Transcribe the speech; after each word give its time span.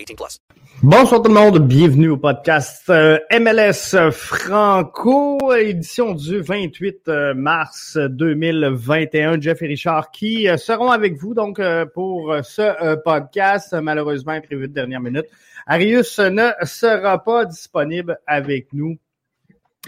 18 0.00 0.16
plus. 0.16 0.40
Bonsoir 0.82 1.20
tout 1.20 1.28
le 1.28 1.34
monde. 1.34 1.58
Bienvenue 1.68 2.08
au 2.08 2.16
podcast 2.16 2.88
euh, 2.88 3.18
MLS 3.38 4.10
Franco, 4.12 5.52
édition 5.52 6.14
du 6.14 6.40
28 6.40 7.08
euh, 7.08 7.34
mars 7.34 7.98
2021. 7.98 9.40
Jeff 9.42 9.60
et 9.60 9.66
Richard 9.66 10.10
qui 10.10 10.48
euh, 10.48 10.56
seront 10.56 10.90
avec 10.90 11.16
vous 11.18 11.34
donc 11.34 11.60
pour 11.92 12.34
ce 12.42 12.96
podcast, 13.02 13.74
malheureusement 13.74 14.40
prévu 14.40 14.68
de 14.68 14.72
dernière 14.72 15.00
minute. 15.00 15.26
Arius 15.66 16.18
ne 16.18 16.48
sera 16.62 17.22
pas 17.22 17.44
disponible 17.44 18.18
avec 18.26 18.72
nous 18.72 18.96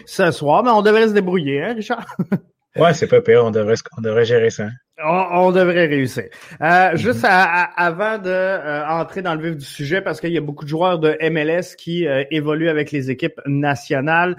ce 0.04 0.30
soir, 0.30 0.62
mais 0.62 0.70
on 0.70 0.82
devrait 0.82 1.08
se 1.08 1.14
débrouiller, 1.14 1.62
hein, 1.62 1.74
Richard? 1.74 2.16
Ouais, 2.74 2.94
c'est 2.94 3.06
pas 3.06 3.20
pire, 3.20 3.44
on 3.44 3.50
devrait, 3.50 3.74
on 3.98 4.00
devrait 4.00 4.24
gérer 4.24 4.48
ça. 4.48 4.68
On, 5.04 5.26
on 5.46 5.52
devrait 5.52 5.86
réussir. 5.86 6.24
Euh, 6.60 6.96
juste 6.96 7.24
à- 7.24 7.42
à- 7.42 7.86
avant 7.86 8.18
de 8.18 8.28
euh, 8.30 8.86
entrer 8.86 9.22
dans 9.22 9.34
le 9.34 9.42
vif 9.48 9.56
du 9.56 9.64
sujet, 9.64 10.00
parce 10.00 10.20
qu'il 10.20 10.32
y 10.32 10.38
a 10.38 10.40
beaucoup 10.40 10.64
de 10.64 10.68
joueurs 10.68 10.98
de 10.98 11.16
MLS 11.30 11.74
qui 11.76 12.06
euh, 12.06 12.24
évoluent 12.30 12.68
avec 12.68 12.92
les 12.92 13.10
équipes 13.10 13.40
nationales. 13.46 14.36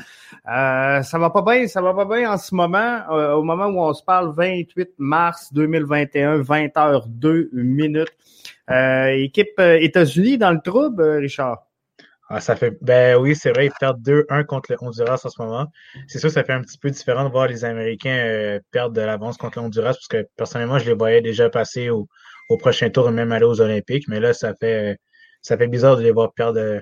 Euh, 0.50 1.02
ça 1.02 1.17
va 1.20 1.30
pas 1.30 1.42
bien, 1.42 1.67
ça 1.67 1.81
va 1.81 1.94
pas 1.94 2.05
bien 2.05 2.31
en 2.31 2.38
ce 2.38 2.53
moment. 2.55 3.00
Euh, 3.11 3.33
au 3.33 3.44
moment 3.44 3.66
où 3.67 3.80
on 3.81 3.94
se 3.94 4.03
parle, 4.03 4.33
28 4.36 4.92
mars 4.97 5.52
2021, 5.53 6.39
20h02 6.42 7.50
minutes. 7.53 8.14
Euh, 8.72 9.08
équipe 9.08 9.59
États-Unis 9.59 10.38
dans 10.38 10.52
le 10.52 10.61
trouble, 10.61 11.03
Richard? 11.03 11.64
Ah, 12.29 12.39
ça 12.39 12.55
fait, 12.55 12.77
ben 12.81 13.17
oui, 13.17 13.35
c'est 13.35 13.52
vrai, 13.52 13.67
ils 13.67 13.71
perdent 13.79 14.02
2-1 14.02 14.45
contre 14.45 14.71
le 14.71 14.77
Honduras 14.81 15.21
en 15.23 15.29
ce 15.29 15.41
moment. 15.41 15.67
C'est 16.07 16.19
sûr, 16.19 16.31
ça 16.31 16.43
fait 16.43 16.53
un 16.53 16.61
petit 16.61 16.77
peu 16.77 16.89
différent 16.89 17.25
de 17.25 17.30
voir 17.30 17.47
les 17.47 17.65
Américains 17.65 18.17
euh, 18.17 18.59
perdre 18.71 18.95
de 18.95 19.02
l'avance 19.02 19.38
contre 19.38 19.59
le 19.59 19.65
Honduras, 19.65 19.93
parce 19.93 20.07
que 20.07 20.25
personnellement, 20.38 20.80
je 20.80 20.85
les 20.85 20.95
voyais 20.95 21.21
déjà 21.21 21.49
passer 21.49 21.89
au, 21.89 22.07
prochain 22.59 22.89
tour 22.91 23.09
et 23.09 23.11
même 23.11 23.31
aller 23.31 23.45
aux 23.45 23.61
Olympiques, 23.61 24.07
mais 24.07 24.19
là, 24.19 24.33
ça 24.33 24.53
fait, 24.53 24.97
ça 25.41 25.57
fait 25.57 25.67
bizarre 25.67 25.97
de 25.97 26.03
les 26.03 26.11
voir 26.11 26.33
perdre 26.33 26.59
euh, 26.59 26.80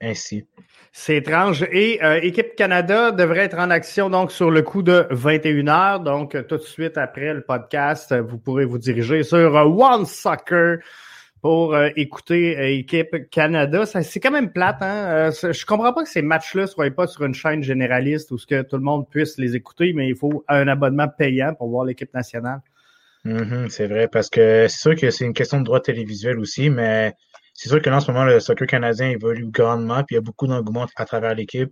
ainsi. 0.00 0.46
C'est 0.92 1.16
étrange. 1.16 1.64
Et 1.70 2.02
euh, 2.02 2.18
Équipe 2.20 2.56
Canada 2.56 3.12
devrait 3.12 3.44
être 3.44 3.58
en 3.58 3.70
action 3.70 4.10
donc 4.10 4.32
sur 4.32 4.50
le 4.50 4.62
coup 4.62 4.82
de 4.82 5.06
21h. 5.10 6.02
Donc, 6.02 6.34
euh, 6.34 6.42
tout 6.42 6.56
de 6.56 6.62
suite 6.62 6.98
après 6.98 7.32
le 7.32 7.42
podcast, 7.42 8.10
euh, 8.12 8.22
vous 8.22 8.38
pourrez 8.38 8.64
vous 8.64 8.78
diriger 8.78 9.22
sur 9.22 9.56
euh, 9.56 9.64
One 9.64 10.06
Soccer 10.06 10.78
pour 11.42 11.74
euh, 11.74 11.88
écouter 11.96 12.58
euh, 12.58 12.68
Équipe 12.68 13.30
Canada. 13.30 13.86
C'est 13.86 14.20
quand 14.20 14.30
même 14.30 14.52
plate. 14.52 14.82
Hein? 14.82 15.30
Euh, 15.42 15.52
je 15.52 15.64
comprends 15.64 15.92
pas 15.92 16.02
que 16.02 16.08
ces 16.08 16.22
matchs-là 16.22 16.66
soient 16.66 16.90
pas 16.90 17.06
sur 17.06 17.24
une 17.24 17.34
chaîne 17.34 17.62
généraliste 17.62 18.30
où 18.30 18.38
ce 18.38 18.46
que 18.46 18.62
tout 18.62 18.76
le 18.76 18.82
monde 18.82 19.08
puisse 19.08 19.38
les 19.38 19.56
écouter, 19.56 19.92
mais 19.94 20.08
il 20.08 20.16
faut 20.16 20.44
un 20.48 20.68
abonnement 20.68 21.08
payant 21.08 21.54
pour 21.54 21.68
voir 21.68 21.84
l'équipe 21.84 22.12
nationale. 22.12 22.60
Mhm, 23.24 23.68
c'est 23.68 23.86
vrai, 23.86 24.08
parce 24.08 24.30
que 24.30 24.66
c'est 24.68 24.80
sûr 24.80 24.94
que 24.94 25.10
c'est 25.10 25.26
une 25.26 25.34
question 25.34 25.60
de 25.60 25.64
droit 25.64 25.80
télévisuel 25.80 26.38
aussi, 26.38 26.70
mais 26.70 27.14
c'est 27.52 27.68
sûr 27.68 27.82
que 27.82 27.90
là, 27.90 27.96
en 27.96 28.00
ce 28.00 28.10
moment, 28.10 28.24
le 28.24 28.40
soccer 28.40 28.66
canadien 28.66 29.10
évolue 29.10 29.46
grandement, 29.46 30.02
puis 30.04 30.14
il 30.14 30.14
y 30.14 30.18
a 30.18 30.22
beaucoup 30.22 30.46
d'engouement 30.46 30.86
à 30.96 31.04
travers 31.04 31.34
l'équipe. 31.34 31.70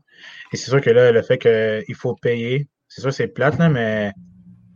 Et 0.53 0.57
c'est 0.59 0.71
sûr 0.71 0.83
que 0.83 0.91
là, 0.91 1.11
le 1.11 1.23
fait 1.23 1.39
qu'il 1.39 1.95
faut 1.95 2.15
payer, 2.15 2.69
c'est 2.89 3.01
sûr 3.01 3.11
que 3.11 3.17
c'est 3.17 3.29
plate, 3.29 3.59
là, 3.59 3.71
mais 3.71 4.13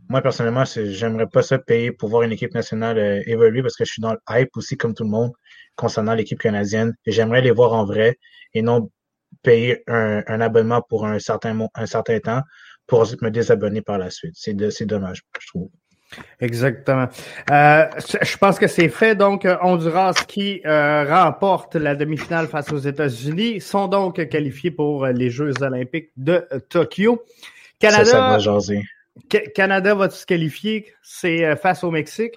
moi, 0.09 0.21
personnellement, 0.21 0.63
j'aimerais 0.65 1.27
pas 1.27 1.41
ça 1.41 1.59
payer 1.59 1.91
pour 1.91 2.09
voir 2.09 2.23
une 2.23 2.31
équipe 2.31 2.53
nationale 2.53 2.97
euh, 2.97 3.21
évoluer 3.25 3.61
parce 3.61 3.75
que 3.75 3.85
je 3.85 3.91
suis 3.91 4.01
dans 4.01 4.13
le 4.13 4.19
hype 4.29 4.55
aussi, 4.55 4.77
comme 4.77 4.93
tout 4.93 5.03
le 5.03 5.09
monde, 5.09 5.31
concernant 5.75 6.13
l'équipe 6.13 6.39
canadienne. 6.39 6.93
Et 7.05 7.11
j'aimerais 7.11 7.41
les 7.41 7.51
voir 7.51 7.73
en 7.73 7.85
vrai 7.85 8.17
et 8.53 8.61
non 8.61 8.89
payer 9.41 9.83
un, 9.87 10.23
un 10.27 10.41
abonnement 10.41 10.81
pour 10.81 11.05
un 11.05 11.19
certain, 11.19 11.57
un 11.73 11.85
certain 11.85 12.19
temps 12.19 12.41
pour 12.87 12.99
ensuite 12.99 13.21
me 13.21 13.31
désabonner 13.31 13.81
par 13.81 13.97
la 13.97 14.09
suite. 14.09 14.33
C'est 14.35 14.85
dommage, 14.85 15.23
je 15.39 15.47
trouve. 15.47 15.69
Exactement. 16.39 17.07
Euh, 17.51 17.85
je 17.99 18.37
pense 18.37 18.59
que 18.59 18.67
c'est 18.67 18.89
fait. 18.89 19.15
Donc, 19.15 19.45
euh, 19.45 19.57
Honduras 19.61 20.13
qui 20.27 20.61
euh, 20.65 21.05
remporte 21.05 21.75
la 21.75 21.95
demi-finale 21.95 22.47
face 22.47 22.71
aux 22.71 22.77
États-Unis 22.77 23.61
sont 23.61 23.87
donc 23.87 24.27
qualifiés 24.29 24.71
pour 24.71 25.07
les 25.07 25.29
Jeux 25.29 25.53
olympiques 25.61 26.11
de 26.17 26.45
Tokyo. 26.69 27.23
Ça, 27.81 27.89
ça 27.89 27.97
va 27.97 28.03
Canada, 28.05 28.39
jaser. 28.39 28.83
Ca- 29.31 29.47
Canada 29.53 29.95
va 29.95 30.09
se 30.09 30.25
qualifier? 30.25 30.93
C'est 31.01 31.45
euh, 31.45 31.55
face 31.55 31.83
au 31.83 31.91
Mexique? 31.91 32.35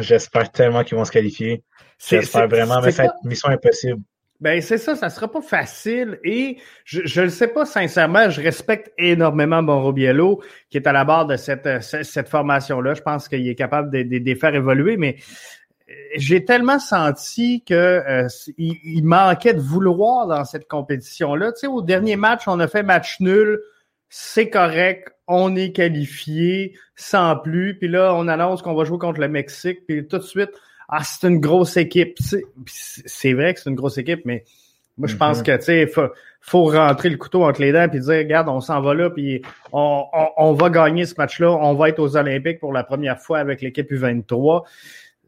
J'espère 0.00 0.50
tellement 0.50 0.84
qu'ils 0.84 0.96
vont 0.96 1.04
se 1.04 1.12
qualifier. 1.12 1.62
J'espère 1.98 2.48
vraiment, 2.48 2.80
mais 2.80 2.92
pas- 2.92 3.14
mission 3.24 3.48
impossible. 3.48 4.00
Ben 4.40 4.62
c'est 4.62 4.78
ça, 4.78 4.96
ça 4.96 5.10
sera 5.10 5.30
pas 5.30 5.42
facile 5.42 6.18
et 6.24 6.56
je 6.84 7.02
je 7.04 7.20
le 7.20 7.28
sais 7.28 7.48
pas 7.48 7.66
sincèrement, 7.66 8.30
je 8.30 8.40
respecte 8.40 8.90
énormément 8.96 9.60
Mauro 9.60 9.92
Biello 9.92 10.42
qui 10.70 10.78
est 10.78 10.86
à 10.86 10.92
la 10.92 11.04
barre 11.04 11.26
de 11.26 11.36
cette 11.36 11.66
euh, 11.66 11.80
ce- 11.82 12.02
cette 12.04 12.30
formation 12.30 12.80
là. 12.80 12.94
Je 12.94 13.02
pense 13.02 13.28
qu'il 13.28 13.46
est 13.46 13.54
capable 13.54 13.90
de, 13.90 14.02
de, 14.02 14.16
de 14.18 14.24
les 14.24 14.34
faire 14.36 14.54
évoluer, 14.54 14.96
mais 14.96 15.16
euh, 15.90 15.92
j'ai 16.16 16.42
tellement 16.46 16.78
senti 16.78 17.62
que 17.64 17.74
euh, 17.74 18.28
il, 18.56 18.78
il 18.82 19.04
manquait 19.04 19.52
de 19.52 19.60
vouloir 19.60 20.26
dans 20.26 20.46
cette 20.46 20.66
compétition 20.66 21.34
là. 21.34 21.52
Tu 21.52 21.60
sais, 21.60 21.66
au 21.66 21.82
dernier 21.82 22.16
match, 22.16 22.44
on 22.46 22.58
a 22.60 22.66
fait 22.66 22.82
match 22.82 23.20
nul, 23.20 23.60
c'est 24.10 24.50
correct, 24.50 25.08
on 25.26 25.56
est 25.56 25.72
qualifié 25.72 26.74
sans 26.96 27.36
plus. 27.36 27.78
Puis 27.78 27.88
là, 27.88 28.12
on 28.14 28.28
annonce 28.28 28.60
qu'on 28.60 28.74
va 28.74 28.84
jouer 28.84 28.98
contre 28.98 29.20
le 29.20 29.28
Mexique, 29.28 29.86
puis 29.86 30.06
tout 30.06 30.18
de 30.18 30.22
suite 30.22 30.50
ah, 30.92 31.02
c'est 31.04 31.28
une 31.28 31.38
grosse 31.38 31.76
équipe. 31.76 32.18
C'est 32.66 33.32
vrai 33.32 33.54
que 33.54 33.60
c'est 33.60 33.70
une 33.70 33.76
grosse 33.76 33.96
équipe, 33.96 34.22
mais 34.24 34.42
moi, 34.98 35.06
je 35.06 35.14
pense 35.16 35.38
Mhm. 35.38 35.44
que, 35.44 35.56
tu 35.58 35.62
sais, 35.62 35.86
faut, 35.86 36.08
faut 36.40 36.64
rentrer 36.64 37.08
le 37.10 37.16
couteau 37.16 37.44
entre 37.44 37.60
les 37.60 37.70
dents 37.70 37.88
puis 37.88 38.00
dire, 38.00 38.16
regarde, 38.18 38.48
on 38.48 38.60
s'en 38.60 38.80
va 38.80 38.92
là, 38.92 39.08
puis 39.08 39.40
on, 39.72 40.04
on, 40.12 40.26
on 40.36 40.52
va 40.52 40.68
gagner 40.68 41.06
ce 41.06 41.14
match-là. 41.16 41.48
On 41.52 41.74
va 41.74 41.90
être 41.90 42.00
aux 42.00 42.16
Olympiques 42.16 42.58
pour 42.58 42.72
la 42.72 42.82
première 42.82 43.20
fois 43.20 43.38
avec 43.38 43.60
l'équipe 43.62 43.88
U23. 43.90 44.64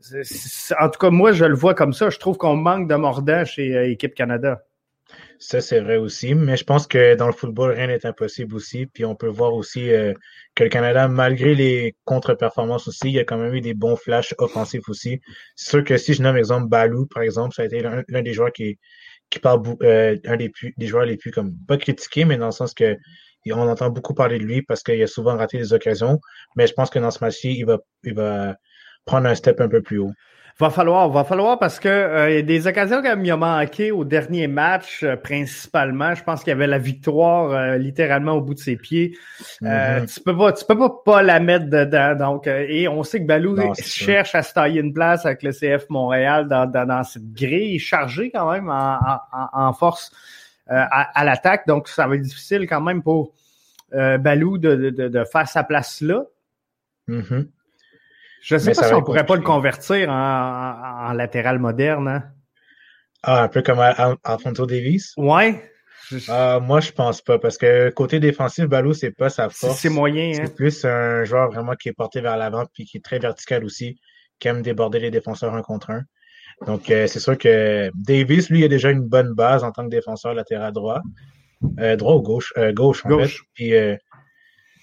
C'est- 0.00 0.25
c'est- 0.25 0.75
En 0.81 0.88
tout 0.88 0.99
cas, 0.99 1.10
moi, 1.10 1.31
je 1.31 1.44
le 1.44 1.54
vois 1.54 1.75
comme 1.75 1.93
ça. 1.93 2.10
Je 2.10 2.19
trouve 2.19 2.37
qu'on 2.38 2.56
manque 2.56 2.88
de 2.88 2.97
mordant 2.97 3.44
chez 3.44 3.76
euh, 3.76 3.88
Équipe 3.88 4.14
Canada. 4.16 4.64
Ça, 5.42 5.60
c'est 5.60 5.80
vrai 5.80 5.97
aussi. 5.97 6.34
Mais 6.36 6.56
je 6.56 6.62
pense 6.62 6.86
que 6.86 7.16
dans 7.16 7.26
le 7.26 7.32
football, 7.32 7.72
rien 7.72 7.88
n'est 7.88 8.06
impossible 8.06 8.54
aussi. 8.54 8.86
Puis 8.86 9.04
on 9.04 9.16
peut 9.16 9.26
voir 9.26 9.54
aussi 9.54 9.91
euh, 9.91 10.14
que 10.54 10.62
le 10.62 10.70
Canada, 10.70 11.08
malgré 11.08 11.56
les 11.56 11.97
contre-performances 12.04 12.86
aussi, 12.86 13.08
il 13.08 13.14
y 13.14 13.19
a 13.19 13.25
quand 13.25 13.38
même 13.38 13.52
eu 13.52 13.60
des 13.60 13.75
bons 13.75 13.97
flashs 13.97 14.34
offensifs 14.38 14.88
aussi. 14.88 15.20
C'est 15.56 15.70
sûr 15.70 15.84
que 15.84 15.97
si 15.97 16.14
je 16.14 16.22
nomme 16.22 16.36
exemple 16.36 16.69
Balou, 16.69 17.06
par 17.06 17.25
exemple, 17.25 17.54
ça 17.56 17.62
a 17.62 17.64
été 17.64 17.82
l'un 17.82 18.22
des 18.22 18.32
joueurs 18.32 18.52
qui, 18.52 18.78
qui 19.31 19.40
parle 19.40 19.62
euh, 19.82 20.17
un 20.26 20.37
des, 20.37 20.49
plus, 20.49 20.75
des 20.78 20.87
joueurs 20.87 21.06
les 21.06 21.17
plus 21.17 21.32
comme 21.32 21.52
pas 21.67 21.76
critiqués, 21.76 22.25
mais 22.25 22.37
dans 22.37 22.46
le 22.46 22.52
sens 22.52 22.72
que 22.72 22.96
on 23.50 23.69
entend 23.69 23.90
beaucoup 23.90 24.14
parler 24.14 24.38
de 24.38 24.44
lui 24.44 24.62
parce 24.62 24.84
qu'il 24.84 25.02
a 25.02 25.08
souvent 25.08 25.37
raté 25.37 25.58
des 25.58 25.72
occasions. 25.72 26.20
Mais 26.55 26.69
je 26.69 26.75
pense 26.75 26.88
que 26.90 27.00
dans 27.00 27.11
ce 27.11 27.19
match-ci, 27.25 27.56
il 27.58 27.67
va, 27.67 27.78
il 28.05 28.14
va 28.14 28.55
prendre 29.06 29.26
un 29.26 29.34
step 29.34 29.61
un 29.61 29.69
peu 29.69 29.82
plus 29.82 29.99
haut. 29.99 30.12
Va 30.60 30.70
falloir, 30.70 31.08
va 31.08 31.25
falloir 31.25 31.58
parce 31.58 31.81
que 31.81 31.88
euh, 31.88 32.31
il 32.31 32.37
y 32.37 32.38
a 32.38 32.43
des 32.43 32.66
occasions 32.66 33.02
comme 33.02 33.25
il 33.25 33.31
a 33.31 33.37
manqué 33.37 33.90
au 33.90 34.04
dernier 34.04 34.46
match, 34.46 35.02
euh, 35.02 35.16
principalement. 35.16 36.14
Je 36.14 36.22
pense 36.22 36.40
qu'il 36.40 36.50
y 36.50 36.52
avait 36.52 36.66
la 36.66 36.78
victoire 36.78 37.50
euh, 37.50 37.78
littéralement 37.78 38.32
au 38.32 38.40
bout 38.43 38.54
de 38.54 38.58
ses 38.60 38.76
pieds. 38.76 39.16
Euh, 39.62 40.00
Mhm. 40.00 40.06
Tu 40.06 40.20
peux 40.20 40.37
pas, 40.37 40.52
tu 40.52 40.64
peux 40.66 40.78
pas 40.78 40.90
pas 41.04 41.22
la 41.22 41.40
mettre 41.40 41.66
dedans. 41.66 42.14
Donc, 42.14 42.46
euh, 42.46 42.66
et 42.69 42.87
on 42.87 43.02
sait 43.02 43.20
que 43.20 43.26
Balou 43.26 43.54
Non, 43.56 43.72
cherche 44.04 44.34
à 44.34 44.43
se 44.43 44.52
tailler 44.52 44.81
une 44.81 44.93
place 44.93 45.25
avec 45.26 45.43
le 45.43 45.52
CF 45.52 45.88
Montréal 45.88 46.49
dans, 46.49 46.66
dans, 46.66 46.87
dans 46.87 47.02
cette 47.02 47.32
grille 47.32 47.78
chargée 47.78 48.31
quand 48.31 48.52
même 48.52 48.69
en, 48.69 48.98
en, 49.32 49.48
en 49.52 49.72
force 49.72 50.12
euh, 50.70 50.75
à, 50.76 51.19
à 51.19 51.25
l'attaque. 51.25 51.66
Donc, 51.66 51.88
ça 51.88 52.06
va 52.06 52.14
être 52.14 52.22
difficile 52.22 52.66
quand 52.69 52.81
même 52.82 53.02
pour 53.02 53.32
euh, 53.94 54.19
Balou 54.19 54.58
de, 54.58 54.75
de, 54.76 54.90
de, 54.90 55.08
de 55.08 55.25
faire 55.25 55.48
sa 55.48 55.64
place 55.64 56.02
là. 56.02 56.25
Mhm. 57.08 57.48
Je 58.43 58.59
sais 58.59 58.71
Mais 58.71 58.75
pas 58.75 58.89
si 58.89 58.93
on 58.94 58.99
être 58.99 59.05
pourrait 59.05 59.25
pas 59.25 59.37
le 59.37 59.43
convertir 59.43 60.11
en, 60.11 60.12
en, 60.12 61.11
en 61.11 61.12
latéral 61.12 61.59
moderne. 61.59 62.09
Hein? 62.09 62.25
Ah, 63.23 63.44
un 63.44 63.49
peu 63.49 63.62
comme 63.62 63.79
Al- 63.79 64.17
Alfonso 64.25 64.67
Davis? 64.67 65.15
Ouais. 65.17 65.71
Ah, 66.29 66.59
moi, 66.61 66.81
je 66.81 66.93
pense 66.93 67.23
pas, 67.23 67.39
parce 67.39 67.56
que 67.56 67.89
côté 67.91 68.21
défensif, 68.21 68.67
Balou, 68.67 68.93
c'est 68.93 69.12
pas 69.12 69.31
sa 69.31 69.49
force. 69.49 69.81
c'est 69.81 69.89
moyen, 69.89 70.31
hein. 70.33 70.43
C'est 70.44 70.55
plus 70.55 70.85
un 70.85 71.25
joueur 71.25 71.50
vraiment 71.50 71.75
qui 71.75 71.89
est 71.89 71.94
porté 71.94 72.21
vers 72.21 72.37
l'avant 72.37 72.65
puis 72.75 72.85
qui 72.85 72.99
est 72.99 73.00
très 73.00 73.19
vertical 73.19 73.65
aussi, 73.65 73.99
qui 74.39 74.49
aime 74.49 74.61
déborder 74.61 74.99
les 74.99 75.11
défenseurs 75.11 75.55
un 75.55 75.62
contre 75.62 75.91
un. 75.91 76.03
Donc, 76.67 76.91
euh, 76.91 77.06
c'est 77.06 77.21
sûr 77.21 77.39
que 77.39 77.91
Davis, 77.94 78.50
lui, 78.50 78.59
il 78.61 78.65
a 78.65 78.69
déjà 78.69 78.91
une 78.91 79.00
bonne 79.09 79.33
base 79.33 79.65
en 79.65 79.71
tant 79.73 79.85
que 79.85 79.91
défenseur 79.91 80.35
latéral 80.35 80.73
droit. 80.73 81.00
Euh, 81.79 81.97
droit 81.97 82.15
ou 82.17 82.23
gauche? 82.23 82.53
Euh, 82.59 82.73
gauche, 82.73 83.06
en 83.06 83.09
Gauche. 83.09 83.39
fait. 83.39 83.44
Puis, 83.55 83.75
euh, 83.75 83.97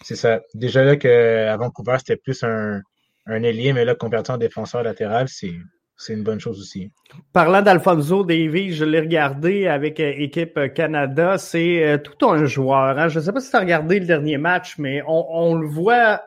c'est 0.01 0.15
ça. 0.15 0.39
Déjà 0.55 0.83
là 0.83 0.95
qu'à 0.95 1.55
Vancouver, 1.57 1.97
c'était 1.99 2.15
plus 2.17 2.41
un, 2.43 2.81
un 3.25 3.43
ailier, 3.43 3.73
mais 3.73 3.85
là, 3.85 3.95
converti 3.95 4.31
en 4.31 4.37
défenseur 4.37 4.83
latéral, 4.83 5.27
c'est, 5.27 5.53
c'est 5.97 6.13
une 6.13 6.23
bonne 6.23 6.39
chose 6.39 6.59
aussi. 6.59 6.91
Parlant 7.33 7.61
d'Alfonso 7.61 8.23
Davies, 8.23 8.73
je 8.73 8.85
l'ai 8.85 9.01
regardé 9.01 9.67
avec 9.67 9.99
euh, 9.99 10.13
équipe 10.15 10.57
euh, 10.57 10.67
Canada. 10.67 11.37
C'est 11.37 11.83
euh, 11.83 11.97
tout 11.97 12.25
un 12.27 12.45
joueur. 12.45 12.97
Hein. 12.97 13.07
Je 13.09 13.19
ne 13.19 13.23
sais 13.25 13.31
pas 13.33 13.39
si 13.41 13.49
tu 13.51 13.55
as 13.55 13.59
regardé 13.59 13.99
le 13.99 14.05
dernier 14.05 14.37
match, 14.37 14.77
mais 14.77 15.03
on, 15.07 15.25
on 15.29 15.55
le 15.55 15.67
voit 15.67 16.21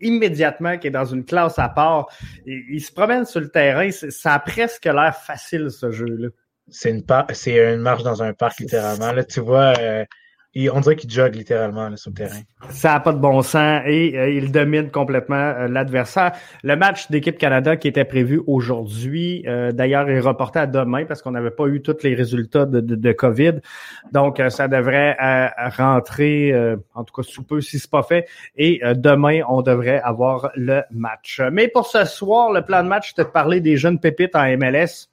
immédiatement 0.00 0.78
qu'il 0.78 0.88
est 0.88 0.92
dans 0.92 1.04
une 1.04 1.24
classe 1.24 1.58
à 1.58 1.68
part. 1.68 2.06
Il, 2.46 2.64
il 2.70 2.80
se 2.80 2.92
promène 2.92 3.24
sur 3.24 3.40
le 3.40 3.48
terrain. 3.48 3.90
Ça 3.90 4.34
a 4.34 4.38
presque 4.38 4.84
l'air 4.86 5.16
facile, 5.16 5.70
ce 5.70 5.90
jeu-là. 5.90 6.28
C'est 6.70 6.90
une, 6.90 7.04
par- 7.04 7.26
une 7.46 7.80
marche 7.80 8.02
dans 8.02 8.22
un 8.22 8.32
parc, 8.32 8.60
littéralement. 8.60 9.12
Là, 9.12 9.24
tu 9.24 9.40
vois, 9.40 9.74
euh, 9.78 10.04
il- 10.54 10.70
on 10.70 10.80
dirait 10.80 10.96
qu'il 10.96 11.10
jogue 11.10 11.34
littéralement 11.34 11.88
là, 11.88 11.96
sur 11.96 12.10
le 12.10 12.14
terrain. 12.16 12.40
Ça 12.70 12.92
n'a 12.94 13.00
pas 13.00 13.12
de 13.12 13.18
bon 13.18 13.42
sens 13.42 13.82
et 13.86 14.16
euh, 14.18 14.30
il 14.30 14.50
domine 14.50 14.90
complètement 14.90 15.36
euh, 15.36 15.68
l'adversaire. 15.68 16.32
Le 16.64 16.74
match 16.76 17.10
d'équipe 17.10 17.38
Canada 17.38 17.76
qui 17.76 17.86
était 17.88 18.04
prévu 18.04 18.40
aujourd'hui, 18.46 19.44
euh, 19.46 19.72
d'ailleurs, 19.72 20.08
est 20.08 20.20
reporté 20.20 20.58
à 20.58 20.66
demain 20.66 21.04
parce 21.04 21.22
qu'on 21.22 21.30
n'avait 21.32 21.50
pas 21.50 21.66
eu 21.66 21.82
tous 21.82 22.02
les 22.02 22.14
résultats 22.14 22.66
de, 22.66 22.80
de, 22.80 22.94
de 22.96 23.12
COVID. 23.12 23.60
Donc, 24.12 24.42
ça 24.48 24.68
devrait 24.68 25.16
euh, 25.22 25.48
rentrer, 25.76 26.52
euh, 26.52 26.76
en 26.94 27.04
tout 27.04 27.14
cas 27.14 27.22
sous 27.22 27.42
peu 27.44 27.60
si 27.60 27.78
c'est 27.78 27.90
pas 27.90 28.02
fait. 28.02 28.26
Et 28.56 28.80
euh, 28.84 28.94
demain, 28.94 29.40
on 29.48 29.62
devrait 29.62 30.00
avoir 30.00 30.50
le 30.56 30.82
match. 30.90 31.40
Mais 31.52 31.68
pour 31.68 31.86
ce 31.86 32.04
soir, 32.04 32.52
le 32.52 32.62
plan 32.62 32.82
de 32.82 32.88
match, 32.88 33.10
c'était 33.10 33.24
de 33.24 33.28
parler 33.28 33.60
des 33.60 33.76
jeunes 33.76 34.00
pépites 34.00 34.34
en 34.34 34.44
MLS. 34.56 35.08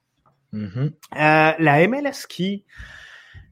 Mhm. 0.53 0.91
Euh, 1.19 1.51
la 1.59 1.87
MLS 1.87 2.25
qui, 2.29 2.63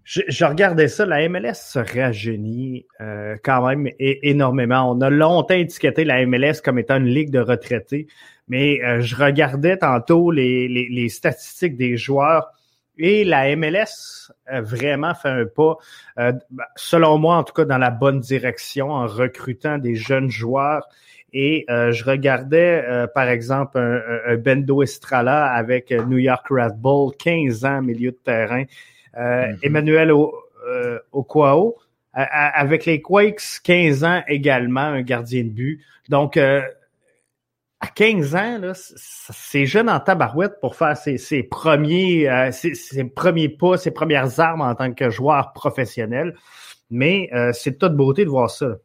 je, 0.04 0.22
je 0.28 0.46
regardais 0.46 0.88
ça, 0.88 1.06
la 1.06 1.28
MLS 1.30 1.54
se 1.56 1.80
rajeunit 1.80 2.86
euh, 3.02 3.36
quand 3.44 3.66
même 3.68 3.90
énormément. 4.00 4.92
On 4.92 5.00
a 5.02 5.10
longtemps 5.10 5.54
étiqueté 5.56 6.04
la 6.04 6.26
MLS 6.26 6.62
comme 6.64 6.78
étant 6.80 6.98
une 6.98 7.08
ligue 7.08 7.32
de 7.32 7.40
retraités, 7.40 8.08
mais 8.48 8.84
euh, 8.84 9.02
je 9.02 9.16
regardais 9.16 9.78
tantôt 9.78 10.32
les, 10.32 10.68
les, 10.68 10.90
les 10.90 11.10
statistiques 11.10 11.78
des 11.78 11.96
joueurs 11.98 12.52
et 12.98 13.24
la 13.24 13.56
MLS 13.56 14.30
a 14.46 14.62
vraiment 14.62 15.16
fait 15.16 15.30
un 15.30 15.46
pas, 15.46 15.78
euh, 16.20 16.32
ben, 16.52 16.64
selon 16.76 17.18
moi 17.18 17.38
en 17.38 17.44
tout 17.44 17.54
cas, 17.54 17.66
dans 17.66 17.78
la 17.80 17.90
bonne 17.90 18.20
direction 18.20 18.92
en 18.92 19.08
recrutant 19.08 19.78
des 19.78 19.96
jeunes 19.96 20.30
joueurs. 20.30 20.88
Et 21.36 21.66
euh, 21.72 21.92
je 21.92 22.04
regardais, 22.04 22.84
euh, 22.88 23.08
par 23.08 23.28
exemple, 23.28 23.80
un, 23.80 24.02
un- 24.28 24.38
Bendo 24.38 24.84
Estrala 24.84 25.46
avec 25.52 25.92
euh, 25.92 26.04
New 26.06 26.20
York 26.20 26.46
Red 26.52 26.76
Bull, 26.78 27.12
15 27.18 27.66
ans, 27.66 27.82
milieu 27.82 28.12
de 28.12 28.18
terrain. 28.24 28.66
Euh, 29.18 29.48
Mhm. 29.48 29.58
Emmanuel 29.64 30.12
O- 30.12 30.34
euh, 30.68 31.00
a- 32.14 32.60
avec 32.60 32.86
les 32.86 33.02
Quakes, 33.02 33.60
15 33.64 34.04
ans 34.04 34.22
également, 34.28 34.82
un 34.82 35.02
gardien 35.02 35.44
de 35.44 35.50
but. 35.50 35.82
Donc, 36.10 36.38
euh, 36.38 36.62
à 37.80 37.88
15 37.88 38.36
ans, 38.36 38.60
c'est 38.76 39.66
jeune 39.66 39.90
en 39.90 40.00
tabarouette 40.00 40.60
pour 40.62 40.76
faire 40.76 40.96
ses, 40.96 41.18
ses 41.18 41.44
premiers, 41.44 42.30
euh, 42.30 42.52
ses, 42.52 42.76
ses 42.76 43.04
premiers 43.04 43.50
pas, 43.50 43.78
ses 43.78 43.92
premières 43.92 44.40
armes 44.40 44.62
en 44.62 44.74
tant 44.76 44.94
que 44.94 45.10
joueur 45.10 45.52
professionnel. 45.54 46.36
Mais 46.90 47.30
euh, 47.34 47.52
c'est 47.54 47.72
de 47.72 47.78
toute 47.78 47.96
beauté 47.96 48.24
de 48.24 48.30
voir 48.30 48.50
ça. 48.50 48.78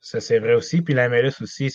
Ça, 0.00 0.20
c'est 0.20 0.38
vrai 0.38 0.54
aussi. 0.54 0.82
Puis 0.82 0.94
la 0.94 1.08
MLS 1.08 1.40
aussi, 1.42 1.70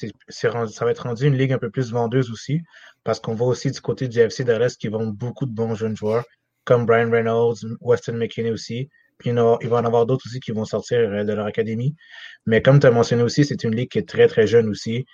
rendu, 0.47 0.73
ça 0.73 0.85
va 0.85 0.91
être 0.91 1.03
rendu 1.03 1.25
une 1.27 1.35
ligue 1.37 1.53
un 1.53 1.57
peu 1.57 1.69
plus 1.69 1.91
vendeuse 1.91 2.29
aussi, 2.31 2.61
parce 3.03 3.19
qu'on 3.19 3.33
voit 3.35 3.47
aussi 3.47 3.71
du 3.71 3.81
côté 3.81 4.07
du 4.07 4.19
FC 4.19 4.43
Dallas 4.43 4.75
qui 4.79 4.87
vend 4.87 5.05
beaucoup 5.05 5.45
de 5.45 5.51
bons 5.53 5.73
jeunes 5.75 5.95
joueurs, 5.95 6.25
comme 6.65 6.85
Brian 6.85 7.09
Reynolds, 7.11 7.57
Weston 7.81 8.13
McKinney 8.13 8.51
aussi. 8.51 8.89
Puis 9.17 9.31
il, 9.31 9.35
va 9.35 9.77
en 9.77 9.85
avoir 9.85 10.05
d'autres 10.05 10.25
aussi 10.27 10.39
qui 10.39 10.51
vont 10.51 10.63
sortir 10.63 10.99
euh, 10.99 11.23
de 11.25 11.33
leur 11.33 11.45
académie. 11.45 11.93
Mais 12.45 12.61
comme 12.61 12.79
tu 12.79 12.87
as 12.87 12.91
mentionné 12.91 13.21
aussi, 13.21 13.43
c'est 13.43 13.63
une 13.65 13.75
ligue 13.75 13.89
qui 13.89 13.99
est 13.99 14.07
très, 14.07 14.27
très 14.27 14.47
jeune 14.47 14.69
aussi, 14.69 15.05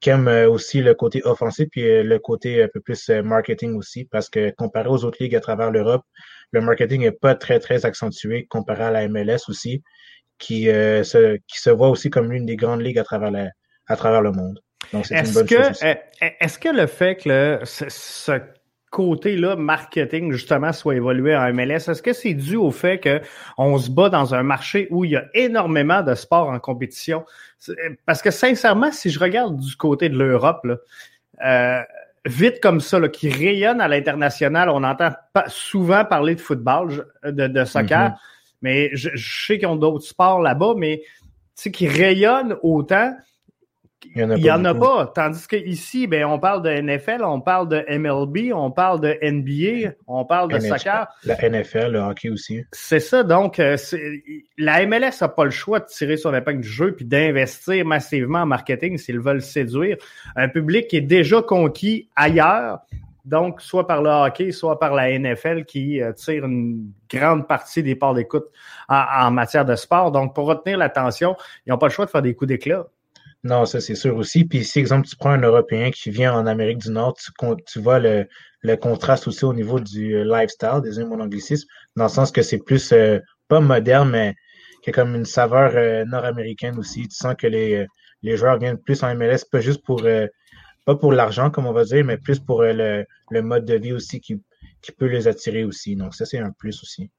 qui 0.00 0.10
aime 0.10 0.26
euh, 0.26 0.48
aussi 0.50 0.82
le 0.82 0.92
côté 0.94 1.22
offensif, 1.24 1.68
puis 1.70 1.88
euh, 1.88 2.02
le 2.02 2.18
côté 2.18 2.64
un 2.64 2.68
peu 2.72 2.80
plus 2.80 3.08
marketing 3.10 3.76
aussi, 3.76 4.06
parce 4.06 4.28
que 4.28 4.50
comparé 4.50 4.88
aux 4.88 5.04
autres 5.04 5.18
ligues 5.20 5.36
à 5.36 5.40
travers 5.40 5.70
l'Europe, 5.70 6.02
le 6.50 6.60
marketing 6.62 7.02
n'est 7.02 7.12
pas 7.12 7.36
très, 7.36 7.60
très 7.60 7.86
accentué 7.86 8.46
comparé 8.46 8.84
à 8.84 8.90
la 8.90 9.08
MLS 9.08 9.48
aussi 9.48 9.82
qui, 10.38 10.68
euh, 10.68 11.04
se, 11.04 11.36
qui 11.46 11.60
se 11.60 11.70
voit 11.70 11.90
aussi 11.90 12.10
comme 12.10 12.32
l'une 12.32 12.46
des 12.46 12.56
grandes 12.56 12.82
ligues 12.82 12.98
à 12.98 13.04
travers, 13.04 13.30
la, 13.30 13.50
à 13.86 13.94
travers 13.96 14.20
le 14.20 14.32
monde. 14.32 14.58
Donc, 14.92 15.06
c'est 15.06 15.14
une 15.14 15.20
Est-ce 15.20 15.34
bonne 15.34 15.48
chose 15.48 15.58
que, 15.58 15.70
aussi. 15.70 15.84
euh, 15.86 15.94
est-ce 16.40 16.58
que 16.58 16.68
le 16.68 16.86
fait 16.88 17.16
que 17.22 17.28
le- 17.28 17.60
ce, 17.64 17.84
ce 17.88 18.32
côté-là, 18.94 19.56
marketing, 19.56 20.30
justement, 20.30 20.72
soit 20.72 20.94
évolué 20.94 21.36
en 21.36 21.52
MLS, 21.52 21.88
est-ce 21.90 22.00
que 22.00 22.12
c'est 22.12 22.34
dû 22.34 22.54
au 22.54 22.70
fait 22.70 23.00
que 23.00 23.20
on 23.58 23.76
se 23.76 23.90
bat 23.90 24.08
dans 24.08 24.34
un 24.34 24.44
marché 24.44 24.86
où 24.92 25.04
il 25.04 25.10
y 25.10 25.16
a 25.16 25.24
énormément 25.34 26.02
de 26.02 26.14
sports 26.14 26.48
en 26.48 26.60
compétition? 26.60 27.24
Parce 28.06 28.22
que 28.22 28.30
sincèrement, 28.30 28.92
si 28.92 29.10
je 29.10 29.18
regarde 29.18 29.58
du 29.58 29.74
côté 29.76 30.08
de 30.08 30.16
l'Europe, 30.16 30.64
là, 30.64 30.76
euh, 31.44 31.82
vite 32.24 32.60
comme 32.62 32.80
ça, 32.80 33.00
là, 33.00 33.08
qui 33.08 33.28
rayonne 33.28 33.80
à 33.80 33.88
l'international, 33.88 34.68
on 34.68 34.84
entend 34.84 35.10
pas 35.32 35.46
souvent 35.48 36.04
parler 36.04 36.36
de 36.36 36.40
football, 36.40 37.06
de, 37.24 37.48
de 37.48 37.64
soccer, 37.64 38.10
Mhm. 38.10 38.16
mais 38.62 38.90
je, 38.92 39.10
je 39.14 39.46
sais 39.46 39.58
qu'ils 39.58 39.66
ont 39.68 39.76
d'autres 39.76 40.06
sports 40.06 40.40
là-bas, 40.40 40.74
mais 40.76 41.02
tu 41.02 41.62
sais, 41.64 41.70
qui 41.72 41.88
rayonnent 41.88 42.56
autant, 42.62 43.12
Il 44.14 44.20
y 44.20 44.24
en 44.24 44.30
a 44.30 44.34
pas 44.34 44.40
y 44.40 44.50
en 44.50 44.64
a 44.64 44.72
beaucoup. 44.74 44.86
pas. 44.86 45.12
Tandis 45.14 45.46
que 45.46 45.56
ici, 45.56 46.06
ben, 46.06 46.24
on 46.24 46.38
parle 46.38 46.62
de 46.62 46.70
NFL, 46.70 47.22
on 47.24 47.40
parle 47.40 47.68
de 47.68 47.84
MLB, 47.88 48.52
on 48.54 48.70
parle 48.70 49.00
de 49.00 49.18
NBA, 49.22 49.94
on 50.06 50.24
parle 50.24 50.50
de 50.50 50.56
NHL, 50.56 50.78
soccer. 50.78 51.08
La 51.24 51.36
NFL, 51.36 51.92
le 51.92 51.98
hockey 52.00 52.30
aussi. 52.30 52.64
C'est 52.72 53.00
ça. 53.00 53.22
Donc, 53.22 53.58
euh, 53.58 53.76
la 54.58 54.86
MLS 54.86 55.20
n'a 55.20 55.28
pas 55.28 55.44
le 55.44 55.50
choix 55.50 55.80
de 55.80 55.86
tirer 55.86 56.16
sur 56.16 56.32
l'épingle 56.32 56.60
du 56.60 56.68
jeu 56.68 56.94
puis 56.94 57.04
d'investir 57.04 57.84
massivement 57.84 58.40
en 58.40 58.46
marketing 58.46 58.98
s'ils 58.98 59.20
veulent 59.20 59.42
séduire 59.42 59.96
un 60.36 60.48
public 60.48 60.88
qui 60.88 60.96
est 60.96 61.02
déjà 61.02 61.42
conquis 61.42 62.08
ailleurs. 62.16 62.80
Donc, 63.24 63.62
soit 63.62 63.86
par 63.86 64.02
le 64.02 64.10
hockey, 64.10 64.52
soit 64.52 64.78
par 64.78 64.94
la 64.94 65.18
NFL 65.18 65.64
qui 65.64 66.02
euh, 66.02 66.12
tire 66.12 66.44
une 66.44 66.92
grande 67.10 67.48
partie 67.48 67.82
des 67.82 67.94
parts 67.94 68.12
d'écoute 68.12 68.44
en, 68.88 69.02
en 69.18 69.30
matière 69.30 69.64
de 69.64 69.74
sport. 69.76 70.12
Donc, 70.12 70.34
pour 70.34 70.46
retenir 70.46 70.76
l'attention, 70.76 71.34
ils 71.66 71.70
n'ont 71.70 71.78
pas 71.78 71.86
le 71.86 71.92
choix 71.92 72.04
de 72.04 72.10
faire 72.10 72.22
des 72.22 72.34
coups 72.34 72.48
d'éclat. 72.48 72.86
Non, 73.44 73.66
ça 73.66 73.80
c'est 73.80 73.94
sûr 73.94 74.16
aussi. 74.16 74.44
Puis 74.46 74.64
si, 74.64 74.78
exemple, 74.78 75.06
tu 75.06 75.16
prends 75.16 75.30
un 75.30 75.42
Européen 75.42 75.90
qui 75.90 76.10
vient 76.10 76.34
en 76.34 76.46
Amérique 76.46 76.78
du 76.78 76.90
Nord, 76.90 77.14
tu, 77.14 77.30
tu 77.66 77.78
vois 77.78 77.98
le, 77.98 78.26
le 78.62 78.76
contraste 78.76 79.28
aussi 79.28 79.44
au 79.44 79.52
niveau 79.52 79.78
du 79.80 80.16
euh, 80.16 80.24
lifestyle, 80.24 80.80
désolé 80.82 81.06
mon 81.06 81.20
anglicisme, 81.20 81.68
dans 81.94 82.04
le 82.04 82.10
sens 82.10 82.32
que 82.32 82.40
c'est 82.40 82.58
plus, 82.58 82.92
euh, 82.92 83.18
pas 83.48 83.60
moderne, 83.60 84.10
mais 84.10 84.34
qui 84.82 84.90
a 84.90 84.92
comme 84.94 85.14
une 85.14 85.26
saveur 85.26 85.72
euh, 85.76 86.06
nord-américaine 86.06 86.78
aussi. 86.78 87.06
Tu 87.06 87.14
sens 87.16 87.34
que 87.36 87.46
les, 87.46 87.86
les 88.22 88.36
joueurs 88.38 88.58
viennent 88.58 88.78
plus 88.78 89.02
en 89.02 89.14
MLS, 89.14 89.44
pas 89.52 89.60
juste 89.60 89.84
pour, 89.84 90.02
pas 90.86 90.94
pour 90.96 91.12
l'argent, 91.12 91.50
comme 91.50 91.66
on 91.66 91.72
va 91.72 91.84
dire, 91.84 92.04
mais 92.04 92.16
plus 92.16 92.40
pour 92.40 92.62
le, 92.62 93.04
le 93.30 93.42
mode 93.42 93.66
de 93.66 93.74
vie 93.74 93.92
aussi 93.92 94.20
qui, 94.20 94.40
qui 94.80 94.92
peut 94.92 95.06
les 95.06 95.28
attirer 95.28 95.64
aussi. 95.64 95.96
Donc 95.96 96.14
ça, 96.14 96.24
c'est 96.24 96.38
un 96.38 96.50
plus 96.50 96.82
aussi. 96.82 97.10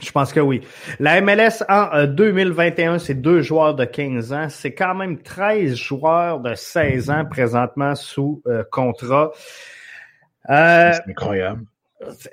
Je 0.00 0.10
pense 0.10 0.32
que 0.32 0.40
oui. 0.40 0.60
La 0.98 1.20
MLS 1.20 1.62
en 1.68 1.88
euh, 1.94 2.06
2021, 2.06 2.98
c'est 2.98 3.14
deux 3.14 3.42
joueurs 3.42 3.74
de 3.74 3.84
15 3.84 4.32
ans. 4.32 4.48
C'est 4.48 4.74
quand 4.74 4.94
même 4.94 5.18
13 5.22 5.74
joueurs 5.76 6.40
de 6.40 6.54
16 6.54 7.10
ans 7.10 7.24
présentement 7.24 7.94
sous 7.94 8.42
euh, 8.46 8.64
contrat. 8.72 9.30
Euh, 10.50 10.92
C'est 10.92 11.10
incroyable. 11.10 11.62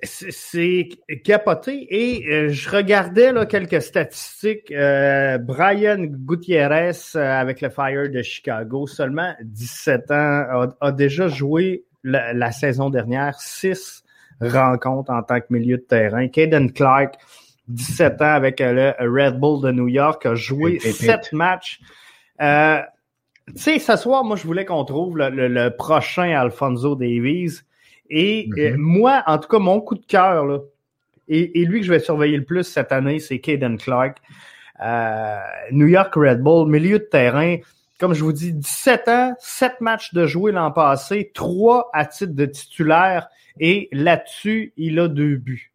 c'est- 0.04 0.90
capoté. 1.24 1.88
Et 1.92 2.26
euh, 2.34 2.50
je 2.50 2.70
regardais 2.70 3.32
là, 3.32 3.46
quelques 3.46 3.82
statistiques. 3.82 4.72
Euh, 4.72 5.38
Brian 5.38 6.00
Gutierrez 6.00 6.92
euh, 7.16 7.20
avec 7.40 7.62
le 7.62 7.70
Fire 7.70 8.10
de 8.10 8.22
Chicago, 8.24 8.88
seulement 8.88 9.34
17 9.44 10.12
ans, 10.12 10.14
a, 10.16 10.68
a 10.82 10.92
déjà 10.92 11.28
joué 11.28 11.84
la, 12.04 12.34
la 12.34 12.52
saison 12.52 12.90
dernière 12.90 13.40
six 13.40 14.04
rencontres 14.42 15.12
en 15.12 15.22
tant 15.22 15.40
que 15.40 15.46
milieu 15.52 15.78
de 15.78 15.84
terrain. 15.84 16.28
Caden 16.28 16.72
Clark, 16.72 17.14
17 17.72 18.22
ans 18.22 18.34
avec 18.34 18.62
euh, 18.62 18.94
le 19.00 19.10
Red 19.24 19.40
Bull 19.40 19.62
de 19.62 19.72
New 19.72 19.88
York, 19.88 20.26
a 20.26 20.36
joué 20.36 20.78
pépite. 20.78 20.94
sept 20.96 21.34
matchs. 21.34 21.80
Euh, 22.42 22.80
tu 23.48 23.54
sais, 23.62 23.80
ce 23.80 23.96
soir, 23.98 24.24
moi, 24.24 24.36
je 24.36 24.44
voulais 24.48 24.66
qu'on 24.66 24.86
trouve 24.86 25.18
le, 25.18 25.30
le- 25.30 25.48
le 25.48 25.70
prochain 25.76 26.32
Alfonso 26.38 26.96
Davies. 26.96 27.62
Et 28.10 28.50
euh, 28.58 28.76
moi, 28.78 29.24
en 29.26 29.38
tout 29.38 29.48
cas, 29.50 29.60
mon 29.60 29.80
coup 29.82 29.96
de 29.96 30.06
cœur, 30.06 30.46
là, 30.46 30.60
et, 31.28 31.62
et 31.62 31.66
lui 31.66 31.80
que 31.80 31.86
je 31.86 31.92
vais 31.92 32.00
surveiller 32.00 32.38
le 32.38 32.44
plus 32.44 32.64
cette 32.64 32.92
année, 32.92 33.20
c'est 33.20 33.40
Caden 33.40 33.78
Clark. 33.78 34.18
Euh, 34.84 35.38
New 35.72 35.88
York 35.88 36.14
Red 36.16 36.42
Bull, 36.42 36.68
milieu 36.70 37.00
de 37.00 37.04
terrain. 37.06 37.58
comme 38.00 38.14
je 38.14 38.24
vous 38.24 38.34
dis, 38.34 38.52
17 38.52 39.08
ans, 39.08 39.34
7 39.40 39.80
matchs 39.80 40.14
de 40.14 40.26
jouer 40.26 40.52
l'an 40.52 40.72
passé, 40.72 41.32
3 41.34 41.90
à 41.94 42.06
titre 42.06 42.34
de 42.34 42.46
titulaire, 42.46 43.28
et 43.60 43.88
là-dessus, 43.92 44.74
il 44.78 45.00
a 45.00 45.08
deux 45.08 45.36
buts. 45.36 45.71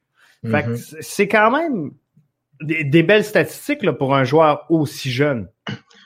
Fait 0.50 0.62
que 0.64 0.70
Mhm. 0.70 0.76
c'est 1.00 1.28
quand 1.28 1.50
même 1.50 1.90
des, 2.60 2.84
des 2.84 3.02
belles 3.02 3.24
statistiques 3.24 3.82
là, 3.82 3.92
pour 3.92 4.14
un 4.14 4.24
joueur 4.24 4.64
aussi 4.70 5.10
jeune. 5.10 5.48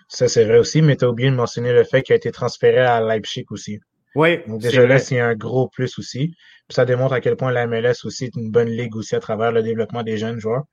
Ça, 0.09 0.29
c'est 0.29 0.45
vrai 0.45 0.59
aussi, 0.59 0.83
mais 0.83 0.97
tu 0.97 1.05
as 1.05 1.09
oublié 1.11 1.31
de 1.31 1.37
mentionner 1.37 1.73
le 1.73 1.85
fait 1.85 2.03
qu'il 2.03 2.13
a 2.13 2.17
été 2.17 2.31
transféré 2.33 2.79
à 2.79 3.01
Leipzig 3.01 3.45
aussi. 3.51 3.79
Oui, 4.17 4.41
Donc 4.49 4.61
déjà 4.61 4.85
là, 4.87 4.99
c'est 4.99 5.21
un 5.21 5.35
gros 5.37 5.69
plus 5.69 5.99
aussi. 5.99 6.29
Puis 6.69 6.75
ça 6.75 6.85
démontre 6.85 7.13
à 7.13 7.21
quel 7.21 7.37
point 7.37 7.53
la 7.53 7.67
MLS 7.67 8.05
aussi 8.05 8.25
est 8.25 8.35
une 8.37 8.51
bonne 8.51 8.69
ligue 8.69 8.97
aussi 8.97 9.15
à 9.15 9.21
travers 9.21 9.53
le 9.53 9.63
développement 9.63 10.03
des 10.03 10.17
jeunes 10.17 10.41
joueurs. 10.41 10.65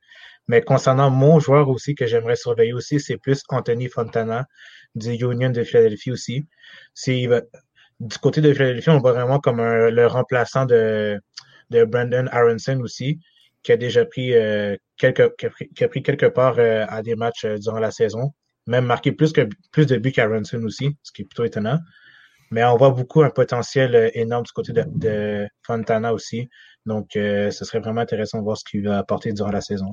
Mais 0.48 0.62
concernant 0.62 1.10
mon 1.10 1.38
joueur 1.38 1.68
aussi 1.68 1.94
que 1.94 2.06
j'aimerais 2.06 2.34
surveiller 2.36 2.72
aussi, 2.72 2.98
c'est 2.98 3.16
plus 3.18 3.42
Anthony 3.50 3.88
Fontana 3.88 4.46
du 4.96 5.10
Union 5.12 5.50
de 5.50 5.62
Philadelphie 5.62 6.10
aussi. 6.10 6.46
C'est 6.94 7.26
du 8.00 8.18
côté 8.18 8.40
de 8.40 8.52
Philadelphie, 8.52 8.90
on 8.90 8.98
voit 8.98 9.12
vraiment 9.12 9.38
comme 9.38 9.60
un- 9.60 9.90
le 9.90 10.06
remplaçant 10.06 10.64
de, 10.66 11.20
de 11.70 11.84
Brandon 11.84 12.26
Aronson 12.32 12.80
aussi, 12.80 13.20
qui 13.68 13.72
a 13.72 13.76
déjà 13.76 14.06
pris 14.06 14.32
euh, 14.32 14.76
quelque 14.96 16.24
part 16.24 16.58
euh, 16.58 16.86
à 16.88 17.02
des 17.02 17.16
matchs 17.16 17.44
euh, 17.44 17.58
durant 17.58 17.80
la 17.80 17.90
saison, 17.90 18.32
même 18.66 18.86
marqué 18.86 19.12
plus 19.12 19.30
plus 19.72 19.84
de 19.84 19.98
buts 19.98 20.10
qu'Aronson 20.10 20.62
aussi, 20.62 20.96
ce 21.02 21.12
qui 21.12 21.20
est 21.20 21.26
plutôt 21.26 21.44
étonnant. 21.44 21.78
Mais 22.50 22.64
on 22.64 22.76
voit 22.76 22.90
beaucoup 22.90 23.22
un 23.22 23.30
potentiel 23.30 23.94
euh, 23.94 24.08
énorme 24.14 24.44
du 24.44 24.52
côté 24.52 24.72
de, 24.72 24.84
de 24.86 25.46
Fontana 25.66 26.12
aussi. 26.12 26.48
Donc, 26.86 27.16
euh, 27.16 27.50
ce 27.50 27.66
serait 27.66 27.80
vraiment 27.80 28.00
intéressant 28.00 28.38
de 28.38 28.44
voir 28.44 28.56
ce 28.56 28.64
qu'il 28.64 28.82
va 28.88 28.96
apporter 28.96 29.32
durant 29.32 29.50
la 29.50 29.60
saison. 29.60 29.92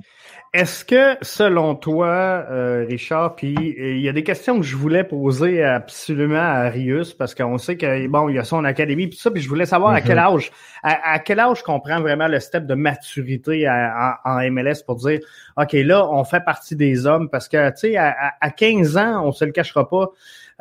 Est-ce 0.53 0.85
que, 0.85 1.17
selon 1.21 1.75
toi, 1.75 2.07
euh, 2.49 2.85
Richard, 2.87 3.35
puis 3.35 3.53
euh, 3.57 3.95
il 3.95 4.01
y 4.01 4.07
a 4.07 4.13
des 4.13 4.23
questions 4.23 4.57
que 4.57 4.65
je 4.65 4.77
voulais 4.77 5.03
poser 5.03 5.61
absolument 5.61 6.39
à 6.39 6.67
Arius, 6.67 7.13
parce 7.13 7.35
qu'on 7.35 7.57
sait 7.57 7.75
que 7.75 8.07
bon, 8.07 8.29
il 8.29 8.35
y 8.35 8.39
a 8.39 8.45
son 8.45 8.63
académie, 8.63 9.07
puis 9.07 9.17
ça, 9.17 9.29
puis 9.29 9.41
je 9.41 9.49
voulais 9.49 9.65
savoir 9.65 9.91
à 9.93 9.99
Mhm. 9.99 10.05
quel 10.05 10.19
âge, 10.19 10.51
à, 10.83 11.13
à 11.15 11.19
quel 11.19 11.39
âge 11.41 11.63
qu'on 11.63 11.81
prend 11.81 11.99
vraiment 11.99 12.29
le 12.29 12.39
step 12.39 12.65
de 12.65 12.75
maturité 12.75 13.67
à- 13.67 14.19
en, 14.23 14.31
en 14.37 14.39
MLS 14.51 14.81
pour 14.85 14.95
dire, 14.95 15.19
ok, 15.57 15.73
là, 15.73 16.07
on 16.09 16.23
fait 16.23 16.45
partie 16.45 16.77
des 16.77 17.05
hommes, 17.05 17.29
parce 17.29 17.49
que 17.49 17.69
tu 17.71 17.77
sais, 17.77 17.97
à- 17.97 18.35
à 18.39 18.49
15 18.51 18.95
ans, 18.95 19.25
on 19.25 19.33
se 19.33 19.43
le 19.43 19.51
cachera 19.51 19.89
pas, 19.89 20.11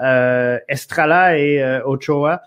euh, 0.01 0.59
Estrala 0.69 1.39
et 1.39 1.63
euh, 1.63 1.81
Ochoa 1.85 2.43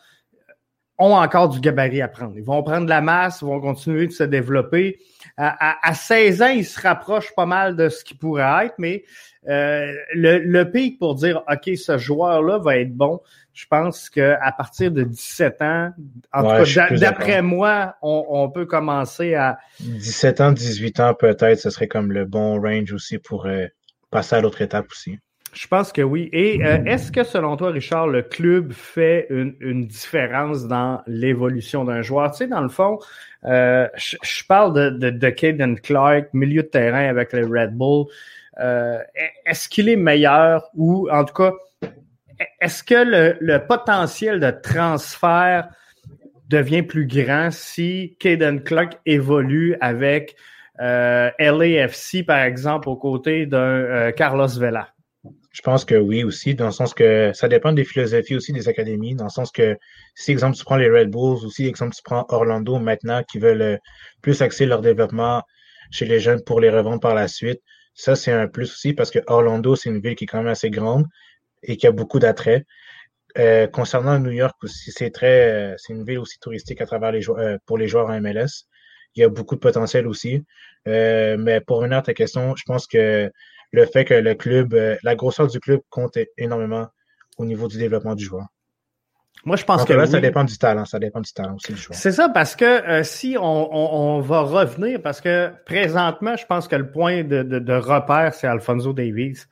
ont 1.00 1.14
encore 1.14 1.50
du 1.50 1.60
gabarit 1.60 2.02
à 2.02 2.08
prendre. 2.08 2.34
Ils 2.36 2.44
vont 2.44 2.64
prendre 2.64 2.86
de 2.86 2.90
la 2.90 3.02
masse, 3.02 3.40
ils 3.42 3.46
vont 3.46 3.62
continuer 3.62 4.08
de 4.08 4.12
se 4.12 4.24
développer. 4.24 4.98
À, 5.38 5.74
à, 5.74 5.90
à 5.90 5.94
16 5.94 6.42
ans, 6.42 6.48
ils 6.48 6.66
se 6.66 6.82
rapprochent 6.82 7.36
pas 7.36 7.46
mal 7.46 7.76
de 7.76 7.90
ce 7.90 8.04
qui 8.04 8.16
pourrait 8.16 8.66
être, 8.66 8.76
mais 8.80 9.04
euh, 9.48 9.94
le, 10.16 10.40
le 10.40 10.72
pic 10.72 10.98
pour 10.98 11.14
dire 11.16 11.44
OK, 11.50 11.70
ce 11.78 11.98
joueur-là 12.00 12.58
va 12.58 12.78
être 12.78 12.94
bon, 12.96 13.22
je 13.54 13.66
pense 13.70 14.10
qu'à 14.10 14.54
partir 14.58 14.92
de 14.92 15.04
17 15.04 15.62
ans, 15.62 15.92
en 16.34 16.44
Ouais, 16.44 16.64
tout 16.64 16.74
cas, 16.74 16.90
d'après 16.92 17.42
moi, 17.44 17.96
on, 18.02 18.26
on 18.30 18.50
peut 18.50 18.66
commencer 18.66 19.36
à. 19.36 19.60
17 19.80 20.42
ans, 20.42 20.52
18 20.52 21.00
ans, 21.00 21.14
peut-être, 21.14 21.60
ce 21.60 21.70
serait 21.70 21.88
comme 21.88 22.12
le 22.12 22.26
bon 22.26 22.60
range 22.60 22.92
aussi 22.92 23.20
pour 23.20 23.46
euh, 23.46 23.68
passer 24.10 24.36
à 24.36 24.42
l'autre 24.42 24.62
étape 24.62 24.88
aussi. 24.92 25.20
Je 25.54 25.68
pense 25.68 25.92
que 25.92 26.02
oui. 26.02 26.30
Et 26.34 26.64
euh, 26.64 26.84
est-ce 26.86 27.12
que 27.12 27.24
selon 27.24 27.58
toi, 27.58 27.72
Richard, 27.72 28.08
le 28.08 28.22
club 28.22 28.74
fait 28.74 29.28
une, 29.30 29.56
une 29.60 29.88
différence 29.88 30.68
dans 30.68 31.02
l'évolution 31.08 31.84
d'un 31.84 32.02
joueur? 32.02 32.32
Tu 32.32 32.38
sais, 32.38 32.48
dans 32.48 32.62
le 32.62 32.70
fond, 32.70 33.00
euh, 33.46 33.88
je, 33.96 34.18
je 34.22 34.44
parle 34.46 34.74
de, 34.74 34.90
de, 34.90 35.10
de 35.10 35.30
Caden 35.30 35.80
Clark, 35.80 36.28
milieu 36.34 36.64
de 36.64 36.68
terrain 36.68 37.08
avec 37.08 37.34
les 37.34 37.44
Red 37.44 37.76
Bull. 37.76 38.06
Euh, 38.60 39.00
est-ce 39.46 39.70
qu'il 39.70 39.90
est 39.90 39.96
meilleur 39.96 40.70
ou 40.76 41.10
en 41.12 41.24
tout 41.24 41.34
cas, 41.34 41.54
est-ce 42.60 42.84
que 42.84 43.04
le, 43.04 43.38
le 43.40 43.60
potentiel 43.66 44.40
de 44.40 44.52
transfert 44.52 45.70
devient 46.50 46.84
plus 46.84 47.08
grand 47.08 47.50
si 47.52 48.16
Caden 48.20 48.62
Clark 48.62 49.00
évolue 49.06 49.76
avec 49.82 50.36
euh, 50.80 51.30
LAFC, 51.40 52.24
par 52.26 52.40
exemple, 52.40 52.90
aux 52.90 52.96
côtés 52.96 53.46
d'un 53.46 53.58
euh, 53.60 54.12
Carlos 54.12 54.48
Vela? 54.48 54.90
Je 55.58 55.64
pense 55.64 55.86
que 55.86 55.96
oui 55.96 56.24
aussi, 56.24 56.54
dans 56.54 56.68
le 56.68 56.72
sens 56.72 56.94
que 56.94 57.32
ça 57.34 57.48
dépend 57.48 57.74
des 57.74 57.84
philosophies 57.84 58.36
aussi 58.36 58.54
des 58.54 58.70
académies, 58.70 59.16
dans 59.16 59.24
le 59.24 59.32
sens 59.32 59.52
que 59.52 59.76
si, 60.14 60.32
exemple, 60.32 60.56
tu 60.56 60.64
prends 60.64 60.78
les 60.78 60.88
Red 60.88 61.10
Bulls, 61.10 61.44
ou 61.44 61.50
si, 61.50 61.66
exemple, 61.66 61.96
tu 61.96 62.04
prends 62.04 62.28
Orlando 62.30 62.78
maintenant, 62.78 63.24
qui 63.24 63.40
veulent 63.40 63.62
euh, 63.64 63.78
plus 64.22 64.44
axer 64.44 64.68
leur 64.68 64.82
développement 64.82 65.42
chez 65.90 66.06
les 66.06 66.20
jeunes 66.20 66.44
pour 66.44 66.60
les 66.60 66.70
revendre 66.70 67.00
par 67.00 67.16
la 67.16 67.28
suite, 67.28 67.60
ça, 67.96 68.16
c'est 68.16 68.32
un 68.32 68.48
plus 68.48 68.72
aussi 68.72 68.94
parce 68.94 69.10
que 69.10 69.18
Orlando, 69.26 69.76
c'est 69.76 69.90
une 69.90 70.00
ville 70.00 70.16
qui 70.16 70.26
est 70.26 70.28
quand 70.28 70.38
même 70.38 70.48
assez 70.48 70.70
grande 70.70 71.08
et 71.64 71.76
qui 71.76 71.88
a 71.88 71.92
beaucoup 71.92 72.20
d'attraits. 72.20 72.64
Euh, 73.40 73.66
concernant 73.66 74.20
New 74.20 74.32
York 74.32 74.56
aussi, 74.64 74.92
c'est 74.92 75.10
très, 75.10 75.74
euh, 75.74 75.76
c'est 75.78 75.94
une 75.94 76.06
ville 76.06 76.20
aussi 76.20 76.38
touristique 76.40 76.82
à 76.82 76.86
travers 76.86 77.12
les 77.12 77.28
euh, 77.30 77.58
pour 77.66 77.80
les 77.80 77.88
joueurs 77.88 78.10
en 78.10 78.22
MLS. 78.22 78.68
Il 79.16 79.22
y 79.22 79.24
a 79.24 79.30
beaucoup 79.30 79.56
de 79.56 79.60
potentiel 79.60 80.06
aussi. 80.08 80.44
Euh, 80.88 81.38
mais 81.40 81.60
pour 81.62 81.78
revenir 81.78 81.98
à 81.98 82.02
ta 82.04 82.14
question, 82.14 82.56
je 82.56 82.64
pense 82.68 82.86
que 82.86 83.32
le 83.72 83.86
fait 83.86 84.06
que 84.06 84.14
le 84.14 84.34
club, 84.36 84.74
euh, 84.74 84.96
la 85.04 85.16
grosseur 85.16 85.48
du 85.48 85.60
club 85.60 85.82
compte 85.90 86.18
énormément 86.38 86.88
au 87.38 87.46
niveau 87.46 87.68
du 87.68 87.78
développement 87.78 88.16
du 88.16 88.24
joueur. 88.26 88.46
Moi, 89.46 89.56
je 89.56 89.64
pense 89.64 89.80
Donc 89.82 89.88
que 89.90 89.94
là, 89.94 90.04
oui. 90.04 90.10
ça 90.10 90.20
dépend 90.20 90.44
du 90.44 90.58
talent, 90.58 90.84
ça 90.86 91.00
dépend 91.00 91.22
du 91.22 91.32
talent 91.32 91.56
aussi 91.56 91.72
du 91.74 91.80
joueur. 91.80 91.98
C'est 91.98 92.12
ça, 92.12 92.28
parce 92.28 92.56
que 92.56 92.66
euh, 92.66 93.04
si 93.04 93.38
on, 93.40 93.44
on, 93.44 94.18
on 94.18 94.20
va 94.20 94.42
revenir, 94.42 95.02
parce 95.02 95.22
que 95.22 95.52
présentement, 95.66 96.36
je 96.36 96.46
pense 96.46 96.68
que 96.68 96.76
le 96.76 96.92
point 96.92 97.24
de, 97.24 97.44
de, 97.44 97.60
de 97.60 97.74
repère, 97.74 98.34
c'est 98.34 98.48
Alfonso 98.48 98.94
Davies. 98.94 99.44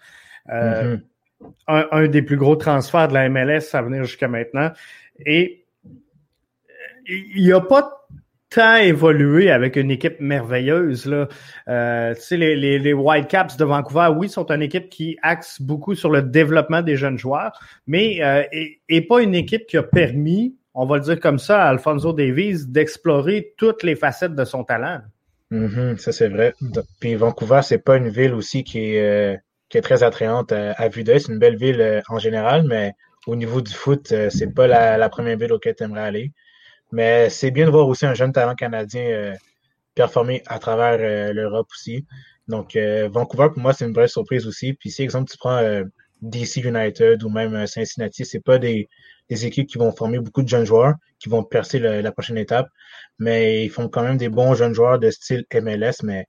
Euh, 0.51 0.97
Mhm. 0.97 1.01
un, 1.67 1.87
un 1.91 2.07
des 2.07 2.21
plus 2.21 2.37
gros 2.37 2.55
transferts 2.55 3.07
de 3.09 3.13
la 3.13 3.29
MLS 3.29 3.73
à 3.73 3.81
venir 3.81 4.03
jusqu'à 4.03 4.27
maintenant. 4.27 4.71
Et 5.25 5.65
il 7.07 7.47
n'a 7.49 7.61
pas 7.61 8.04
tant 8.49 8.75
évolué 8.75 9.49
avec 9.51 9.75
une 9.75 9.91
équipe 9.91 10.19
merveilleuse. 10.19 11.05
Là. 11.05 11.27
Euh, 11.67 12.13
tu 12.15 12.21
sais, 12.21 12.37
les, 12.37 12.55
les, 12.55 12.79
les 12.79 12.93
Whitecaps 12.93 13.57
de 13.57 13.65
Vancouver, 13.65 14.09
oui, 14.15 14.29
sont 14.29 14.45
une 14.51 14.61
équipe 14.61 14.89
qui 14.89 15.17
axe 15.21 15.61
beaucoup 15.61 15.95
sur 15.95 16.09
le 16.09 16.21
développement 16.21 16.81
des 16.81 16.95
jeunes 16.95 17.17
joueurs, 17.17 17.59
mais 17.87 18.23
euh, 18.23 18.43
et, 18.51 18.81
et 18.89 19.01
pas 19.01 19.21
une 19.21 19.35
équipe 19.35 19.65
qui 19.67 19.77
a 19.77 19.83
permis, 19.83 20.55
on 20.73 20.85
va 20.85 20.97
le 20.97 21.03
dire 21.03 21.19
comme 21.19 21.39
ça, 21.39 21.63
à 21.63 21.69
Alfonso 21.69 22.13
Davies 22.13 22.65
d'explorer 22.67 23.53
toutes 23.57 23.83
les 23.83 23.95
facettes 23.95 24.35
de 24.35 24.45
son 24.45 24.63
talent. 24.63 25.01
Mhm, 25.51 25.97
ça 25.97 26.11
c'est 26.11 26.27
vrai. 26.27 26.53
Puis 26.99 27.15
Vancouver, 27.15 27.61
c'est 27.63 27.83
pas 27.83 27.97
une 27.97 28.09
ville 28.09 28.33
aussi 28.33 28.63
qui 28.63 28.95
est, 28.95 29.33
euh, 29.33 29.37
qui 29.69 29.77
est 29.77 29.81
très 29.81 30.03
attrayante 30.03 30.51
à 30.51 30.87
vue 30.89 31.03
d'œil. 31.03 31.19
C'est 31.19 31.31
une 31.31 31.39
belle 31.39 31.57
ville 31.57 31.81
euh, 31.81 32.01
en 32.09 32.19
général, 32.19 32.63
mais 32.67 32.93
au 33.27 33.35
niveau 33.35 33.61
du 33.61 33.71
foot, 33.71 34.11
euh, 34.11 34.29
c'est 34.29 34.53
pas 34.53 34.67
la, 34.67 34.97
la 34.97 35.09
première 35.09 35.37
ville 35.37 35.53
auquel 35.53 35.75
tu 35.75 35.83
aimerais 35.83 36.01
aller. 36.01 36.31
Mais 36.95 37.29
c'est 37.29 37.51
bien 37.51 37.65
de 37.65 37.71
voir 37.71 37.87
aussi 37.87 38.05
un 38.05 38.13
jeune 38.13 38.31
talent 38.31 38.55
canadien 38.55 39.03
euh, 39.03 39.33
performer 39.95 40.41
à 40.47 40.59
travers 40.59 40.97
euh, 40.99 41.33
l'Europe 41.33 41.67
aussi. 41.71 42.05
Donc 42.47 42.75
euh, 42.75 43.09
Vancouver, 43.11 43.49
pour 43.53 43.61
moi, 43.61 43.73
c'est 43.73 43.85
une 43.85 43.93
vraie 43.93 44.07
surprise 44.07 44.47
aussi. 44.47 44.73
Puis 44.73 44.91
si, 44.91 45.03
exemple, 45.03 45.29
tu 45.31 45.37
prends 45.37 45.61
DC 46.21 46.57
United 46.63 47.23
ou 47.23 47.29
même 47.29 47.67
Cincinnati, 47.67 48.25
c'est 48.25 48.39
pas 48.43 48.57
des, 48.59 48.87
des 49.29 49.45
équipes 49.45 49.67
qui 49.67 49.77
vont 49.77 49.91
former 49.91 50.19
beaucoup 50.19 50.43
de 50.43 50.47
jeunes 50.47 50.65
joueurs, 50.65 50.93
qui 51.19 51.29
vont 51.29 51.43
percer 51.43 51.79
le- 51.79 52.01
la 52.01 52.11
prochaine 52.11 52.37
étape 52.37 52.67
mais 53.19 53.65
ils 53.65 53.69
font 53.69 53.87
quand 53.89 54.03
même 54.03 54.17
des 54.17 54.29
bons 54.29 54.53
jeunes 54.55 54.73
joueurs 54.73 54.99
de 54.99 55.09
style 55.09 55.45
MLS, 55.53 56.03
mais 56.03 56.27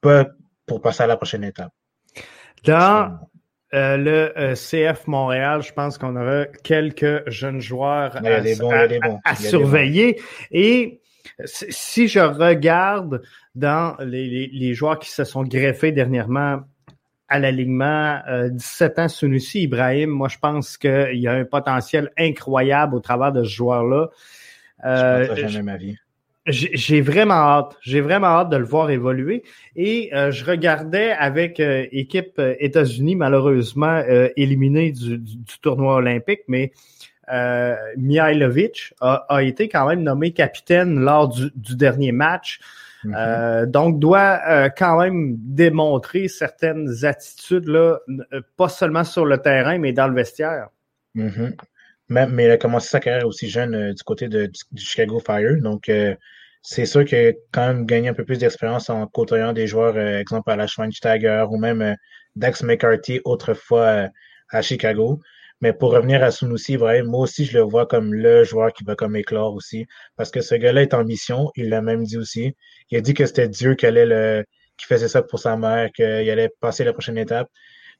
pas 0.00 0.26
pour 0.66 0.80
passer 0.80 1.02
à 1.02 1.06
la 1.06 1.16
prochaine 1.16 1.44
étape. 1.44 1.72
Dans 2.64 3.18
euh, 3.74 3.96
le 3.96 4.38
euh, 4.38 4.54
CF 4.54 5.06
Montréal, 5.06 5.62
je 5.62 5.72
pense 5.72 5.96
qu'on 5.98 6.14
aura 6.16 6.44
quelques 6.62 7.28
jeunes 7.28 7.60
joueurs 7.60 8.16
à, 8.16 8.40
bons, 9.00 9.20
surveiller. 9.50 10.20
Et 10.50 11.00
si- 11.44 12.08
je 12.08 12.20
regarde 12.20 13.22
dans 13.54 13.96
les, 14.00 14.28
les- 14.28 14.50
les 14.52 14.74
joueurs 14.74 14.98
qui 14.98 15.10
se 15.10 15.24
sont 15.24 15.42
greffés 15.44 15.92
dernièrement 15.92 16.60
à 17.28 17.38
l'alignement, 17.38 18.20
euh, 18.28 18.50
17 18.50 18.98
ans, 18.98 19.08
Sunusi, 19.08 19.62
Ibrahim, 19.62 20.10
moi 20.10 20.28
je 20.28 20.36
pense 20.38 20.76
qu'il 20.76 21.16
y 21.18 21.26
a 21.26 21.32
un 21.32 21.44
potentiel 21.44 22.10
incroyable 22.18 22.94
au 22.94 23.00
travers 23.00 23.32
de 23.32 23.42
ce 23.44 23.48
joueur-là. 23.48 24.08
Je 24.84 24.88
partage 25.28 25.38
jamais 25.48 25.62
ma 25.62 25.76
vie. 25.78 25.96
J'ai 26.46 27.00
vraiment 27.00 27.34
hâte. 27.34 27.76
J'ai 27.82 28.00
vraiment 28.00 28.26
hâte 28.26 28.50
de 28.50 28.56
le 28.56 28.64
voir 28.64 28.90
évoluer. 28.90 29.42
Et 29.76 30.10
euh, 30.12 30.30
je 30.30 30.44
regardais 30.44 31.12
avec 31.12 31.60
euh, 31.60 31.86
équipe 31.92 32.38
euh, 32.38 32.54
États-Unis, 32.58 33.14
malheureusement 33.16 34.02
euh, 34.08 34.28
éliminée 34.36 34.92
du, 34.92 35.18
du- 35.18 35.36
du 35.36 35.58
tournoi 35.60 35.94
olympique, 35.96 36.40
mais 36.48 36.72
euh, 37.32 37.76
Mihailovic 37.96 38.94
a, 39.00 39.24
a 39.28 39.42
été 39.42 39.68
quand 39.68 39.86
même 39.88 40.02
nommé 40.02 40.32
capitaine 40.32 40.98
lors 41.00 41.28
du, 41.28 41.50
du 41.54 41.76
dernier 41.76 42.12
match. 42.12 42.58
Euh, 43.04 43.66
donc 43.66 43.98
doit 43.98 44.40
euh, 44.48 44.68
quand 44.68 45.00
même 45.00 45.36
démontrer 45.38 46.28
certaines 46.28 47.04
attitudes 47.04 47.66
là, 47.66 47.98
pas 48.56 48.68
seulement 48.68 49.02
sur 49.02 49.26
le 49.26 49.38
terrain, 49.38 49.78
mais 49.78 49.92
dans 49.92 50.06
le 50.06 50.14
vestiaire. 50.14 50.68
Mhm. 51.14 51.54
Mais, 52.12 52.44
il 52.44 52.50
a 52.50 52.58
commencé 52.58 52.88
sa 52.88 53.00
carrière 53.00 53.26
aussi 53.26 53.48
jeune 53.48 53.74
euh, 53.74 53.92
du 53.94 54.02
côté 54.02 54.28
de, 54.28 54.46
du, 54.46 54.60
du 54.72 54.82
Chicago 54.84 55.20
Fire. 55.20 55.56
Donc, 55.60 55.88
euh, 55.88 56.14
c'est 56.62 56.86
sûr 56.86 57.04
qu'il 57.04 57.18
a 57.18 57.32
quand 57.52 57.66
même 57.66 57.86
gagné 57.86 58.08
un 58.08 58.14
peu 58.14 58.24
plus 58.24 58.38
d'expérience 58.38 58.88
en 58.90 59.06
côtoyant 59.06 59.52
des 59.52 59.66
joueurs, 59.66 59.96
euh, 59.96 60.20
exemple 60.20 60.50
à 60.50 60.56
la 60.56 60.66
Schweinsteiger 60.68 61.44
ou 61.50 61.58
même 61.58 61.82
euh, 61.82 61.94
Dax 62.36 62.62
McCarthy 62.62 63.20
autrefois 63.24 63.86
euh, 63.86 64.08
à 64.50 64.62
Chicago. 64.62 65.20
Mais 65.60 65.72
pour 65.72 65.92
revenir 65.92 66.22
à 66.24 66.30
Sunusi, 66.30 66.74
Ibrahim, 66.74 67.06
moi 67.06 67.20
aussi, 67.20 67.44
je 67.44 67.58
le 67.58 67.64
vois 67.64 67.86
comme 67.86 68.14
le 68.14 68.44
joueur 68.44 68.72
qui 68.72 68.84
va 68.84 68.96
comme 68.96 69.16
éclore 69.16 69.54
aussi. 69.54 69.86
Parce 70.16 70.30
que 70.30 70.40
ce 70.40 70.54
gars-là 70.56 70.82
est 70.82 70.94
en 70.94 71.04
mission, 71.04 71.50
il 71.56 71.68
l'a 71.68 71.82
même 71.82 72.04
dit 72.04 72.18
aussi. 72.18 72.56
Il 72.90 72.98
a 72.98 73.00
dit 73.00 73.14
que 73.14 73.26
c'était 73.26 73.48
Dieu 73.48 73.74
qui 73.74 73.86
allait 73.86 74.06
le, 74.06 74.44
qui 74.76 74.86
faisait 74.86 75.08
ça 75.08 75.22
pour 75.22 75.38
sa 75.38 75.56
mère, 75.56 75.90
qu'il 75.92 76.04
allait 76.04 76.50
passer 76.60 76.84
la 76.84 76.92
prochaine 76.92 77.18
étape. 77.18 77.48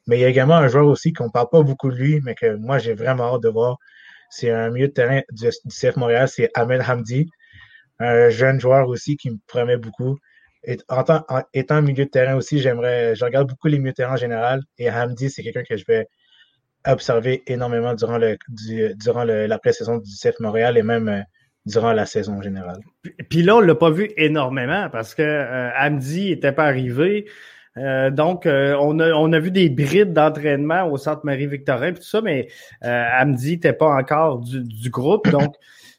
Mais 0.07 0.19
il 0.19 0.21
y 0.23 0.25
a 0.25 0.29
également 0.29 0.57
un 0.57 0.69
joueur 0.69 0.87
aussi 0.87 1.13
qu'on 1.13 1.31
parle 1.31 1.49
pas 1.51 1.63
beaucoup 1.63 1.91
de 1.91 1.97
lui, 1.97 2.21
mais 2.25 2.35
que 2.35 2.57
moi, 2.57 2.79
j'ai 2.79 2.95
vraiment 2.95 3.35
hâte 3.35 3.43
de 3.43 3.49
voir. 3.49 3.77
C'est 4.33 4.51
un 4.51 4.71
milieu 4.71 4.89
de 4.89 4.93
terrain 4.93 5.21
du, 5.31 5.47
CF 5.69 5.97
Montréal, 5.97 6.27
c'est 6.27 6.51
Ahmed 6.55 6.81
Hamdi. 6.89 7.29
Un 7.99 8.31
jeune 8.31 8.59
joueur 8.59 8.89
aussi 8.89 9.19
qui 9.19 9.31
me 9.31 9.37
promet 9.47 9.77
beaucoup. 9.77 10.19
Et 10.65 10.79
en 10.89 11.05
tant, 11.05 11.27
étant 11.53 11.83
milieu 11.83 12.07
de 12.07 12.11
terrain 12.11 12.35
aussi, 12.35 12.59
j'aimerais, 12.59 13.15
je 13.15 13.25
regarde 13.27 13.49
beaucoup 13.49 13.69
les 13.69 13.79
milieux 13.79 13.91
de 13.91 13.97
terrain 13.97 14.15
en 14.15 14.17
général. 14.17 14.63
Et 14.79 14.91
Hamdi, 14.91 15.29
c'est 15.29 15.43
quelqu'un 15.43 15.65
que 15.65 15.77
je 15.77 15.85
vais 15.87 16.07
observer 16.87 17.43
énormément 17.47 17.95
durant 17.95 18.17
le, 18.17 18.39
durant 18.97 19.25
la 19.25 19.59
pré-saison 19.59 19.99
du 19.99 20.11
CF 20.11 20.41
Montréal 20.41 20.79
et 20.79 20.83
même 20.83 21.09
euh, 21.09 21.21
durant 21.67 21.93
la 21.93 22.07
saison 22.07 22.39
en 22.39 22.43
général. 22.43 22.81
Puis 23.29 23.43
là, 23.43 23.57
on 23.57 23.61
l'a 23.61 23.75
pas 23.75 23.91
vu 23.91 24.11
énormément 24.17 24.89
parce 24.91 25.15
que 25.15 25.23
euh, 25.23 25.71
Hamdi 25.79 26.33
était 26.33 26.53
pas 26.53 26.65
arrivé. 26.65 27.27
Euh, 27.79 28.11
donc, 28.11 28.45
euh, 28.47 28.77
on, 28.81 28.99
a, 28.99 29.13
on 29.13 29.33
a 29.33 29.39
vu 29.39 29.51
des 29.51 29.71
brides 29.71 30.13
d'entraînement 30.13 30.85
au 30.91 30.99
centre 30.99 31.23
Marie-Victorin 31.25 31.89
et 31.89 31.95
tout 31.95 32.03
ça, 32.03 32.21
mais 32.21 32.49
euh, 32.85 33.05
Amdi 33.19 33.53
n'était 33.53 33.73
pas 33.73 33.95
encore 33.95 34.41
du, 34.41 34.63
du 34.63 34.91
groupe. 34.91 35.29
Donc, 35.31 35.55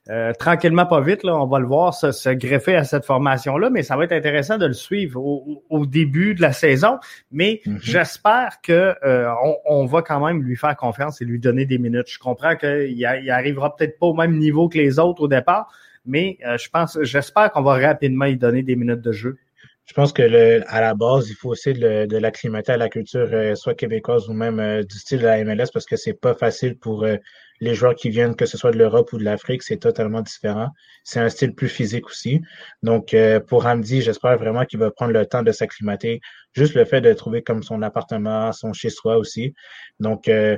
euh, 0.10 0.34
tranquillement, 0.34 0.86
pas 0.86 1.02
vite, 1.02 1.24
là, 1.24 1.36
on 1.36 1.48
va 1.48 1.60
le 1.60 1.66
voir 1.66 1.94
se, 1.94 2.12
se 2.12 2.30
greffer 2.30 2.76
à 2.76 2.84
cette 2.84 3.06
formation-là, 3.06 3.70
mais 3.72 3.84
ça 3.84 3.96
va 3.96 4.04
être 4.04 4.12
intéressant 4.12 4.58
de 4.58 4.66
le 4.68 4.74
suivre 4.74 5.20
au, 5.20 5.64
au 5.70 5.86
début 5.86 6.36
de 6.36 6.42
la 6.42 6.52
saison. 6.52 7.00
Mais 7.32 7.62
Mhm. 7.66 7.80
j'espère 7.82 8.58
que 8.62 8.94
on, 9.04 9.56
on, 9.66 9.86
va 9.86 10.02
quand 10.02 10.24
même 10.24 10.44
lui 10.44 10.58
faire 10.58 10.76
confiance 10.76 11.22
et 11.22 11.26
lui 11.26 11.40
donner 11.40 11.66
des 11.66 11.78
minutes. 11.78 12.08
Je 12.08 12.20
comprends 12.20 12.56
qu'il 12.56 12.92
il 12.92 13.32
arrivera 13.32 13.76
peut-être 13.76 13.98
pas 13.98 14.08
au 14.08 14.14
même 14.14 14.38
niveau 14.38 14.68
que 14.70 14.78
les 14.78 15.00
autres 15.00 15.24
au 15.24 15.28
départ, 15.28 15.72
mais 16.06 16.38
je 16.44 16.68
pense, 16.70 17.00
j'espère 17.02 17.50
qu'on 17.52 17.64
va 17.64 17.76
rapidement 17.76 18.26
lui 18.26 18.38
donner 18.38 18.62
des 18.62 18.76
minutes 18.76 19.02
de 19.02 19.12
jeu. 19.14 19.38
Je 19.86 19.94
pense 19.94 20.14
que 20.14 20.22
le, 20.22 20.64
à 20.68 20.80
la 20.82 20.94
base, 20.94 21.30
il 21.30 21.36
faut 21.36 21.50
aussi 21.50 21.74
de, 21.74 22.06
de 22.06 22.18
l'acclimater 22.18 22.72
à 22.72 22.78
la 22.78 22.90
culture 22.90 23.28
euh, 23.34 23.56
soit 23.56 23.76
québécoise 23.76 24.30
ou 24.30 24.34
même 24.34 24.60
euh, 24.60 24.84
du 24.84 24.98
style 24.98 25.20
de 25.20 25.26
la 25.26 25.44
MLS 25.44 25.68
parce 25.74 25.86
que 25.86 25.98
c'est 25.98 26.14
pas 26.14 26.34
facile 26.34 26.78
pour 26.78 27.04
euh, 27.04 27.18
les 27.64 27.76
joueurs 27.76 27.96
qui 27.96 28.10
viennent, 28.10 28.36
que 28.36 28.46
ce 28.46 28.58
soit 28.58 28.72
de 28.72 28.78
l'Europe 28.78 29.14
ou 29.14 29.18
de 29.18 29.24
l'Afrique, 29.24 29.64
c'est 29.64 29.78
totalement 29.78 30.22
différent. 30.22 30.70
C'est 31.04 31.20
un 31.20 31.30
style 31.30 31.56
plus 31.56 31.70
physique 31.70 32.08
aussi. 32.08 32.42
Donc, 32.82 33.14
euh, 33.14 33.40
pour 33.40 33.66
Hamdi, 33.66 34.02
j'espère 34.02 34.38
vraiment 34.38 34.66
qu'il 34.66 34.80
va 34.80 34.92
prendre 34.92 35.14
le 35.14 35.26
temps 35.26 35.44
de 35.44 35.52
s'acclimater. 35.52 36.20
Juste 36.54 36.76
le 36.76 36.86
fait 36.86 37.02
de 37.02 37.14
trouver 37.14 37.42
comme 37.42 37.64
son 37.64 37.82
appartement, 37.82 38.52
son 38.52 38.74
chez-soi 38.74 39.18
aussi. 39.18 39.54
Donc, 40.00 40.28
euh, 40.28 40.58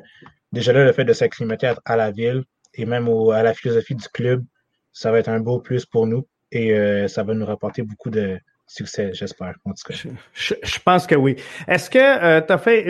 déjà 0.51 0.73
là, 0.73 0.83
le 0.83 0.93
fait 0.93 1.05
de 1.05 1.13
s'acclimater 1.13 1.67
à, 1.67 1.75
à, 1.85 1.95
la 1.95 2.11
ville 2.11 2.43
et 2.73 2.85
même 2.85 3.07
au, 3.07 3.31
à 3.31 3.43
la 3.43 3.53
philosophie 3.53 3.95
du 3.95 4.07
club, 4.09 4.43
ça 4.91 5.11
va 5.11 5.19
être 5.19 5.29
un 5.29 5.39
beau 5.39 5.59
plus 5.59 5.85
pour 5.85 6.07
nous 6.07 6.27
et 6.51 6.73
euh, 6.73 7.07
ça 7.07 7.23
va 7.23 7.33
nous 7.33 7.45
rapporter 7.45 7.83
beaucoup 7.83 8.09
de 8.09 8.39
succès, 8.67 9.11
j'espère, 9.13 9.53
en 9.65 9.71
tout 9.71 9.83
cas. 9.87 9.93
Je, 9.93 10.09
je, 10.33 10.53
je, 10.63 10.79
pense 10.79 11.05
que 11.05 11.15
oui. 11.15 11.35
Est-ce 11.67 11.89
que 11.89 11.99
euh, 11.99 12.41
tu 12.41 12.51
as 12.51 12.57
fait 12.57 12.83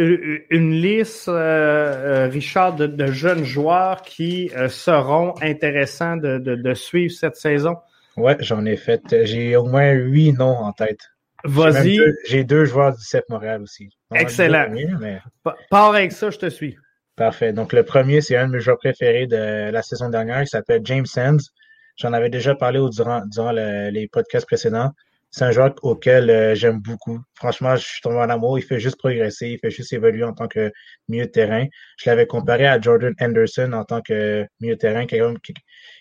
une 0.49 0.71
liste, 0.71 1.27
euh, 1.27 2.27
Richard, 2.31 2.75
de, 2.75 2.87
de, 2.87 3.07
jeunes 3.07 3.43
joueurs 3.43 4.01
qui 4.01 4.51
euh, 4.55 4.69
seront 4.69 5.33
intéressants 5.41 6.17
de, 6.17 6.37
de, 6.37 6.55
de, 6.55 6.73
suivre 6.73 7.13
cette 7.13 7.35
saison? 7.35 7.75
Ouais, 8.15 8.37
j'en 8.39 8.65
ai 8.65 8.77
fait. 8.77 9.01
J'ai 9.25 9.55
au 9.55 9.65
moins 9.65 9.91
huit 9.91 10.33
noms 10.33 10.57
en 10.57 10.71
tête. 10.71 11.01
Vas-y. 11.43 11.99
J'ai 12.27 12.43
deux, 12.43 12.59
deux, 12.59 12.65
joueurs 12.65 12.95
du 12.95 13.03
CEP 13.03 13.29
Montréal 13.29 13.61
aussi. 13.61 13.89
Excellent. 14.13 14.65
Premiers, 14.65 14.87
mais... 14.99 15.19
Pars 15.69 15.93
avec 15.93 16.11
ça, 16.11 16.29
je 16.29 16.37
te 16.37 16.49
suis. 16.49 16.77
Parfait. 17.15 17.53
Donc, 17.53 17.71
le 17.71 17.83
premier, 17.83 18.21
c'est 18.21 18.35
un 18.35 18.47
de 18.47 18.53
mes 18.53 18.59
joueurs 18.59 18.77
préférés 18.77 19.27
de 19.27 19.69
la 19.69 19.81
saison 19.81 20.09
dernière. 20.09 20.41
Il 20.41 20.47
s'appelle 20.47 20.81
James 20.85 21.05
Sands. 21.05 21.37
J'en 21.97 22.13
avais 22.13 22.29
déjà 22.29 22.55
parlé 22.55 22.79
au, 22.79 22.89
durant, 22.89 23.21
durant 23.25 23.51
le, 23.51 23.89
les 23.89 24.07
podcasts 24.07 24.47
précédents 24.47 24.91
c'est 25.35 25.43
un 25.43 25.51
joueur 25.51 25.75
auquel 25.81 26.29
euh, 26.29 26.55
j'aime 26.55 26.79
beaucoup. 26.79 27.19
Franchement, 27.33 27.75
je 27.75 27.85
suis 27.85 28.01
tombé 28.01 28.15
en 28.19 28.29
amour. 28.29 28.57
Il 28.57 28.61
fait 28.61 28.79
juste 28.79 28.97
progresser, 28.97 29.49
il 29.49 29.59
fait 29.59 29.69
juste 29.69 29.91
évoluer 29.91 30.23
en 30.23 30.31
tant 30.31 30.47
que 30.47 30.71
milieu 31.09 31.25
de 31.25 31.29
terrain. 31.29 31.65
Je 31.97 32.09
l'avais 32.09 32.25
comparé 32.25 32.65
à 32.65 32.79
Jordan 32.79 33.13
Anderson 33.19 33.73
en 33.73 33.83
tant 33.83 34.01
que 34.01 34.47
milieu 34.61 34.75
de 34.75 34.79
terrain. 34.79 35.05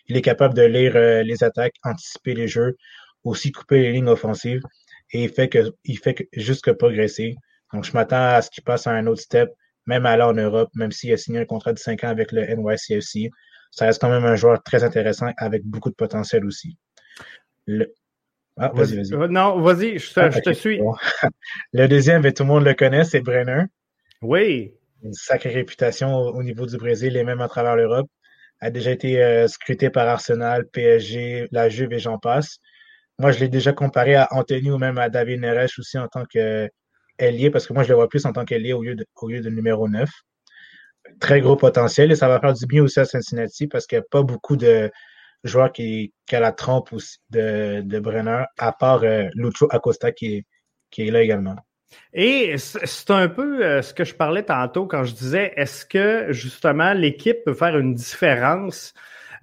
Il 0.07 0.17
est 0.17 0.23
capable 0.23 0.55
de 0.55 0.63
lire 0.63 0.95
euh, 0.95 1.25
les 1.25 1.43
attaques, 1.43 1.75
anticiper 1.83 2.35
les 2.35 2.47
jeux, 2.47 2.77
aussi 3.25 3.51
couper 3.51 3.81
les 3.83 3.93
lignes 3.93 4.07
offensives. 4.07 4.63
Et 5.11 5.25
il 5.25 5.31
fait 5.31 5.49
que 5.49 5.73
il 5.85 5.99
fait 5.99 6.15
que, 6.15 6.23
juste 6.35 6.65
que 6.65 6.71
progresser. 6.71 7.35
Donc, 7.73 7.85
je 7.85 7.93
m'attends 7.93 8.37
à 8.37 8.41
ce 8.41 8.51
qu'il 8.51 8.63
passe 8.63 8.87
à 8.87 8.93
un 8.93 9.09
autre 9.09 9.23
step, 9.23 9.51
même 9.87 10.07
aller 10.07 10.23
en 10.23 10.35
Europe, 10.35 10.71
même 10.77 10.93
s'il 10.93 11.13
a 11.13 11.17
signé 11.17 11.41
un 11.41 11.45
contrat 11.45 11.73
de 11.73 11.81
5 11.81 12.05
ans 12.05 12.09
avec 12.09 12.31
le 12.31 12.47
NYCFC. 12.47 13.31
Ça 13.73 13.87
reste 13.87 14.01
quand 14.01 14.11
même 14.11 14.25
un 14.27 14.37
joueur 14.37 14.63
très 14.63 14.85
intéressant 14.85 15.33
avec 15.39 15.65
beaucoup 15.65 15.91
de 15.91 15.97
potentiel 15.97 16.45
aussi. 16.47 16.79
Ah, 18.57 18.71
vas-y, 18.73 18.97
vas-y. 18.97 19.31
Non, 19.31 19.61
vas-y, 19.61 19.99
je 19.99 20.13
te, 20.13 20.21
ah, 20.21 20.31
je 20.31 20.39
te 20.41 20.53
suis. 20.53 20.79
Bon. 20.79 20.95
le 21.73 21.89
deuxième, 21.89 22.23
ben, 22.23 22.33
tout 22.33 22.45
le 22.45 22.49
monde 22.49 22.65
le 22.65 22.75
connaît, 22.75 23.05
c'est 23.05 23.21
Brenner. 23.21 23.65
Oui. 24.23 24.75
Une 25.03 25.13
sacrée 25.13 25.51
réputation 25.51 26.15
au, 26.15 26.37
au 26.37 26.43
niveau 26.43 26.67
du 26.67 26.77
Brésil 26.77 27.17
et 27.17 27.25
même 27.25 27.41
à 27.41 27.49
travers 27.49 27.77
l'Europe. 27.77 28.09
A 28.61 28.71
déjà 28.71 28.93
été 28.93 29.23
euh, 29.23 29.49
scruté 29.49 29.91
par 29.91 30.09
Arsenal, 30.09 30.67
PSG, 30.67 31.49
la 31.51 31.69
Juve 31.69 31.93
et 31.93 31.99
j'en 31.99 32.19
passe. 32.19 32.59
Moi, 33.19 33.33
je 33.33 33.41
l'ai 33.41 33.49
déjà 33.49 33.73
comparé 33.73 34.15
à 34.15 34.29
Anthony 34.31 34.71
ou 34.71 34.79
même 34.79 34.99
à 34.99 35.09
David 35.09 35.41
Neres 35.41 35.71
aussi 35.79 35.99
en 35.99 36.09
tant 36.09 36.25
que 36.25 36.71
ailier, 37.19 37.51
parce 37.51 37.67
que 37.67 37.73
moi, 37.73 37.83
je 37.83 37.89
le 37.89 37.97
vois 37.97 38.09
plus 38.09 38.25
en 38.27 38.33
tant 38.33 38.45
qu'ailier 38.45 38.73
au, 38.73 38.83
lieu 38.83 38.95
de, 38.95 39.05
au 39.17 39.29
lieu 39.29 39.41
de 39.41 39.51
numéro 39.51 39.89
9. 39.89 40.09
Très 41.21 41.41
gros 41.41 41.57
potentiel 41.57 42.13
et 42.13 42.17
ça 42.17 42.29
va 42.29 42.41
faire 42.41 42.55
du 42.55 42.67
bien 42.67 42.83
aussi 42.83 43.01
à 43.01 43.05
Cincinnati 43.05 43.67
parce 43.67 43.87
qu'il 43.87 43.99
n'y 43.99 44.05
a 44.05 44.07
pas 44.11 44.23
beaucoup 44.23 44.57
de, 44.57 44.91
joueur 45.45 45.73
qui, 45.73 46.13
qui, 46.27 46.37
a 46.37 46.41
la 46.41 46.53
trempe 46.53 46.91
de, 47.31 47.83
de 47.83 47.99
Brenner, 48.01 48.45
à 48.59 48.73
part 48.73 49.05
euh, 49.05 49.29
Lucho 49.35 49.69
Acosta 49.71 50.13
qui 50.13 50.37
est, 50.37 50.47
qui 50.91 51.07
est 51.07 51.11
là 51.11 51.23
également. 51.23 51.57
Et 52.13 52.57
c'est 52.59 53.11
un 53.11 53.29
peu 53.29 53.65
euh, 53.65 53.83
ce 53.83 53.95
que 53.95 54.05
je 54.05 54.15
parlais 54.15 54.43
tantôt 54.43 54.87
quand 54.87 55.05
je 55.05 55.15
disais, 55.15 55.53
est-ce 55.57 55.87
que 55.87 56.33
justement 56.33 56.93
l'équipe 56.93 57.45
peut 57.45 57.55
faire 57.55 57.79
une 57.79 57.95
différence 57.95 58.95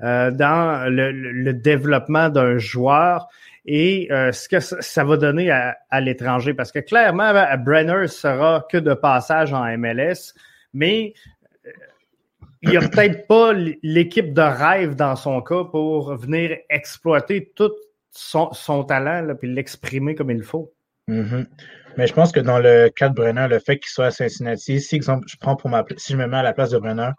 euh, 0.02 0.32
dans 0.32 0.92
le, 0.92 1.12
le 1.12 1.54
développement 1.54 2.30
d'un 2.30 2.58
joueur 2.58 3.28
et 3.64 4.08
ce 4.10 4.50
que 4.50 4.60
ça 4.60 5.04
va 5.04 5.18
donner 5.18 5.52
à, 5.52 5.78
à 5.92 6.02
l'étranger? 6.02 6.56
Parce 6.56 6.72
que 6.72 6.80
clairement, 6.80 7.32
Brenner 7.60 8.08
sera 8.08 8.66
que 8.70 8.78
de 8.78 8.96
passage 8.96 9.54
en 9.54 9.64
MLS, 9.78 10.34
mais 10.74 11.14
il 12.62 12.69
n'y 12.69 12.78
a 12.78 12.88
peut-être 12.88 13.28
pas 13.28 13.54
l'équipe 13.54 14.34
de 14.34 14.41
rêve 14.41 14.95
dans 14.95 15.15
son 15.15 15.41
cas 15.41 15.63
pour 15.63 16.15
venir 16.15 16.58
exploiter 16.69 17.52
tout 17.56 17.71
son, 18.12 18.52
son 18.54 18.84
talent 18.84 19.21
là, 19.21 19.36
puis 19.36 19.52
l'exprimer 19.52 20.15
comme 20.15 20.32
il 20.32 20.43
faut. 20.43 20.74
Mm 21.08 21.24
-hmm. 21.24 21.45
Mais 21.97 22.08
je 22.08 22.13
pense 22.13 22.32
que 22.32 22.39
dans 22.39 22.60
le 22.60 22.89
cas 22.89 23.10
de 23.10 23.15
Brenner, 23.15 23.47
le 23.50 23.60
fait 23.60 23.78
qu'il 23.80 23.89
soit 23.89 24.08
à 24.08 24.12
Cincinnati, 24.12 24.80
si 24.80 24.95
exemple, 24.95 25.26
je 25.28 25.38
prends 25.38 25.56
pour 25.56 25.69
ma 25.69 25.84
si 25.97 26.13
je 26.13 26.17
me 26.17 26.28
mets 26.28 26.38
à 26.38 26.43
la 26.43 26.54
place 26.54 26.69
de 26.71 26.80
Brenner, 26.80 27.12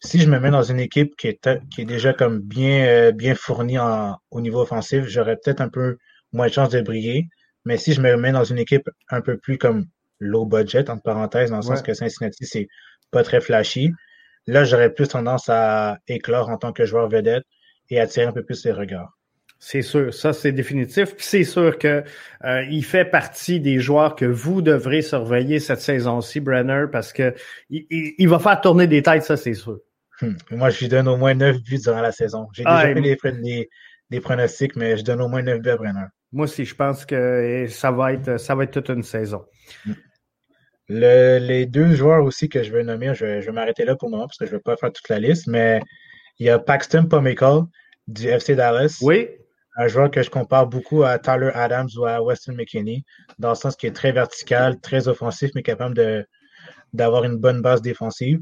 si 0.00 0.18
je 0.20 0.28
me 0.28 0.38
mets 0.38 0.50
dans 0.50 0.62
une 0.62 0.80
équipe 0.80 1.16
qui 1.16 1.28
est, 1.28 1.48
qui 1.70 1.82
est 1.82 1.84
déjà 1.96 2.12
comme 2.12 2.40
bien, 2.40 2.86
euh, 2.86 3.12
bien 3.12 3.34
fournie 3.34 3.78
en, 3.78 4.16
au 4.30 4.40
niveau 4.40 4.60
offensif, 4.62 5.06
j'aurais 5.06 5.36
peut-être 5.36 5.60
un 5.60 5.68
peu 5.68 5.98
moins 6.32 6.48
de 6.48 6.52
chance 6.52 6.70
de 6.70 6.80
briller. 6.80 7.28
Mais 7.64 7.76
si 7.76 7.92
je 7.92 8.00
me 8.00 8.16
mets 8.16 8.32
dans 8.32 8.44
une 8.44 8.58
équipe 8.58 8.88
un 9.10 9.20
peu 9.20 9.36
plus 9.36 9.58
comme 9.58 9.86
low 10.20 10.46
budget, 10.46 10.88
entre 10.90 11.02
parenthèses, 11.02 11.50
dans 11.50 11.56
le 11.56 11.62
sens 11.62 11.82
que 11.82 11.94
Cincinnati, 11.94 12.44
c'est 12.46 12.68
pas 13.10 13.22
très 13.22 13.40
flashy, 13.40 13.92
là, 14.46 14.64
j'aurais 14.64 14.92
plus 14.92 15.08
tendance 15.08 15.48
à 15.48 15.98
éclore 16.08 16.48
en 16.48 16.56
tant 16.56 16.72
que 16.72 16.84
joueur 16.84 17.08
vedette 17.08 17.44
et 17.90 18.00
attirer 18.00 18.26
un 18.26 18.32
peu 18.32 18.44
plus 18.44 18.64
les 18.64 18.72
regards. 18.72 19.16
C'est 19.58 19.82
sûr, 19.82 20.12
ça 20.12 20.32
c'est 20.32 20.52
définitif. 20.52 21.14
Puis 21.16 21.24
c'est 21.24 21.44
sûr 21.44 21.78
que 21.78 22.04
euh, 22.44 22.64
il 22.70 22.84
fait 22.84 23.06
partie 23.06 23.58
des 23.58 23.78
joueurs 23.80 24.14
que 24.14 24.26
vous 24.26 24.60
devrez 24.60 25.00
surveiller 25.00 25.60
cette 25.60 25.80
saison-ci, 25.80 26.40
Brenner, 26.40 26.84
parce 26.92 27.12
que 27.12 27.34
il, 27.70 27.86
il, 27.90 28.14
il, 28.18 28.28
va 28.28 28.38
faire 28.38 28.60
tourner 28.60 28.86
des 28.86 29.02
têtes, 29.02 29.22
ça 29.22 29.36
c'est 29.36 29.54
sûr. 29.54 29.78
Hum. 30.20 30.36
Moi, 30.50 30.70
je 30.70 30.80
lui 30.80 30.88
donne 30.88 31.08
au 31.08 31.16
moins 31.16 31.34
9 31.34 31.62
buts 31.62 31.78
durant 31.78 32.02
la 32.02 32.12
saison. 32.12 32.48
J'ai 32.52 32.64
déjà 32.64 32.80
fait 32.80 32.94
les, 32.94 33.16
les, 33.42 33.68
les, 34.10 34.20
pronostics, 34.20 34.76
mais 34.76 34.96
je 34.96 35.04
donne 35.04 35.22
au 35.22 35.28
moins 35.28 35.42
9 35.42 35.60
buts 35.60 35.70
à 35.70 35.76
Brenner. 35.76 36.06
Moi 36.32 36.44
aussi, 36.44 36.64
je 36.64 36.74
pense 36.74 37.06
que 37.06 37.66
ça 37.68 37.90
va 37.90 38.12
être 38.12 38.38
ça 38.38 38.54
va 38.54 38.64
être 38.64 38.72
toute 38.72 38.90
une 38.90 39.02
saison. 39.02 39.44
Hum. 39.86 39.94
Le, 40.88 41.38
les 41.38 41.66
deux 41.66 41.94
joueurs 41.94 42.24
aussi 42.24 42.48
que 42.48 42.62
je 42.62 42.72
veux 42.72 42.82
nommer, 42.82 43.14
je 43.14 43.24
vais, 43.24 43.40
je 43.42 43.46
vais 43.46 43.52
m'arrêter 43.52 43.84
là 43.84 43.96
pour 43.96 44.08
le 44.08 44.12
moment 44.12 44.26
parce 44.26 44.38
que 44.38 44.46
je 44.46 44.52
ne 44.52 44.56
vais 44.56 44.62
pas 44.62 44.76
faire 44.76 44.92
toute 44.92 45.08
la 45.08 45.18
liste, 45.18 45.46
mais 45.48 45.80
il 46.38 46.46
y 46.46 46.50
a 46.50 46.58
Paxton 46.58 47.06
Pomical 47.06 47.62
du 48.06 48.28
FC 48.28 48.54
Dallas. 48.54 48.98
Oui. 49.02 49.28
Un 49.78 49.88
joueur 49.88 50.10
que 50.10 50.22
je 50.22 50.30
compare 50.30 50.66
beaucoup 50.66 51.02
à 51.02 51.18
Tyler 51.18 51.50
Adams 51.54 51.88
ou 51.98 52.06
à 52.06 52.22
Weston 52.22 52.54
McKinney, 52.54 53.04
dans 53.38 53.50
le 53.50 53.54
sens 53.54 53.76
qu'il 53.76 53.90
est 53.90 53.92
très 53.92 54.12
vertical, 54.12 54.80
très 54.80 55.06
offensif, 55.06 55.50
mais 55.54 55.62
capable 55.62 55.94
de, 55.94 56.24
d'avoir 56.94 57.24
une 57.24 57.36
bonne 57.36 57.60
base 57.60 57.82
défensive. 57.82 58.40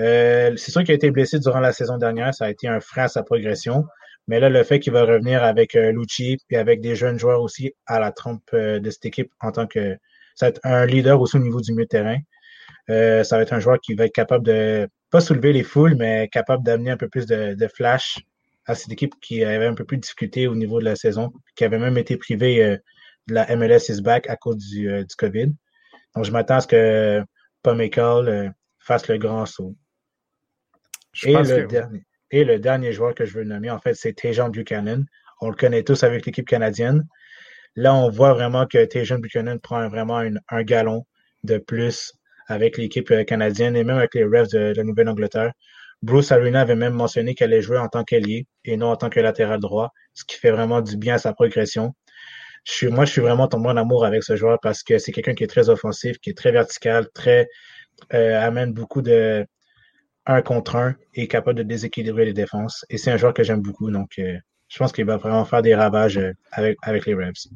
Euh, 0.00 0.56
c'est 0.56 0.70
sûr 0.70 0.82
qu'il 0.82 0.92
a 0.92 0.94
été 0.94 1.10
blessé 1.10 1.38
durant 1.38 1.60
la 1.60 1.72
saison 1.72 1.98
dernière, 1.98 2.34
ça 2.34 2.46
a 2.46 2.50
été 2.50 2.68
un 2.68 2.80
frein 2.80 3.04
à 3.04 3.08
sa 3.08 3.22
progression. 3.22 3.84
Mais 4.28 4.40
là, 4.40 4.48
le 4.48 4.62
fait 4.62 4.78
qu'il 4.78 4.92
va 4.92 5.04
revenir 5.04 5.42
avec 5.42 5.74
euh, 5.74 5.92
Lucci 5.92 6.38
et 6.48 6.56
avec 6.56 6.80
des 6.80 6.94
jeunes 6.94 7.18
joueurs 7.18 7.42
aussi 7.42 7.74
à 7.86 7.98
la 7.98 8.12
trompe 8.12 8.48
euh, 8.54 8.78
de 8.78 8.90
cette 8.90 9.04
équipe 9.04 9.30
en 9.40 9.52
tant 9.52 9.66
que 9.66 9.96
ça 10.34 10.46
va 10.46 10.50
être 10.50 10.60
un 10.64 10.86
leader 10.86 11.20
aussi 11.20 11.36
au 11.36 11.40
niveau 11.40 11.60
du 11.60 11.72
milieu 11.72 11.84
de 11.84 11.88
terrain. 11.88 12.18
Euh, 12.90 13.22
ça 13.24 13.36
va 13.36 13.42
être 13.42 13.52
un 13.52 13.60
joueur 13.60 13.80
qui 13.80 13.94
va 13.94 14.06
être 14.06 14.14
capable 14.14 14.44
de 14.44 14.88
pas 15.10 15.20
soulever 15.20 15.52
les 15.52 15.62
foules, 15.62 15.94
mais 15.94 16.28
capable 16.28 16.64
d'amener 16.64 16.90
un 16.90 16.96
peu 16.96 17.08
plus 17.08 17.26
de, 17.26 17.54
de, 17.54 17.68
flash 17.68 18.18
à 18.66 18.74
cette 18.74 18.90
équipe 18.92 19.14
qui 19.20 19.44
avait 19.44 19.66
un 19.66 19.74
peu 19.74 19.84
plus 19.84 19.98
de 19.98 20.02
difficulté 20.02 20.46
au 20.46 20.54
niveau 20.54 20.80
de 20.80 20.84
la 20.84 20.96
saison, 20.96 21.32
qui 21.54 21.64
avait 21.64 21.78
même 21.78 21.98
été 21.98 22.16
privée 22.16 22.64
euh, 22.64 22.76
de 23.28 23.34
la 23.34 23.56
MLS 23.56 23.88
is 23.88 24.00
back 24.02 24.28
à 24.28 24.36
cause 24.36 24.56
du, 24.56 24.90
euh, 24.90 25.04
du 25.04 25.14
COVID. 25.16 25.52
Donc, 26.14 26.24
je 26.24 26.32
m'attends 26.32 26.56
à 26.56 26.60
ce 26.60 26.66
que 26.66 27.24
Pomical 27.62 28.52
fasse 28.78 29.08
le 29.08 29.18
grand 29.18 29.46
saut. 29.46 29.76
Et 31.24 31.32
le, 31.34 31.42
que... 31.42 31.66
dernier, 31.66 32.04
et 32.30 32.44
le 32.44 32.58
dernier 32.58 32.92
joueur 32.92 33.14
que 33.14 33.24
je 33.24 33.34
veux 33.34 33.44
nommer, 33.44 33.70
en 33.70 33.78
fait, 33.78 33.94
c'est 33.94 34.14
Tejan 34.14 34.48
Buchanan. 34.48 35.04
On 35.40 35.50
le 35.50 35.56
connaît 35.56 35.82
tous 35.82 36.02
avec 36.02 36.26
l'équipe 36.26 36.46
canadienne. 36.46 37.06
Là, 37.76 37.94
on 37.94 38.10
voit 38.10 38.34
vraiment 38.34 38.66
que 38.66 38.84
Tejan 38.84 39.18
Buchanan 39.18 39.58
prend 39.58 39.88
vraiment 39.88 40.22
un 40.48 40.62
galon 40.62 41.06
de 41.42 41.58
plus 41.58 42.12
avec 42.48 42.76
l'équipe 42.76 43.10
euh, 43.10 43.24
canadienne 43.24 43.76
et 43.76 43.84
même 43.84 43.98
avec 43.98 44.14
les 44.14 44.24
Revs 44.24 44.48
de, 44.52 44.74
la 44.76 44.84
Nouvelle-Angleterre. 44.84 45.52
Bruce 46.02 46.32
Arena 46.32 46.60
avait 46.60 46.74
même 46.74 46.94
mentionné 46.94 47.34
qu'elle 47.34 47.52
allait 47.52 47.62
jouer 47.62 47.78
en 47.78 47.88
tant 47.88 48.04
qu'ailier 48.04 48.46
et 48.64 48.76
non 48.76 48.88
en 48.88 48.96
tant 48.96 49.08
que 49.08 49.20
latéral 49.20 49.60
droit, 49.60 49.92
ce 50.14 50.24
qui 50.24 50.36
fait 50.36 50.50
vraiment 50.50 50.80
du 50.80 50.96
bien 50.96 51.14
à 51.14 51.18
sa 51.18 51.32
progression. 51.32 51.94
Je 52.64 52.72
suis, 52.72 52.88
moi, 52.88 53.04
je 53.04 53.12
suis 53.12 53.20
vraiment 53.20 53.48
tombé 53.48 53.68
en 53.68 53.76
amour 53.76 54.04
avec 54.04 54.22
ce 54.22 54.36
joueur 54.36 54.58
parce 54.60 54.82
que 54.82 54.98
c'est 54.98 55.12
quelqu'un 55.12 55.34
qui 55.34 55.44
est 55.44 55.48
très 55.48 55.68
offensif, 55.68 56.18
qui 56.18 56.30
est 56.30 56.36
très 56.36 56.52
vertical, 56.52 57.08
très 57.14 57.48
euh, 58.14 58.40
amène 58.40 58.72
beaucoup 58.72 59.02
de 59.02 59.46
un 60.26 60.42
contre 60.42 60.76
un 60.76 60.94
et 61.14 61.26
capable 61.28 61.58
de 61.58 61.62
déséquilibrer 61.64 62.24
les 62.24 62.32
défenses. 62.32 62.84
Et 62.90 62.98
c'est 62.98 63.10
un 63.10 63.16
joueur 63.16 63.34
que 63.34 63.42
j'aime 63.42 63.62
beaucoup, 63.62 63.90
donc 63.90 64.10
euh, 64.18 64.38
je 64.72 64.78
pense 64.78 64.92
qu'il 64.92 65.04
va 65.04 65.18
vraiment 65.18 65.44
faire 65.44 65.60
des 65.60 65.74
ravages 65.74 66.16
euh, 66.16 66.32
avec, 66.50 66.78
avec 66.82 67.04
les 67.04 67.14
Revs. 67.14 67.48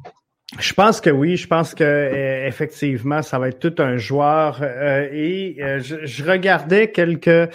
Je 0.59 0.73
pense 0.73 1.01
que 1.01 1.09
oui, 1.09 1.35
je 1.35 1.47
pense 1.47 1.73
que 1.73 1.83
euh, 1.83 2.47
effectivement, 2.47 3.21
ça 3.21 3.39
va 3.39 3.49
être 3.49 3.59
tout 3.59 3.81
un 3.81 3.97
joueur. 3.97 4.59
Euh, 4.61 5.09
et 5.11 5.57
euh, 5.59 5.79
je, 5.81 6.05
je, 6.05 6.23
regardais 6.23 6.91
quelques 6.91 7.51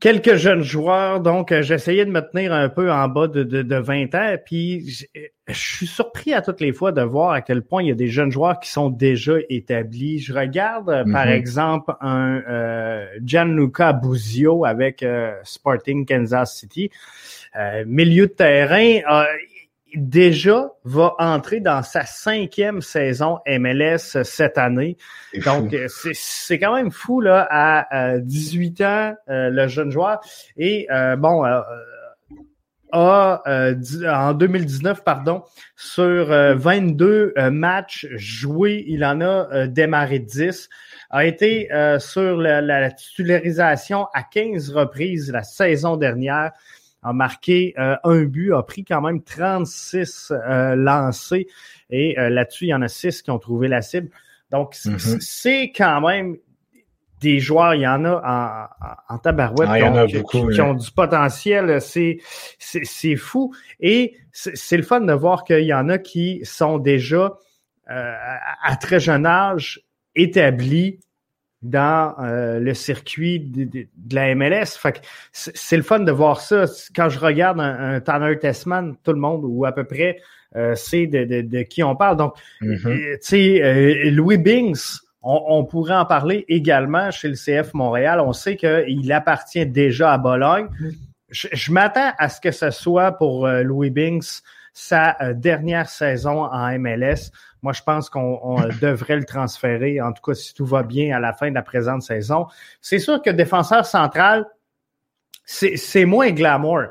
quelques 0.00 0.36
jeunes 0.36 0.62
joueurs, 0.62 1.20
donc 1.20 1.52
j'essayais 1.60 2.04
de 2.06 2.10
me 2.10 2.20
tenir 2.20 2.52
un 2.52 2.68
peu 2.68 2.90
en 2.90 3.08
bas 3.08 3.28
de, 3.28 3.42
de, 3.42 3.62
de 3.62 3.76
20 3.76 4.14
ans. 4.14 4.36
Puis 4.44 4.88
je, 4.88 5.04
je, 5.48 5.52
suis 5.52 5.86
surpris 5.86 6.32
à 6.32 6.40
toutes 6.40 6.60
les 6.60 6.72
fois 6.72 6.92
de 6.92 7.02
voir 7.02 7.32
à 7.32 7.42
quel 7.42 7.62
point 7.62 7.82
il 7.82 7.88
y 7.88 7.92
a 7.92 7.94
des 7.94 8.08
jeunes 8.08 8.32
joueurs 8.32 8.58
qui 8.58 8.70
sont 8.70 8.88
déjà 8.88 9.34
établis. 9.50 10.18
Je 10.18 10.32
regarde 10.32 10.88
mm-hmm. 10.88 11.12
par 11.12 11.28
exemple 11.28 11.92
un 12.00 12.40
euh, 12.48 13.06
Gianluca 13.22 13.92
Buzio 13.92 14.64
avec 14.64 15.04
Sporting 15.44 16.06
Kansas 16.06 16.56
City. 16.56 16.90
Milieu 17.86 18.26
de 18.26 18.32
terrain, 18.32 19.00
déjà 19.94 20.70
va 20.84 21.14
entrer 21.18 21.60
dans 21.60 21.82
sa 21.82 22.04
cinquième 22.04 22.80
saison 22.80 23.38
MLS 23.46 24.22
cette 24.24 24.58
année. 24.58 24.96
Donc, 25.44 25.72
euh, 25.74 25.86
c'est 25.88 26.58
quand 26.58 26.74
même 26.74 26.90
fou 26.90 27.20
là 27.20 27.46
à 27.50 28.18
18 28.18 28.80
ans, 28.82 29.14
euh, 29.28 29.50
le 29.50 29.68
jeune 29.68 29.90
joueur. 29.90 30.20
Et 30.56 30.86
euh, 30.90 31.16
bon, 31.16 31.44
a 31.44 31.64
en 32.94 34.34
2019, 34.34 35.02
pardon, 35.02 35.44
sur 35.76 36.26
22 36.26 37.32
matchs 37.50 38.06
joués, 38.16 38.84
il 38.86 39.02
en 39.02 39.22
a 39.22 39.66
démarré 39.66 40.18
10 40.18 40.68
a 41.08 41.24
été 41.24 41.68
sur 41.98 42.36
la, 42.36 42.60
la, 42.60 42.90
titularisation 42.90 44.08
à 44.12 44.22
15 44.22 44.72
reprises 44.72 45.32
la 45.32 45.42
saison 45.42 45.96
dernière 45.96 46.52
a 47.02 47.12
marqué 47.12 47.74
euh, 47.78 47.96
un 48.04 48.22
but, 48.22 48.52
a 48.52 48.62
pris 48.62 48.84
quand 48.84 49.00
même 49.00 49.22
36 49.22 50.32
euh, 50.32 50.76
lancés 50.76 51.48
et 51.90 52.18
euh, 52.18 52.30
là-dessus, 52.30 52.66
il 52.66 52.68
y 52.68 52.74
en 52.74 52.82
a 52.82 52.88
6 52.88 53.22
qui 53.22 53.30
ont 53.30 53.38
trouvé 53.38 53.68
la 53.68 53.82
cible. 53.82 54.10
Donc, 54.50 54.74
mm-hmm. 54.74 55.20
c'est 55.20 55.72
quand 55.74 56.00
même 56.00 56.36
des 57.20 57.38
joueurs, 57.38 57.74
il 57.74 57.82
y 57.82 57.86
en 57.86 58.04
a 58.04 58.68
en, 59.08 59.14
en 59.14 59.18
tabarouette 59.18 59.68
ah, 59.70 60.06
qui, 60.06 60.18
ont, 60.18 60.48
qui, 60.48 60.60
ont, 60.60 60.74
du 60.74 60.90
potentiel, 60.90 61.80
c'est 61.80 62.18
c'est 62.58 63.16
fou. 63.16 63.54
Et 63.78 64.16
c'est 64.32 64.76
le 64.76 64.82
fun 64.82 65.00
de 65.00 65.12
voir 65.12 65.44
qu'il 65.44 65.64
y 65.64 65.74
en 65.74 65.88
a 65.88 65.98
qui 65.98 66.40
sont 66.42 66.78
déjà 66.78 67.36
à 67.86 68.76
très 68.76 68.98
jeune 68.98 69.24
âge 69.24 69.82
établis 70.16 70.98
dans 71.62 72.14
euh, 72.18 72.58
le 72.58 72.74
circuit 72.74 73.40
de, 73.40 73.64
de, 73.64 73.86
de, 73.96 74.14
la 74.14 74.34
MLS. 74.34 74.76
Fait 74.78 75.00
c'est 75.32 75.76
le 75.76 75.82
fun 75.82 76.00
de 76.00 76.12
voir 76.12 76.40
ça. 76.40 76.64
Quand 76.94 77.08
je 77.08 77.18
regarde 77.18 77.60
un, 77.60 77.94
un 77.94 78.00
Tanner 78.00 78.38
Tessman, 78.38 78.96
tout 79.04 79.12
le 79.12 79.18
monde, 79.18 79.42
ou 79.44 79.64
à 79.64 79.72
peu 79.72 79.84
près, 79.84 80.18
euh, 80.54 80.74
sait 80.74 81.06
de, 81.06 81.42
de, 81.42 81.62
qui 81.62 81.82
on 81.82 81.96
parle. 81.96 82.18
Donc, 82.18 82.34
mm-hmm. 82.60 82.86
euh, 82.86 83.12
tu 83.14 83.18
sais, 83.22 83.62
euh, 83.62 84.10
Louis 84.10 84.36
Bings, 84.36 84.98
on, 85.22 85.40
on, 85.48 85.64
pourrait 85.64 85.94
en 85.94 86.04
parler 86.04 86.44
également 86.48 87.10
chez 87.10 87.28
le 87.28 87.34
CF 87.34 87.72
Montréal. 87.74 88.20
On 88.20 88.32
sait 88.32 88.56
qu'il 88.56 89.12
appartient 89.12 89.64
déjà 89.64 90.12
à 90.12 90.18
Bologne. 90.18 90.66
Mm-hmm. 90.66 90.94
Je, 91.30 91.48
je 91.52 91.72
m'attends 91.72 92.12
à 92.18 92.28
ce 92.28 92.40
que 92.40 92.50
ce 92.50 92.70
soit 92.70 93.12
pour 93.12 93.48
Louis 93.48 93.88
Bings 93.88 94.40
sa 94.72 95.16
dernière 95.34 95.88
saison 95.88 96.44
en 96.44 96.78
MLS. 96.78 97.30
Moi, 97.62 97.72
je 97.72 97.82
pense 97.82 98.08
qu'on 98.08 98.56
devrait 98.80 99.16
le 99.16 99.24
transférer, 99.24 100.00
en 100.00 100.12
tout 100.12 100.22
cas 100.22 100.34
si 100.34 100.54
tout 100.54 100.66
va 100.66 100.82
bien 100.82 101.16
à 101.16 101.20
la 101.20 101.32
fin 101.32 101.50
de 101.50 101.54
la 101.54 101.62
présente 101.62 102.02
saison. 102.02 102.46
C'est 102.80 102.98
sûr 102.98 103.20
que 103.22 103.30
défenseur 103.30 103.86
central, 103.86 104.46
c'est 105.44 106.04
moins 106.04 106.30
glamour. 106.30 106.82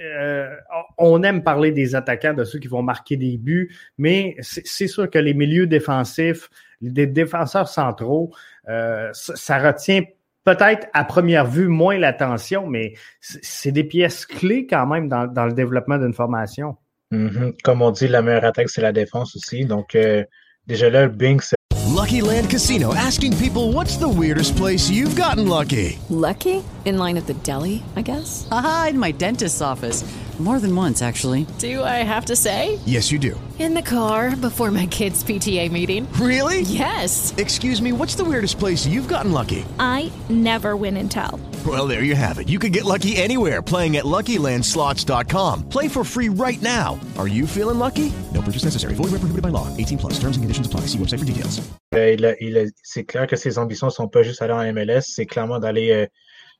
euh, 0.00 0.56
on 0.98 1.22
aime 1.22 1.42
parler 1.42 1.72
des 1.72 1.94
attaquants, 1.94 2.34
de 2.34 2.44
ceux 2.44 2.58
qui 2.58 2.68
vont 2.68 2.82
marquer 2.82 3.16
des 3.16 3.38
buts, 3.38 3.74
mais 3.96 4.36
c'est 4.40 4.88
sûr 4.88 5.08
que 5.08 5.18
les 5.18 5.34
milieux 5.34 5.66
défensifs, 5.66 6.50
les 6.80 7.06
défenseurs 7.06 7.68
centraux, 7.68 8.32
euh, 8.68 9.10
ça, 9.12 9.36
ça 9.36 9.58
retient 9.58 10.02
peut-être 10.44 10.88
à 10.92 11.04
première 11.04 11.46
vue 11.46 11.68
moins 11.68 11.98
l'attention, 11.98 12.66
mais 12.66 12.94
c'est 13.20 13.72
des 13.72 13.84
pièces 13.84 14.26
clés 14.26 14.66
quand 14.66 14.86
même 14.86 15.08
dans, 15.08 15.26
dans 15.26 15.46
le 15.46 15.52
développement 15.52 15.98
d'une 15.98 16.14
formation. 16.14 16.76
Mm 17.10 17.28
-hmm. 17.28 17.52
Comme 17.64 17.82
on 17.82 17.90
dit, 17.90 18.08
la 18.08 18.20
meilleure 18.22 18.44
attaque, 18.44 18.68
c'est 18.68 18.82
la 18.82 18.92
défense 18.92 19.34
aussi. 19.36 19.64
Donc, 19.64 19.94
euh, 19.94 20.24
déjà 20.66 20.90
là, 20.90 21.08
Binks. 21.08 21.54
Lucky 21.94 22.20
Land 22.20 22.48
Casino, 22.50 22.92
asking 22.94 23.36
people 23.38 23.72
what's 23.72 23.96
the 23.96 24.08
weirdest 24.08 24.56
place 24.56 24.90
you've 24.90 25.16
gotten 25.16 25.48
lucky? 25.48 25.98
Lucky? 26.10 26.62
In 26.84 26.98
line 26.98 27.16
at 27.16 27.26
the 27.26 27.34
deli, 27.42 27.82
I 27.96 28.02
guess? 28.02 28.46
Aha, 28.50 28.88
in 28.90 28.98
my 28.98 29.12
dentist's 29.12 29.60
office. 29.60 30.04
More 30.38 30.60
than 30.60 30.74
once, 30.74 31.02
actually. 31.02 31.46
Do 31.58 31.82
I 31.82 32.04
have 32.06 32.26
to 32.26 32.36
say? 32.36 32.78
Yes, 32.86 33.10
you 33.10 33.18
do. 33.18 33.38
In 33.58 33.74
the 33.74 33.82
car 33.82 34.36
before 34.36 34.70
my 34.70 34.86
kids' 34.86 35.24
PTA 35.24 35.68
meeting. 35.72 36.06
Really? 36.12 36.60
Yes. 36.60 37.34
Excuse 37.38 37.82
me, 37.82 37.90
what's 37.90 38.14
the 38.14 38.24
weirdest 38.24 38.60
place 38.60 38.86
you've 38.86 39.08
gotten 39.08 39.32
lucky? 39.32 39.64
I 39.80 40.12
never 40.28 40.76
win 40.76 40.96
and 40.96 41.10
tell. 41.10 41.40
Well, 41.66 41.88
there 41.88 42.04
you 42.04 42.14
have 42.14 42.38
it. 42.38 42.48
You 42.48 42.60
can 42.60 42.70
get 42.70 42.84
lucky 42.84 43.16
anywhere 43.16 43.60
playing 43.62 43.96
at 43.96 44.04
LuckyLandSlots.com. 44.04 45.68
Play 45.68 45.88
for 45.88 46.04
free 46.04 46.28
right 46.28 46.62
now. 46.62 47.00
Are 47.18 47.26
you 47.26 47.44
feeling 47.44 47.80
lucky? 47.80 48.12
No 48.32 48.40
purchase 48.40 48.62
necessary. 48.62 48.94
Void 48.94 49.10
where 49.10 49.18
prohibited 49.18 49.42
by 49.42 49.48
law. 49.48 49.66
18 49.76 49.98
plus. 49.98 50.12
Terms 50.20 50.36
and 50.36 50.44
conditions 50.44 50.68
apply. 50.68 50.82
See 50.86 50.98
website 50.98 51.18
for 51.18 51.24
details. 51.24 51.60
Euh, 51.94 52.12
il 52.12 52.24
a, 52.24 52.34
il 52.40 52.56
a, 52.58 52.66
c'est 52.82 53.04
clair 53.04 53.26
que 53.26 53.36
ses 53.36 53.58
ambitions 53.58 53.90
sont 53.90 54.08
pas 54.08 54.22
juste 54.22 54.42
aller 54.42 54.52
en 54.52 54.72
MLS, 54.72 55.02
c'est 55.02 55.26
clairement 55.26 55.58
d'aller 55.58 55.90
euh, 55.90 56.06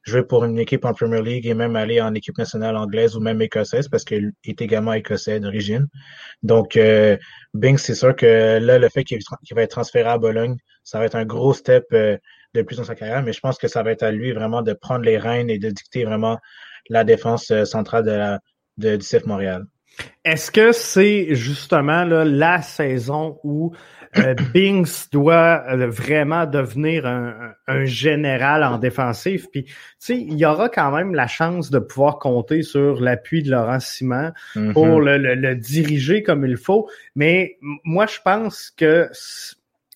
jouer 0.02 0.22
pour 0.22 0.44
une 0.44 0.58
équipe 0.58 0.84
en 0.84 0.94
Premier 0.94 1.22
League 1.22 1.46
et 1.46 1.54
même 1.54 1.76
aller 1.76 2.00
en 2.00 2.14
équipe 2.14 2.38
nationale 2.38 2.76
anglaise 2.76 3.16
ou 3.16 3.20
même 3.20 3.40
écossaise 3.42 3.88
parce 3.88 4.04
qu'il 4.04 4.32
est 4.44 4.61
également 4.61 4.92
écossais 4.92 5.40
d'origine. 5.40 5.87
Donc, 6.42 6.76
euh, 6.76 7.16
Bing, 7.54 7.78
c'est 7.78 7.94
sûr 7.94 8.14
que 8.16 8.58
là, 8.58 8.78
le 8.78 8.88
fait 8.88 9.04
qu'il 9.04 9.18
va 9.54 9.62
être 9.62 9.70
transféré 9.70 10.08
à 10.08 10.18
Bologne, 10.18 10.56
ça 10.84 10.98
va 10.98 11.04
être 11.04 11.16
un 11.16 11.24
gros 11.24 11.52
step 11.52 11.84
euh, 11.92 12.16
de 12.54 12.62
plus 12.62 12.76
dans 12.76 12.84
sa 12.84 12.94
carrière, 12.94 13.22
mais 13.22 13.32
je 13.32 13.40
pense 13.40 13.58
que 13.58 13.68
ça 13.68 13.82
va 13.82 13.90
être 13.90 14.02
à 14.02 14.11
lui 14.11 14.32
vraiment 14.32 14.62
de 14.62 14.72
prendre 14.72 15.04
les 15.04 15.18
rênes 15.18 15.50
et 15.50 15.58
de 15.58 15.70
dicter 15.70 16.04
vraiment 16.04 16.38
la 16.88 17.04
défense 17.04 17.50
euh, 17.50 17.64
centrale 17.64 18.04
de, 18.04 18.11
la, 18.12 18.40
du 18.76 19.04
CF 19.04 19.26
Montréal. 19.26 19.64
Est-ce 20.24 20.50
que 20.50 20.72
c'est 20.72 21.34
justement 21.34 22.04
là, 22.04 22.24
la 22.24 22.62
saison 22.62 23.38
où 23.42 23.72
euh, 24.16 24.35
Bings 24.55 25.09
doit 25.12 25.64
euh, 25.68 25.88
vraiment 25.88 26.47
devenir 26.47 27.07
un, 27.07 27.53
un, 27.66 27.85
général 27.85 28.64
en 28.64 28.79
défensif. 28.79 29.47
Puis, 29.51 29.64
tu 29.64 29.75
sais, 29.99 30.16
il 30.16 30.35
y 30.35 30.47
aura 30.47 30.68
quand 30.68 30.90
même 30.90 31.14
la 31.14 31.27
chance 31.27 31.71
de 31.71 31.79
pouvoir 31.79 32.18
compter 32.18 32.62
sur 32.62 33.01
l'appui 33.01 33.42
de 33.42 33.51
Laurent 33.51 33.81
Simon 33.81 34.33
mm-hmm. 34.55 34.73
pour 34.73 35.01
le, 35.01 35.18
le, 35.18 35.35
le, 35.35 35.55
diriger 35.55 36.23
comme 36.23 36.44
il 36.44 36.57
faut. 36.57 36.88
Mais 37.14 37.59
moi, 37.85 38.07
je 38.07 38.18
pense 38.25 38.71
que 38.71 39.09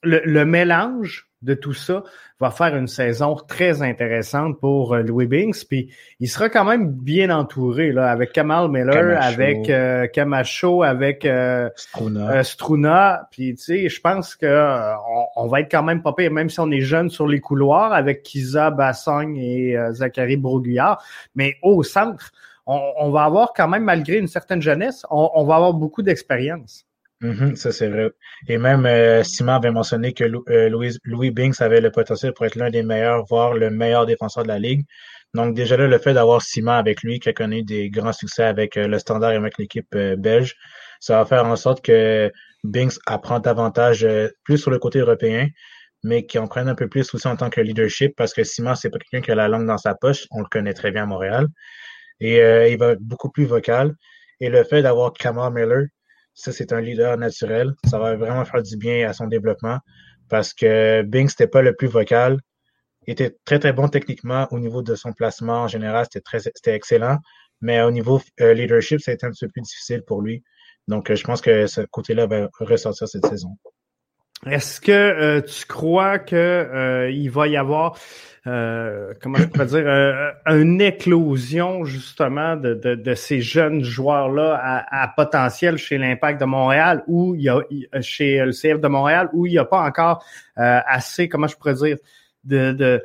le, 0.02 0.20
le 0.24 0.44
mélange 0.44 1.31
de 1.42 1.54
tout 1.54 1.74
ça 1.74 2.04
va 2.42 2.50
faire 2.50 2.76
une 2.76 2.88
saison 2.88 3.36
très 3.36 3.82
intéressante 3.82 4.58
pour 4.58 4.94
euh, 4.94 5.02
Louis 5.02 5.26
Binks. 5.26 5.64
Puis 5.68 5.92
il 6.18 6.28
sera 6.28 6.48
quand 6.48 6.64
même 6.64 6.90
bien 6.90 7.30
entouré 7.30 7.92
là, 7.92 8.10
avec 8.10 8.32
Kamal 8.32 8.68
Miller, 8.68 9.14
Camacho. 9.20 9.40
avec 9.40 9.70
euh, 9.70 10.06
Camacho, 10.08 10.82
avec 10.82 11.24
euh, 11.24 11.70
Struna. 11.76 12.32
Euh, 12.32 12.42
Struna. 12.42 13.28
Puis 13.30 13.54
tu 13.54 13.62
sais, 13.62 13.88
je 13.88 14.00
pense 14.00 14.34
que 14.34 14.46
euh, 14.46 14.92
on, 14.96 15.44
on, 15.44 15.46
va 15.46 15.60
être 15.60 15.70
quand 15.70 15.84
même 15.84 16.02
pas 16.02 16.12
pire, 16.14 16.32
même 16.32 16.50
si 16.50 16.58
on 16.58 16.70
est 16.72 16.80
jeune 16.80 17.10
sur 17.10 17.28
les 17.28 17.40
couloirs 17.40 17.92
avec 17.92 18.24
Kiza 18.24 18.72
Bassogne 18.72 19.36
et 19.36 19.76
Zachary 19.92 20.36
Broguillard. 20.36 21.00
Mais 21.36 21.54
au 21.62 21.84
centre, 21.84 22.32
on, 22.66 22.80
on, 22.98 23.10
va 23.10 23.22
avoir 23.22 23.52
quand 23.52 23.68
même, 23.68 23.84
malgré 23.84 24.18
une 24.18 24.26
certaine 24.26 24.60
jeunesse, 24.60 25.06
on, 25.10 25.30
on 25.34 25.44
va 25.44 25.54
avoir 25.56 25.74
beaucoup 25.74 26.02
d'expérience. 26.02 26.86
Mhm, 27.22 27.54
ça, 27.56 27.70
c'est 27.72 27.88
vrai. 27.88 28.10
Et 28.48 28.58
même 28.58 28.84
euh, 28.84 29.22
Simon 29.22 29.52
avait 29.52 29.70
mentionné 29.70 30.12
que 30.12 30.24
euh, 30.24 30.68
Louis, 30.68 30.96
Louis 31.04 31.30
Binks 31.30 31.60
avait 31.60 31.80
le 31.80 31.92
potentiel 31.92 32.32
pour 32.34 32.46
être 32.46 32.56
l'un 32.56 32.70
des 32.70 32.82
meilleurs, 32.82 33.24
voire 33.26 33.54
le 33.54 33.70
meilleur 33.70 34.06
défenseur 34.06 34.42
de 34.42 34.48
la 34.48 34.58
ligue. 34.58 34.84
Donc 35.34 35.54
déjà 35.54 35.76
là, 35.76 35.86
le 35.86 35.98
fait 35.98 36.14
d'avoir 36.14 36.42
Simon 36.42 36.72
avec 36.72 37.02
lui, 37.02 37.20
qui 37.20 37.28
a 37.28 37.32
connu 37.32 37.62
des 37.62 37.90
grands 37.90 38.12
succès 38.12 38.42
avec 38.42 38.76
euh, 38.76 38.88
le 38.88 38.98
standard 38.98 39.32
et 39.32 39.36
avec 39.36 39.56
l'équipe 39.58 39.96
belge, 40.18 40.56
ça 41.00 41.18
va 41.18 41.24
faire 41.24 41.46
en 41.46 41.56
sorte 41.56 41.82
que 41.84 42.30
Binks 42.64 42.94
apprend 43.06 43.38
davantage 43.40 44.06
plus 44.44 44.58
sur 44.58 44.70
le 44.72 44.78
côté 44.80 44.98
européen, 45.00 45.48
mais 46.04 46.26
qui 46.26 46.38
en 46.38 46.48
prenne 46.48 46.68
un 46.68 46.74
peu 46.74 46.88
plus 46.88 47.12
aussi 47.14 47.28
en 47.28 47.36
tant 47.36 47.50
que 47.50 47.60
leadership, 47.60 48.14
parce 48.16 48.34
que 48.34 48.44
Simon, 48.44 48.74
c'est 48.74 48.90
pas 48.90 48.98
quelqu'un 48.98 49.24
qui 49.24 49.30
a 49.32 49.34
la 49.36 49.48
langue 49.48 49.66
dans 49.66 49.78
sa 49.78 49.94
poche, 49.94 50.26
on 50.32 50.40
le 50.40 50.46
connaît 50.50 50.74
très 50.74 50.90
bien 50.92 51.04
à 51.04 51.06
Montréal. 51.06 51.46
Et 52.20 52.36
il 52.72 52.78
va 52.78 52.92
être 52.92 53.00
beaucoup 53.02 53.30
plus 53.30 53.44
vocal. 53.46 53.94
Et 54.40 54.48
le 54.48 54.64
fait 54.64 54.82
d'avoir 54.82 55.12
Kamal 55.12 55.52
Miller, 55.52 55.86
ça, 56.34 56.52
c'est 56.52 56.72
un 56.72 56.80
leader 56.80 57.16
naturel. 57.18 57.72
Ça 57.88 57.98
va 57.98 58.16
vraiment 58.16 58.44
faire 58.44 58.62
du 58.62 58.76
bien 58.76 59.08
à 59.08 59.12
son 59.12 59.26
développement 59.26 59.78
parce 60.28 60.54
que 60.54 61.02
Bing, 61.02 61.28
c'était 61.28 61.46
pas 61.46 61.62
le 61.62 61.74
plus 61.74 61.88
vocal. 61.88 62.38
Il 63.06 63.12
était 63.12 63.36
très, 63.44 63.58
très 63.58 63.72
bon 63.72 63.88
techniquement 63.88 64.46
au 64.50 64.58
niveau 64.58 64.82
de 64.82 64.94
son 64.94 65.12
placement 65.12 65.62
en 65.62 65.68
général. 65.68 66.04
C'était 66.04 66.20
très, 66.20 66.40
c'était 66.40 66.74
excellent. 66.74 67.18
Mais 67.60 67.82
au 67.82 67.90
niveau 67.90 68.20
euh, 68.40 68.54
leadership, 68.54 69.00
ça 69.00 69.10
a 69.10 69.14
été 69.14 69.26
un 69.26 69.30
petit 69.30 69.46
peu 69.46 69.52
plus 69.52 69.62
difficile 69.62 70.02
pour 70.02 70.22
lui. 70.22 70.42
Donc, 70.88 71.10
euh, 71.10 71.16
je 71.16 71.24
pense 71.24 71.40
que 71.40 71.66
ce 71.66 71.82
côté-là 71.82 72.26
va 72.26 72.48
ressortir 72.60 73.08
cette 73.08 73.26
saison. 73.26 73.56
Est-ce 74.46 74.80
que 74.80 74.90
euh, 74.90 75.40
tu 75.40 75.66
crois 75.66 76.18
que 76.18 76.34
euh, 76.34 77.10
il 77.12 77.30
va 77.30 77.46
y 77.46 77.56
avoir 77.56 77.96
euh, 78.48 79.14
comment 79.22 79.38
je 79.38 79.44
pourrais 79.44 79.66
dire 79.66 79.86
une 80.46 80.80
éclosion 80.80 81.84
justement 81.84 82.56
de, 82.56 82.74
de, 82.74 82.96
de 82.96 83.14
ces 83.14 83.40
jeunes 83.40 83.84
joueurs-là 83.84 84.58
à, 84.60 85.04
à, 85.04 85.08
potentiel 85.08 85.76
chez 85.76 85.96
l'Impact 85.96 86.40
de 86.40 86.46
Montréal 86.46 87.04
ou 87.06 87.36
il 87.36 87.42
y 87.42 87.48
a 87.48 87.62
chez 88.00 88.44
le 88.44 88.50
CF 88.50 88.80
de 88.80 88.88
Montréal 88.88 89.28
où 89.32 89.46
il 89.46 89.52
n'y 89.52 89.58
a 89.58 89.64
pas 89.64 89.80
encore 89.80 90.24
assez, 90.56 91.28
comment 91.28 91.46
je 91.46 91.56
pourrais 91.56 91.74
dire, 91.74 91.98
de, 92.42 92.72
de 92.72 93.04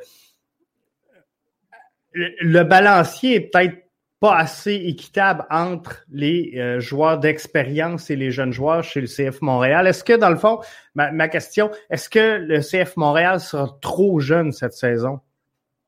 le 2.14 2.62
balancier 2.64 3.36
est 3.36 3.40
peut-être 3.42 3.87
pas 4.20 4.36
assez 4.36 4.74
équitable 4.74 5.46
entre 5.50 6.04
les 6.10 6.54
euh, 6.56 6.80
joueurs 6.80 7.18
d'expérience 7.18 8.10
et 8.10 8.16
les 8.16 8.32
jeunes 8.32 8.52
joueurs 8.52 8.82
chez 8.82 9.00
le 9.00 9.06
CF 9.06 9.40
Montréal. 9.42 9.86
Est-ce 9.86 10.02
que, 10.02 10.14
dans 10.14 10.30
le 10.30 10.36
fond, 10.36 10.60
ma, 10.94 11.28
question, 11.28 11.70
est-ce 11.90 12.08
que 12.08 12.38
le 12.38 12.60
CF 12.60 12.96
Montréal 12.96 13.38
sera 13.38 13.78
trop 13.80 14.18
jeune 14.18 14.50
cette 14.50 14.72
saison? 14.72 15.20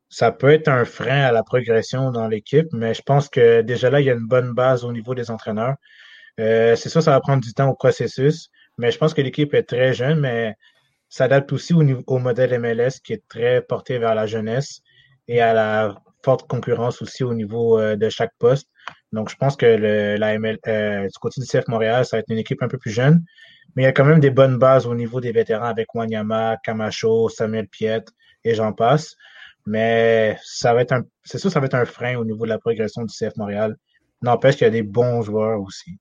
Ça 0.08 0.30
peut 0.32 0.50
être 0.50 0.68
un 0.68 0.84
frein 0.84 1.22
à 1.22 1.32
la 1.32 1.42
progression 1.42 2.10
dans 2.10 2.28
l'équipe, 2.28 2.68
mais 2.72 2.94
je 2.94 3.02
pense 3.02 3.28
que 3.28 3.62
déjà 3.62 3.90
là, 3.90 4.00
il 4.00 4.06
y 4.06 4.10
a 4.10 4.14
une 4.14 4.26
bonne 4.26 4.52
base 4.54 4.84
au 4.84 4.92
niveau 4.92 5.14
des 5.14 5.30
entraîneurs. 5.30 5.74
Euh, 6.38 6.76
c'est 6.76 6.88
sûr, 6.88 7.02
ça 7.02 7.12
va 7.12 7.20
prendre 7.20 7.42
du 7.42 7.52
temps 7.52 7.68
au 7.68 7.74
processus, 7.74 8.50
mais 8.78 8.90
je 8.92 8.98
pense 8.98 9.14
que 9.14 9.20
l'équipe 9.22 9.54
est 9.54 9.64
très 9.64 9.92
jeune, 9.92 10.20
mais 10.20 10.54
s'adapte 11.08 11.52
aussi 11.52 11.74
au, 11.74 11.82
au 12.06 12.18
modèle 12.18 12.58
MLS 12.60 13.00
qui 13.02 13.12
est 13.12 13.22
très 13.28 13.60
porté 13.60 13.98
vers 13.98 14.14
la 14.14 14.26
jeunesse 14.26 14.82
et 15.26 15.40
à 15.40 15.52
la 15.52 15.94
forte 16.22 16.48
concurrence 16.48 17.02
aussi 17.02 17.24
au 17.24 17.35
niveau 17.35 17.78
euh, 17.78 17.96
de 17.96 18.09
chaque 18.09 18.33
poste. 18.38 18.68
Donc, 19.12 19.28
je 19.30 19.37
pense 19.37 19.56
que 19.56 19.66
le, 19.66 20.16
la 20.16 20.35
ML, 20.35 20.59
euh, 20.66 21.02
du 21.02 21.18
côté 21.20 21.40
du 21.40 21.46
CF 21.46 21.66
Montréal, 21.68 22.04
ça 22.04 22.16
va 22.16 22.20
être 22.20 22.30
une 22.30 22.38
équipe 22.38 22.62
un 22.62 22.68
peu 22.68 22.78
plus 22.78 22.90
jeune, 22.90 23.24
mais 23.74 23.83
il 23.83 23.87
y 23.87 23.88
a 23.88 23.92
quand 23.92 24.04
même 24.04 24.20
des 24.20 24.30
bonnes 24.30 24.59
bases 24.59 24.87
au 24.87 24.94
niveau 24.94 25.20
des 25.20 25.33
vétérans 25.33 25.66
avec 25.66 25.94
Wanyama, 25.94 26.56
Camacho, 26.62 27.28
Samuel 27.28 27.68
Piet 27.68 28.04
et 28.44 28.54
j'en 28.54 28.72
passe. 28.72 29.16
Mais 29.66 30.38
ça 30.42 30.74
va 30.74 30.83
être 30.83 30.92
un, 30.92 31.02
c'est 31.22 31.38
sûr, 31.38 31.50
ça 31.50 31.61
va 31.61 31.66
être 31.66 31.74
un 31.74 31.85
frein 31.85 32.16
au 32.16 32.24
niveau 32.24 32.44
de 32.44 32.50
la 32.50 32.59
progression 32.59 33.02
du 33.02 33.14
CF 33.14 33.37
Montréal. 33.37 33.76
N'empêche 34.22 34.56
qu'il 34.56 34.64
y 34.64 34.68
a 34.68 34.70
des 34.70 34.83
bons 34.83 35.22
joueurs 35.22 35.61
aussi. 35.61 35.98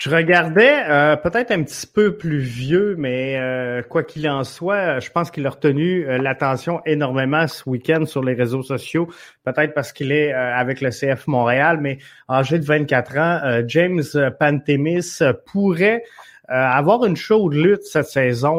Je 0.00 0.08
regardais 0.08 0.82
euh, 0.88 1.14
peut-être 1.16 1.50
un 1.50 1.62
petit 1.62 1.86
peu 1.86 2.16
plus 2.16 2.38
vieux, 2.38 2.94
mais 2.96 3.38
euh, 3.38 3.82
quoi 3.82 4.02
qu'il 4.02 4.26
en 4.30 4.44
soit, 4.44 4.98
je 4.98 5.10
pense 5.10 5.30
qu'il 5.30 5.46
a 5.46 5.50
retenu 5.50 6.08
euh, 6.08 6.16
l'attention 6.16 6.80
énormément 6.86 7.46
ce 7.46 7.68
week-end 7.68 8.06
sur 8.06 8.24
les 8.24 8.32
réseaux 8.32 8.62
sociaux. 8.62 9.10
Peut-être 9.44 9.74
parce 9.74 9.92
qu'il 9.92 10.10
est 10.10 10.32
avec 10.32 10.80
le 10.80 10.88
CF 10.88 11.26
Montréal, 11.26 11.80
mais 11.82 11.98
âgé 12.30 12.58
de 12.58 12.64
24 12.64 13.18
ans, 13.18 13.62
James 13.66 14.02
Pantemis 14.38 15.18
pourrait 15.44 16.02
avoir 16.50 17.04
une 17.04 17.16
chaude 17.16 17.54
lutte 17.54 17.84
cette 17.84 18.06
saison 18.06 18.54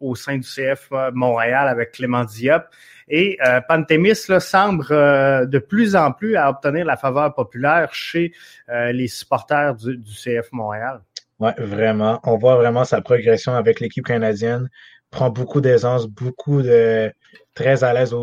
au, 0.00 0.14
sein 0.14 0.38
du 0.38 0.46
CF 0.46 0.90
Montréal 1.12 1.68
avec 1.68 1.92
Clément 1.92 2.24
Diop. 2.24 2.64
Et 3.08 3.38
euh, 3.46 3.60
Pantémis 3.60 4.26
là, 4.28 4.40
semble 4.40 4.84
euh, 4.90 5.46
de 5.46 5.58
plus 5.58 5.94
en 5.94 6.12
plus 6.12 6.36
à 6.36 6.50
obtenir 6.50 6.84
la 6.84 6.96
faveur 6.96 7.32
populaire 7.34 7.94
chez 7.94 8.32
euh, 8.68 8.92
les 8.92 9.06
supporters 9.06 9.76
du, 9.76 10.02
CF 10.02 10.50
Montréal. 10.52 11.00
Oui, 11.38 11.50
vraiment. 11.58 12.20
On 12.24 12.36
voit 12.36 12.56
vraiment 12.56 12.84
sa 12.84 13.00
progression 13.00 13.54
avec 13.54 13.80
l'équipe 13.80 14.04
canadienne. 14.04 14.68
Prend 15.10 15.30
beaucoup 15.30 15.60
d'aisance, 15.60 16.08
beaucoup 16.08 16.62
de 16.62 17.12
très 17.54 17.84
à 17.84 17.92
l'aise 17.92 18.14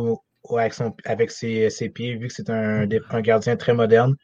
avec, 0.49 0.73
avec 1.05 1.31
ses, 1.31 1.89
pieds, 1.93 2.15
vu 2.15 2.27
que 2.27 2.33
c'est 2.33 2.49
un, 2.49 2.85
gardien 3.21 3.55
très 3.55 3.73
moderne. 3.73 4.15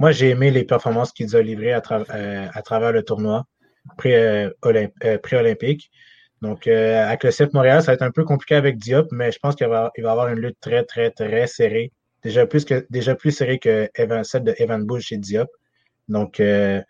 Moi, 0.00 0.10
j'ai 0.10 0.30
aimé 0.30 0.50
les 0.50 0.64
performances 0.64 1.12
qu'il 1.12 1.36
a 1.36 1.42
livrées 1.42 1.72
à, 1.72 1.80
travers 1.80 2.90
le 2.90 3.02
tournoi 3.04 3.44
pré-olympique. 3.96 5.90
Donc, 6.44 6.66
euh, 6.66 7.06
avec 7.06 7.24
le 7.24 7.30
CF 7.30 7.54
Montréal, 7.54 7.80
ça 7.80 7.86
va 7.86 7.92
être 7.94 8.02
un 8.02 8.10
peu 8.10 8.22
compliqué 8.22 8.54
avec 8.54 8.76
Diop, 8.76 9.08
mais 9.12 9.32
je 9.32 9.38
pense 9.38 9.54
qu'il 9.54 9.66
va, 9.66 9.90
il 9.96 10.06
avoir 10.06 10.28
une 10.28 10.40
lutte 10.40 10.58
très, 10.60 10.84
très, 10.84 11.10
très 11.10 11.46
serrée. 11.46 11.90
Déjà 12.22 12.46
plus, 12.46 12.66
serrée 13.30 13.58
que 13.58 13.88
celle 14.24 14.44
de 14.44 14.54
Evan 14.58 14.84
Bush 14.84 15.06
chez 15.06 15.16
Diop. 15.16 15.48
Donc, 16.08 16.40
euh, 16.40 16.82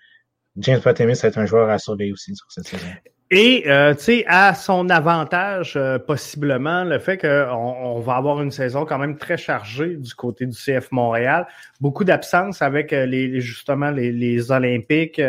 James 0.57 0.81
Patemis, 0.81 1.15
va 1.15 1.29
être 1.29 1.39
un 1.39 1.47
joueur 1.47 1.71
à 1.71 1.79
surveiller 1.79 2.13
aussi 2.13 2.35
sur 2.35 2.47
cette 2.51 2.67
saison. 2.67 2.87
Et, 3.31 3.65
euh, 3.69 3.95
tu 3.95 4.03
sais, 4.03 4.25
à 4.27 4.55
son 4.55 4.91
avantage, 4.91 5.79
possiblement, 6.07 6.85
le 6.85 6.99
fait 6.99 7.19
qu'on 7.19 7.29
on 7.57 8.01
va 8.01 8.17
avoir 8.17 8.43
une 8.43 8.51
saison 8.51 8.85
quand 8.85 8.99
même 8.99 9.17
très 9.17 9.37
chargée 9.37 9.97
du 9.97 10.15
côté 10.15 10.47
du 10.47 10.57
CF 10.57 10.91
Montréal. 10.91 11.47
Beaucoup 11.81 12.05
d'absence 12.05 12.61
avec 12.61 12.91
les, 12.91 13.41
justement 13.41 13.91
les 13.91 14.51
Olympiques. 14.51 15.21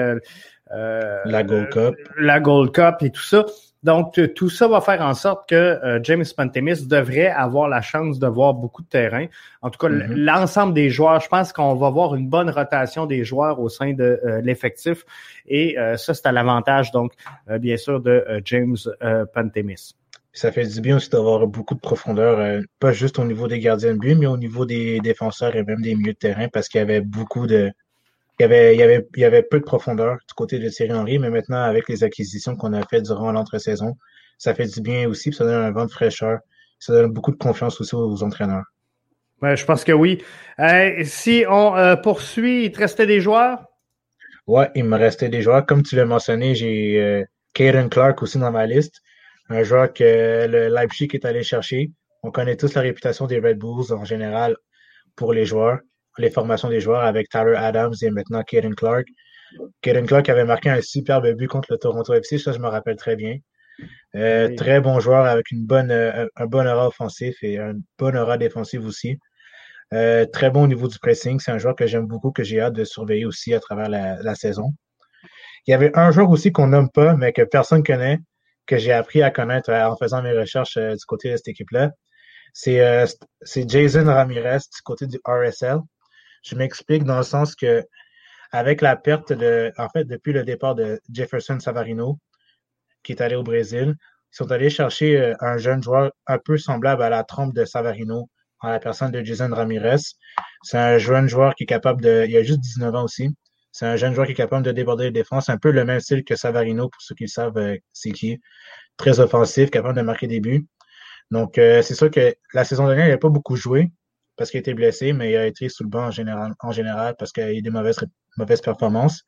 La 0.71 1.43
Gold 1.43 1.69
Cup. 1.69 1.95
La 2.17 2.39
Gold 2.39 2.71
Cup 2.71 2.95
et 3.01 3.12
tout 3.12 3.21
ça. 3.21 3.45
Donc, 3.86 4.19
tout 4.34 4.49
ça 4.49 4.67
va 4.67 4.82
faire 4.82 5.01
en 5.01 5.13
sorte 5.13 5.47
que 5.47 5.56
euh, 5.56 5.99
James 6.01 6.25
Pantemis 6.36 6.88
devrait 6.88 7.28
avoir 7.28 7.69
la 7.69 7.82
chance 7.82 8.17
de 8.17 8.25
voir 8.25 8.56
beaucoup 8.56 8.82
de 8.82 8.88
terrain. 8.88 9.28
En 9.62 9.69
tout 9.69 9.78
cas, 9.78 9.89
mm-hmm. 9.89 10.15
l'ensemble 10.15 10.73
des 10.73 10.89
joueurs, 10.89 11.19
je 11.19 11.28
pense 11.28 11.54
qu'on 11.54 11.75
va 11.75 11.91
voir 11.91 12.15
une 12.15 12.28
bonne 12.28 12.49
rotation 12.49 13.06
des 13.06 13.23
joueurs 13.23 13.60
au 13.60 13.69
sein 13.69 13.93
de 13.93 14.19
euh, 14.25 14.41
l'effectif. 14.41 15.06
Et 15.45 15.78
euh, 15.78 15.97
ça, 15.97 16.15
c'est 16.15 16.25
à 16.25 16.32
l'avantage, 16.32 16.89
donc, 16.91 17.13
bien 17.60 17.78
sûr, 17.78 18.01
de 18.01 18.25
James 18.45 18.78
Pantemis. 19.36 19.93
Ça 20.34 20.51
fait 20.51 20.65
du 20.65 20.82
bien 20.82 20.95
aussi 20.95 21.12
d'avoir 21.12 21.45
beaucoup 21.45 21.75
de 21.75 21.80
profondeur, 21.80 22.62
pas 22.80 22.91
juste 22.91 23.19
au 23.19 23.23
niveau 23.23 23.47
des 23.47 23.60
gardiens 23.60 23.93
de 23.93 23.99
but, 23.99 24.15
mais 24.15 24.25
au 24.25 24.36
niveau 24.36 24.65
des 24.65 24.99
défenseurs 24.99 25.56
et 25.56 25.63
même 25.63 25.82
des 25.82 25.93
milieux 25.93 26.13
de 26.13 26.17
terrain, 26.17 26.47
parce 26.47 26.67
qu'il 26.69 26.80
y 26.80 26.82
avait 26.82 27.01
beaucoup 27.01 27.45
de, 27.45 27.71
il 28.39 28.43
y 28.43 28.45
avait, 28.45 28.75
il 28.75 28.79
y 28.79 28.83
avait, 28.83 29.07
il 29.15 29.21
y 29.21 29.25
avait 29.25 29.43
peu 29.43 29.59
de 29.59 29.63
profondeur 29.63 30.17
du 30.27 30.33
côté 30.35 30.59
de 30.59 30.69
Thierry 30.69 30.93
Henry, 30.93 31.19
mais 31.19 31.29
maintenant, 31.29 31.61
avec 31.61 31.87
les 31.87 32.03
acquisitions 32.03 32.55
qu'on 32.55 32.73
a 32.73 32.81
faites 32.85 33.03
durant 33.03 33.31
l'entre-saison, 33.31 33.95
ça 34.37 34.53
fait 34.53 34.67
du 34.67 34.81
bien 34.81 35.07
aussi, 35.07 35.29
puis 35.29 35.37
ça 35.37 35.45
donne 35.45 35.63
un 35.63 35.71
vent 35.71 35.85
de 35.85 35.91
fraîcheur. 35.91 36.39
Ça 36.79 36.93
donne 36.93 37.11
beaucoup 37.11 37.31
de 37.31 37.37
confiance 37.37 37.79
aussi 37.79 37.95
aux, 37.95 38.23
entraîneurs. 38.23 38.65
Ouais, 39.41 39.55
je 39.55 39.65
pense 39.65 39.83
que 39.83 39.93
oui. 39.93 40.21
si 41.05 41.45
on 41.47 41.75
euh, 41.77 41.95
poursuit, 41.95 42.65
il 42.65 42.71
te 42.71 42.79
restait 42.79 43.05
des 43.05 43.21
joueurs? 43.21 43.65
Ouais, 44.47 44.69
il 44.75 44.83
me 44.83 44.97
restait 44.97 45.29
des 45.29 45.41
joueurs. 45.41 45.65
Comme 45.65 45.83
tu 45.83 45.95
l'as 45.95 46.05
mentionné, 46.05 46.53
j'ai 46.53 47.01
euh, 47.01 47.23
Caden 47.53 47.89
Clark 47.89 48.21
aussi 48.21 48.37
dans 48.37 48.51
ma 48.51 48.65
liste. 48.65 49.01
Un 49.49 49.63
joueur 49.63 49.93
que 49.93 50.47
le 50.47 50.67
Leipzig 50.67 51.09
est 51.13 51.25
allé 51.25 51.43
chercher. 51.43 51.91
On 52.23 52.31
connaît 52.31 52.57
tous 52.57 52.73
la 52.73 52.81
réputation 52.81 53.27
des 53.27 53.39
Red 53.39 53.57
Bulls 53.57 53.93
en 53.93 54.03
général 54.03 54.57
pour 55.15 55.31
les 55.31 55.45
joueurs 55.45 55.79
les 56.17 56.30
formations 56.30 56.69
des 56.69 56.80
joueurs 56.80 57.04
avec 57.04 57.30
Tyler 57.30 57.56
Adams 57.56 57.93
et 58.01 58.10
maintenant 58.10 58.43
Kaden 58.43 58.75
Clark. 58.75 59.08
Kaden 59.82 60.06
Clark 60.06 60.28
avait 60.30 60.45
marqué 60.45 60.69
un 60.69 60.82
superbe 60.82 61.32
but 61.34 61.47
contre 61.47 61.71
le 61.71 61.78
Toronto 61.78 62.13
FC, 62.13 62.38
ça 62.38 62.51
je 62.51 62.60
me 62.60 62.67
rappelle 62.67 62.95
très 62.95 63.15
bien. 63.15 63.38
Euh, 64.15 64.56
très 64.56 64.80
bon 64.80 64.99
joueur 64.99 65.25
avec 65.25 65.51
une 65.51 65.65
bonne, 65.65 65.91
euh, 65.91 66.25
un 66.36 66.45
bon 66.45 66.65
aura 66.67 66.88
offensif 66.88 67.36
et 67.41 67.60
un 67.60 67.73
bon 67.99 68.15
aura 68.15 68.38
défensif 68.38 68.82
aussi. 68.86 69.19
Euh, 69.93 70.25
très 70.25 70.49
bon 70.49 70.63
au 70.63 70.67
niveau 70.67 70.88
du 70.88 70.97
pressing. 70.99 71.39
C'est 71.39 71.51
un 71.51 71.58
joueur 71.58 71.75
que 71.75 71.86
j'aime 71.88 72.08
beaucoup, 72.08 72.32
que 72.32 72.43
j'ai 72.43 72.62
hâte 72.62 72.73
de 72.73 72.84
surveiller 72.86 73.25
aussi 73.25 73.54
à 73.54 73.60
travers 73.60 73.89
la, 73.89 74.36
saison. 74.36 74.73
Il 75.67 75.71
y 75.71 75.73
avait 75.73 75.91
un 75.97 76.12
joueur 76.12 76.30
aussi 76.30 76.51
qu'on 76.51 76.67
nomme 76.67 76.89
pas, 76.91 77.15
mais 77.15 77.34
que 77.34 77.41
personne 77.43 77.84
connaît, 77.84 78.19
que 78.65 78.78
j'ai 78.78 78.91
appris 78.93 79.21
à 79.23 79.32
connaître 79.32 79.71
en 79.71 79.95
faisant 79.97 80.21
mes 80.21 80.32
recherches 80.32 80.78
du 80.78 81.06
côté 81.08 81.32
de 81.32 81.38
cette 81.38 81.49
équipe-là. 81.49 81.91
C'est 82.54 83.08
Jason 83.67 84.06
Ramirez 84.06 84.60
du 84.60 84.82
côté 84.84 85.08
du 85.08 85.19
RSL. 85.25 85.80
Je 86.45 86.55
m'explique 86.55 87.03
dans 87.03 87.17
le 87.17 87.23
sens 87.23 87.55
que 87.55 87.84
avec 88.51 88.81
la 88.81 88.95
perte 88.95 89.34
de, 89.34 89.73
en 89.77 89.89
fait, 89.89 90.05
depuis 90.05 90.31
le 90.31 90.43
départ 90.43 90.75
de 90.75 91.01
Jefferson 91.12 91.60
Savarino, 91.60 92.19
qui 93.03 93.13
est 93.13 93.21
allé 93.21 93.36
au 93.36 93.43
Brésil, 93.43 93.95
ils 93.97 94.36
sont 94.36 94.51
allés 94.51 94.69
chercher 94.69 95.19
euh, 95.19 95.34
un 95.39 95.58
jeune 95.58 95.81
joueur 95.81 96.12
un 96.27 96.38
peu 96.38 96.58
semblable 96.58 97.01
à 97.01 97.10
la 97.10 97.23
trompe 97.23 97.53
de 97.55 97.65
Savarino, 97.65 98.29
en 98.60 98.69
la 98.69 98.79
personne 98.79 99.12
de 99.12 99.23
Jason 99.23 99.49
Ramirez. 99.51 100.01
C'est 100.62 100.77
un 100.77 100.97
jeune 100.99 101.27
joueur 101.27 101.55
qui 101.55 101.63
est 101.63 101.67
capable 101.67 102.01
de, 102.01 102.25
il 102.27 102.38
a 102.38 102.43
juste 102.43 102.60
19 102.60 102.95
ans 102.95 103.03
aussi. 103.03 103.36
C'est 103.71 103.88
un 103.88 103.95
jeune 103.95 104.13
joueur 104.13 104.27
qui 104.27 104.34
est 104.34 104.36
capable 104.36 104.65
de 104.65 104.71
déborder 104.71 105.05
les 105.05 105.12
défenses, 105.12 105.49
un 105.49 105.58
peu 105.58 105.71
le 105.71 105.84
même 105.84 105.99
style 105.99 106.23
que 106.23 106.36
Savarino, 106.36 106.89
pour 106.89 107.01
ceux 107.01 107.15
qui 107.15 107.27
savent 107.27 107.58
euh, 107.58 107.77
c'est 107.91 108.12
qui. 108.12 108.39
Très 108.97 109.19
offensif, 109.19 109.71
capable 109.71 109.97
de 109.97 110.03
marquer 110.03 110.27
des 110.27 110.39
buts. 110.39 110.65
Donc, 111.31 111.58
euh, 111.58 111.81
c'est 111.81 111.95
sûr 111.95 112.12
que 112.12 112.36
la 112.53 112.63
saison 112.63 112.88
dernière, 112.88 113.08
il 113.08 113.12
n'a 113.12 113.17
pas 113.17 113.29
beaucoup 113.29 113.55
joué 113.55 113.91
parce 114.37 114.51
qu'il 114.51 114.59
été 114.59 114.73
blessé, 114.73 115.13
mais 115.13 115.31
il 115.31 115.37
a 115.37 115.45
été 115.45 115.69
sous 115.69 115.83
le 115.83 115.89
banc 115.89 116.05
en 116.07 116.11
général, 116.11 116.53
en 116.59 116.71
général 116.71 117.15
parce 117.17 117.31
qu'il 117.31 117.43
a 117.43 117.53
eu 117.53 117.61
des 117.61 117.69
mauvaises, 117.69 117.99
mauvaises 118.37 118.61
performances. 118.61 119.23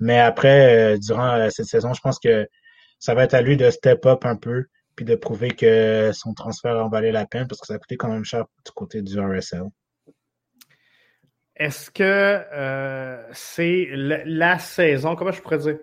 Mais 0.00 0.18
après, 0.18 0.94
euh, 0.94 0.98
durant 0.98 1.48
cette 1.50 1.66
saison, 1.66 1.92
je 1.92 2.00
pense 2.00 2.18
que 2.18 2.48
ça 2.98 3.14
va 3.14 3.24
être 3.24 3.34
à 3.34 3.42
lui 3.42 3.56
de 3.56 3.70
step 3.70 4.06
up 4.06 4.24
un 4.24 4.36
peu 4.36 4.64
puis 4.96 5.04
de 5.04 5.14
prouver 5.14 5.50
que 5.50 6.10
son 6.12 6.34
transfert 6.34 6.76
en 6.76 6.88
valait 6.88 7.12
la 7.12 7.26
peine 7.26 7.46
parce 7.46 7.60
que 7.60 7.66
ça 7.66 7.74
a 7.74 7.78
coûté 7.78 7.96
quand 7.96 8.08
même 8.08 8.24
cher 8.24 8.44
du 8.64 8.72
côté 8.72 9.02
du 9.02 9.18
RSL. 9.18 9.62
Est-ce 11.56 11.90
que 11.90 12.02
euh, 12.02 13.22
c'est 13.32 13.88
la, 13.92 14.58
saison, 14.58 15.14
comment 15.14 15.30
je 15.30 15.42
pourrais 15.42 15.58
dire? 15.58 15.78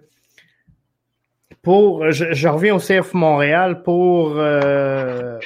Pour, 1.62 2.12
je, 2.12 2.48
reviens 2.48 2.76
au 2.76 2.80
CF 2.80 3.14
Montréal 3.14 3.84
pour, 3.84 4.38
euh, 4.38 5.40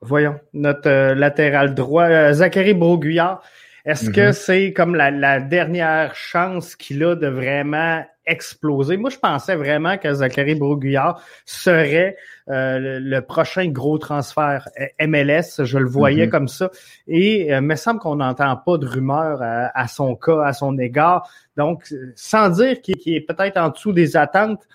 voyons, 0.00 0.38
notre 0.52 0.88
euh, 0.88 1.14
latéral 1.14 1.74
droit, 1.74 2.32
Zachary 2.32 2.74
Broguillard. 2.74 3.42
Est-ce 3.88 4.10
que 4.10 4.20
mm-hmm. 4.20 4.32
c'est 4.32 4.72
comme 4.74 4.94
la, 4.94 5.10
la, 5.10 5.40
dernière 5.40 6.14
chance 6.14 6.76
qu'il 6.76 7.02
a 7.04 7.14
de 7.14 7.26
vraiment 7.26 8.04
exploser? 8.26 8.98
Moi, 8.98 9.08
je 9.08 9.16
pensais 9.16 9.56
vraiment 9.56 9.96
que 9.96 10.12
Zachary 10.12 10.56
Broguillard 10.56 11.22
serait 11.46 12.16
euh, 12.50 12.98
le, 13.00 13.20
prochain 13.22 13.66
gros 13.68 13.96
transfert 13.96 14.68
euh, 14.78 15.06
MLS. 15.06 15.64
Je 15.64 15.78
le 15.78 15.88
voyais 15.88 16.26
mm-hmm. 16.26 16.30
comme 16.30 16.48
ça. 16.48 16.70
Et 17.06 17.46
il 17.46 17.52
euh, 17.52 17.60
me 17.62 17.76
semble 17.76 18.00
qu'on 18.00 18.16
n'entend 18.16 18.56
pas 18.56 18.76
de 18.76 18.86
rumeurs 18.86 19.40
à, 19.40 19.88
son 19.88 20.16
cas, 20.16 20.42
à 20.42 20.52
son 20.52 20.76
égard. 20.78 21.26
Donc, 21.56 21.92
sans 22.14 22.50
dire 22.50 22.82
qu'il 22.82 22.96
est 23.06 23.22
peut-être 23.22 23.56
en 23.56 23.70
dessous 23.70 23.92
des 23.92 24.18
attentes, 24.18 24.68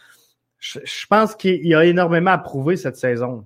je, 0.57 0.79
pense 1.07 1.35
qu'il 1.35 1.75
a 1.75 1.85
énormément 1.85 2.31
à 2.31 2.37
prouver 2.37 2.77
cette 2.77 2.95
saison. 2.95 3.45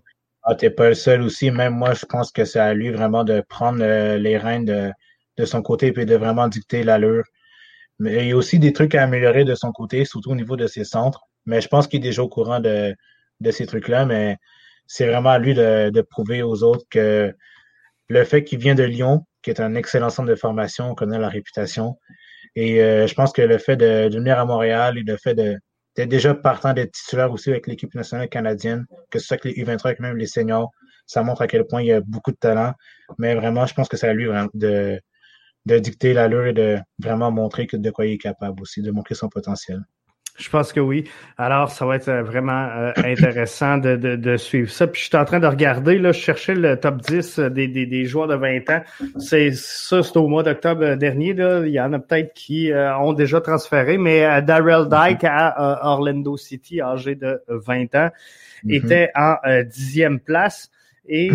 Ah, 0.49 0.55
t'es 0.55 0.69
pas 0.69 0.87
le 0.87 0.95
seul 0.95 1.21
aussi. 1.23 1.51
Même 1.51 1.73
moi, 1.75 1.93
je 1.93 2.05
pense 2.05 2.31
que 2.31 2.45
c'est 2.45 2.59
à 2.59 2.73
lui 2.73 2.89
vraiment 2.89 3.25
de 3.25 3.41
prendre 3.41 3.79
les 4.15 4.37
rênes 4.37 4.63
de, 4.63 4.91
de 5.37 5.45
son 5.45 5.61
côté 5.61 5.87
et 5.87 6.05
de 6.05 6.15
vraiment 6.15 6.47
dicter 6.47 6.83
l'allure. 6.83 7.25
Mais 7.99 8.23
il 8.25 8.29
y 8.29 8.31
a 8.33 8.37
aussi 8.37 8.59
des 8.59 8.73
trucs 8.73 8.95
à 8.95 9.03
améliorer 9.03 9.43
de 9.45 9.55
son 9.55 9.71
côté, 9.73 10.05
surtout 10.05 10.31
au 10.31 10.35
niveau 10.35 10.55
de 10.55 10.67
ses 10.67 10.85
centres. 10.85 11.23
Mais 11.45 11.59
je 11.61 11.67
pense 11.67 11.87
qu'il 11.87 11.99
est 11.99 12.03
déjà 12.03 12.23
au 12.23 12.29
courant 12.29 12.61
de, 12.61 12.95
de 13.41 13.51
ces 13.51 13.65
trucs-là. 13.67 14.05
Mais 14.05 14.37
c'est 14.87 15.07
vraiment 15.07 15.31
à 15.31 15.39
lui 15.39 15.53
de, 15.53 15.89
de, 15.89 16.01
prouver 16.01 16.43
aux 16.43 16.63
autres 16.63 16.85
que 16.89 17.33
le 18.09 18.23
fait 18.25 18.43
qu'il 18.45 18.59
vient 18.59 18.75
de 18.75 18.83
Lyon, 18.83 19.25
qui 19.41 19.49
est 19.49 19.59
un 19.61 19.75
excellent 19.75 20.09
centre 20.09 20.29
de 20.29 20.35
formation, 20.35 20.91
on 20.91 20.95
connaît 20.95 21.19
la 21.19 21.29
réputation. 21.29 21.97
Et 22.55 22.81
euh, 22.83 23.07
je 23.07 23.13
pense 23.15 23.33
que 23.33 23.41
le 23.41 23.57
fait 23.57 23.77
de, 23.77 24.09
de, 24.09 24.17
venir 24.17 24.39
à 24.39 24.45
Montréal 24.45 24.97
et 24.97 25.03
le 25.03 25.17
fait 25.17 25.35
déjà 26.05 26.33
partant 26.35 26.73
d'être 26.73 26.91
titulaire 26.91 27.31
aussi 27.31 27.49
avec 27.49 27.67
l'équipe 27.67 27.93
nationale 27.95 28.29
canadienne, 28.29 28.85
que 29.09 29.19
ce 29.19 29.27
soit 29.27 29.37
avec 29.43 29.55
les 29.55 29.63
U23, 29.63 29.95
même 29.99 30.17
les 30.17 30.27
seniors, 30.27 30.71
ça 31.07 31.23
montre 31.23 31.41
à 31.41 31.47
quel 31.47 31.65
point 31.65 31.81
il 31.81 31.87
y 31.87 31.91
a 31.91 32.01
beaucoup 32.01 32.31
de 32.31 32.37
talent. 32.37 32.73
Mais 33.17 33.33
vraiment, 33.35 33.65
je 33.65 33.73
pense 33.73 33.87
que 33.87 33.97
c'est 33.97 34.07
à 34.07 34.13
lui 34.13 34.27
de, 34.53 34.99
de 35.65 35.79
dicter 35.79 36.13
l'allure 36.13 36.45
et 36.47 36.53
de 36.53 36.77
vraiment 36.99 37.31
montrer 37.31 37.67
de 37.71 37.89
quoi 37.89 38.05
il 38.05 38.13
est 38.13 38.17
capable 38.17 38.61
aussi, 38.61 38.81
de 38.81 38.91
montrer 38.91 39.15
son 39.15 39.29
potentiel. 39.29 39.81
Je 40.37 40.49
pense 40.49 40.71
que 40.71 40.79
oui. 40.79 41.09
Alors, 41.37 41.71
ça 41.71 41.85
va 41.85 41.95
être 41.95 42.09
euh, 42.09 42.23
vraiment 42.23 42.67
euh, 42.75 42.91
intéressant 42.97 43.77
de, 43.77 43.95
de, 43.95 44.37
suivre 44.37 44.69
ça. 44.69 44.87
Puis 44.87 45.01
je 45.01 45.07
suis 45.07 45.17
en 45.17 45.25
train 45.25 45.39
de 45.39 45.47
regarder, 45.47 45.97
là, 45.97 46.11
je 46.11 46.19
cherchais 46.19 46.53
le 46.53 46.79
top 46.79 47.01
10 47.01 47.39
des, 47.39 47.67
des, 47.67 47.85
des 47.85 48.05
joueurs 48.05 48.27
de 48.27 48.35
20 48.35 48.69
ans. 48.69 48.81
C'est 49.17 49.51
ça, 49.51 50.03
c'est 50.03 50.17
au 50.17 50.27
mois 50.27 50.43
d'octobre 50.43 50.95
dernier. 50.95 51.33
Là. 51.33 51.65
Il 51.65 51.71
y 51.71 51.81
en 51.81 51.91
a 51.93 51.99
peut-être 51.99 52.33
qui 52.33 52.71
euh, 52.71 52.95
ont 52.97 53.13
déjà 53.13 53.41
transféré, 53.41 53.97
mais 53.97 54.41
Darrell 54.43 54.87
Dyke 54.89 55.23
à 55.23 55.79
Orlando 55.83 56.37
City, 56.37 56.81
âgé 56.81 57.15
de 57.15 57.41
20 57.47 57.95
ans, 57.95 58.09
mm-hmm. 58.63 58.73
était 58.73 59.11
en 59.15 59.35
dixième 59.65 60.19
place. 60.19 60.69
Et 61.09 61.31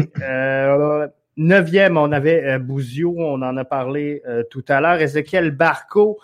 Neuvième, 1.36 1.96
on 1.96 2.12
avait 2.12 2.44
euh, 2.44 2.58
Bouzio, 2.58 3.14
on 3.16 3.40
en 3.40 3.56
a 3.56 3.64
parlé 3.64 4.22
euh, 4.28 4.42
tout 4.50 4.64
à 4.68 4.80
l'heure. 4.80 5.00
Ezekiel 5.00 5.50
Barco, 5.50 6.18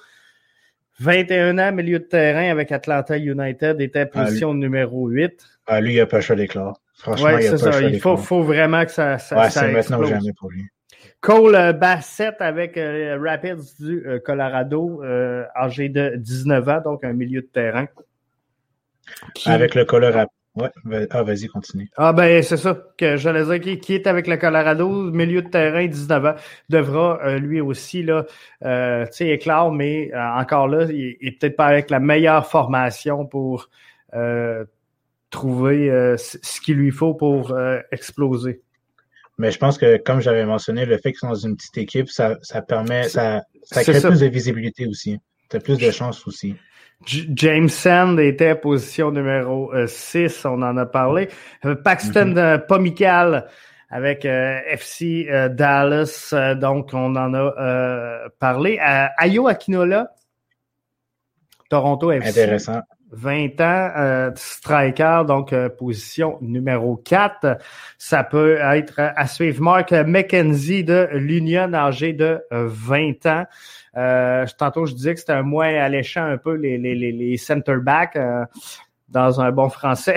21 1.01 1.59
ans, 1.59 1.73
milieu 1.73 1.99
de 1.99 2.05
terrain 2.05 2.51
avec 2.51 2.73
Atlanta 2.73 3.17
United, 3.17 3.81
était 3.81 4.01
ah, 4.01 4.07
position 4.07 4.55
numéro 4.55 5.09
8. 5.09 5.45
Ah, 5.67 5.81
lui, 5.81 5.95
il 5.95 5.97
n'a 5.99 6.07
pas 6.07 6.21
choix 6.21 6.37
d'éclat. 6.37 6.73
Franchement, 6.95 7.39
il 7.39 7.47
a 7.47 7.51
pas 7.51 7.59
ça. 7.59 7.81
Il 7.83 8.01
faut, 8.01 8.17
faut, 8.17 8.43
vraiment 8.43 8.85
que 8.85 8.91
ça, 8.91 9.19
ça, 9.19 9.39
ouais, 9.39 9.51
c'est 9.51 9.73
maintenant 9.73 10.01
ou 10.01 10.05
jamais 10.05 10.33
pour 10.33 10.51
lui. 10.51 10.67
Cole 11.21 11.55
euh, 11.55 11.73
Bassett 11.73 12.37
avec 12.41 12.79
Rapids 12.79 13.75
du 13.81 14.05
Colorado, 14.25 15.03
âgé 15.57 15.89
de 15.89 16.15
19 16.17 16.69
ans, 16.69 16.81
donc 16.85 17.05
un 17.05 17.13
milieu 17.13 17.43
de 17.43 17.47
terrain. 17.47 17.87
Avec 19.47 19.75
le 19.75 19.85
Colorado. 19.85 20.31
Ouais, 20.59 21.07
ah, 21.11 21.23
vas-y, 21.23 21.47
continue. 21.47 21.89
Ah, 21.97 22.13
ben, 22.13 22.43
c'est 22.43 22.57
ça 22.57 22.77
que 22.97 23.17
j'allais 23.17 23.45
dire. 23.45 23.61
Qui, 23.61 23.79
qui, 23.79 23.95
est 23.95 24.07
avec 24.07 24.27
le 24.27 24.37
Colorado, 24.37 24.89
milieu 24.89 25.43
de 25.43 25.49
terrain, 25.49 25.87
19 25.87 26.25
ans, 26.25 26.35
devra 26.69 27.21
euh, 27.23 27.39
lui 27.39 27.61
aussi, 27.61 28.03
là, 28.03 28.27
euh, 28.65 29.05
tu 29.07 29.13
sais, 29.13 29.29
éclore, 29.29 29.73
mais 29.73 30.11
euh, 30.13 30.19
encore 30.19 30.67
là, 30.67 30.85
il, 30.91 31.17
est 31.21 31.39
peut-être 31.39 31.57
pas 31.57 31.67
avec 31.67 31.91
la 31.91 32.01
meilleure 32.01 32.47
formation 32.47 33.25
pour 33.27 33.69
trouver 35.31 36.17
ce 36.17 36.61
qu'il 36.61 36.77
lui 36.77 36.91
faut 36.91 37.13
pour 37.15 37.55
exploser. 37.93 38.63
Mais 39.37 39.53
je 39.53 39.59
pense 39.59 39.79
que, 39.79 39.99
comme 39.99 40.21
j'avais 40.21 40.47
mentionné, 40.47 40.87
le 40.87 40.97
fait 40.97 41.13
qu'ils 41.13 41.19
sont 41.19 41.29
dans 41.29 41.35
une 41.35 41.57
petite 41.57 41.77
équipe, 41.79 42.09
ça, 42.09 42.39
ça 42.43 42.63
permet, 42.63 43.05
ça, 43.05 43.43
ça 43.63 43.85
crée 43.85 44.01
plus 44.01 44.21
de 44.21 44.27
visibilité 44.27 44.87
aussi. 44.87 45.19
Tu 45.51 45.57
as 45.57 45.61
plus 45.61 45.79
de 45.79 45.91
chance 45.91 46.27
aussi. 46.27 46.57
James 47.07 47.69
Sand 47.69 48.19
était 48.19 48.55
position 48.55 49.11
numéro 49.11 49.73
6, 49.87 50.45
euh, 50.45 50.49
on 50.49 50.63
en 50.63 50.77
a 50.77 50.87
parlé. 50.87 51.29
Euh, 51.65 51.75
Paxton 51.77 52.35
mm 52.35 52.67
Pomical 52.67 53.49
avec 53.91 54.27
FC 54.27 55.27
Dallas, 55.51 56.35
donc 56.57 56.91
on 56.93 57.17
en 57.17 57.33
a 57.33 58.29
parlé. 58.39 58.79
Ayo 59.17 59.49
Akinola, 59.49 60.11
Toronto 61.71 62.13
FC. 62.13 62.29
Intéressant. 62.29 62.83
20 63.11 63.61
ans, 63.61 64.33
striker, 64.35 65.23
donc 65.27 65.55
position 65.79 66.39
numéro 66.41 66.97
4. 66.97 67.59
Ça 67.99 68.25
peut 68.25 68.59
être 68.61 68.95
à 68.99 69.27
suivre. 69.27 69.63
Mark 69.63 69.93
McKenzie 69.93 70.85
de 70.85 71.09
l'Union, 71.13 71.73
âgé 71.75 72.13
de 72.13 72.41
20 72.51 73.27
ans. 73.27 73.47
Euh, 73.99 74.47
tantôt, 74.57 74.87
je 74.87 74.95
disais 74.95 75.15
que 75.15 75.21
c'était 75.21 75.33
un 75.33 75.43
moins 75.43 75.75
alléchant 75.75 76.25
un 76.25 76.37
peu 76.37 76.55
les, 76.55 76.79
les, 76.79 76.95
les, 76.95 77.37
center 77.37 77.77
back 77.83 78.15
euh, 78.17 78.45
dans 79.09 79.41
un 79.41 79.51
bon 79.53 79.69
français. 79.69 80.17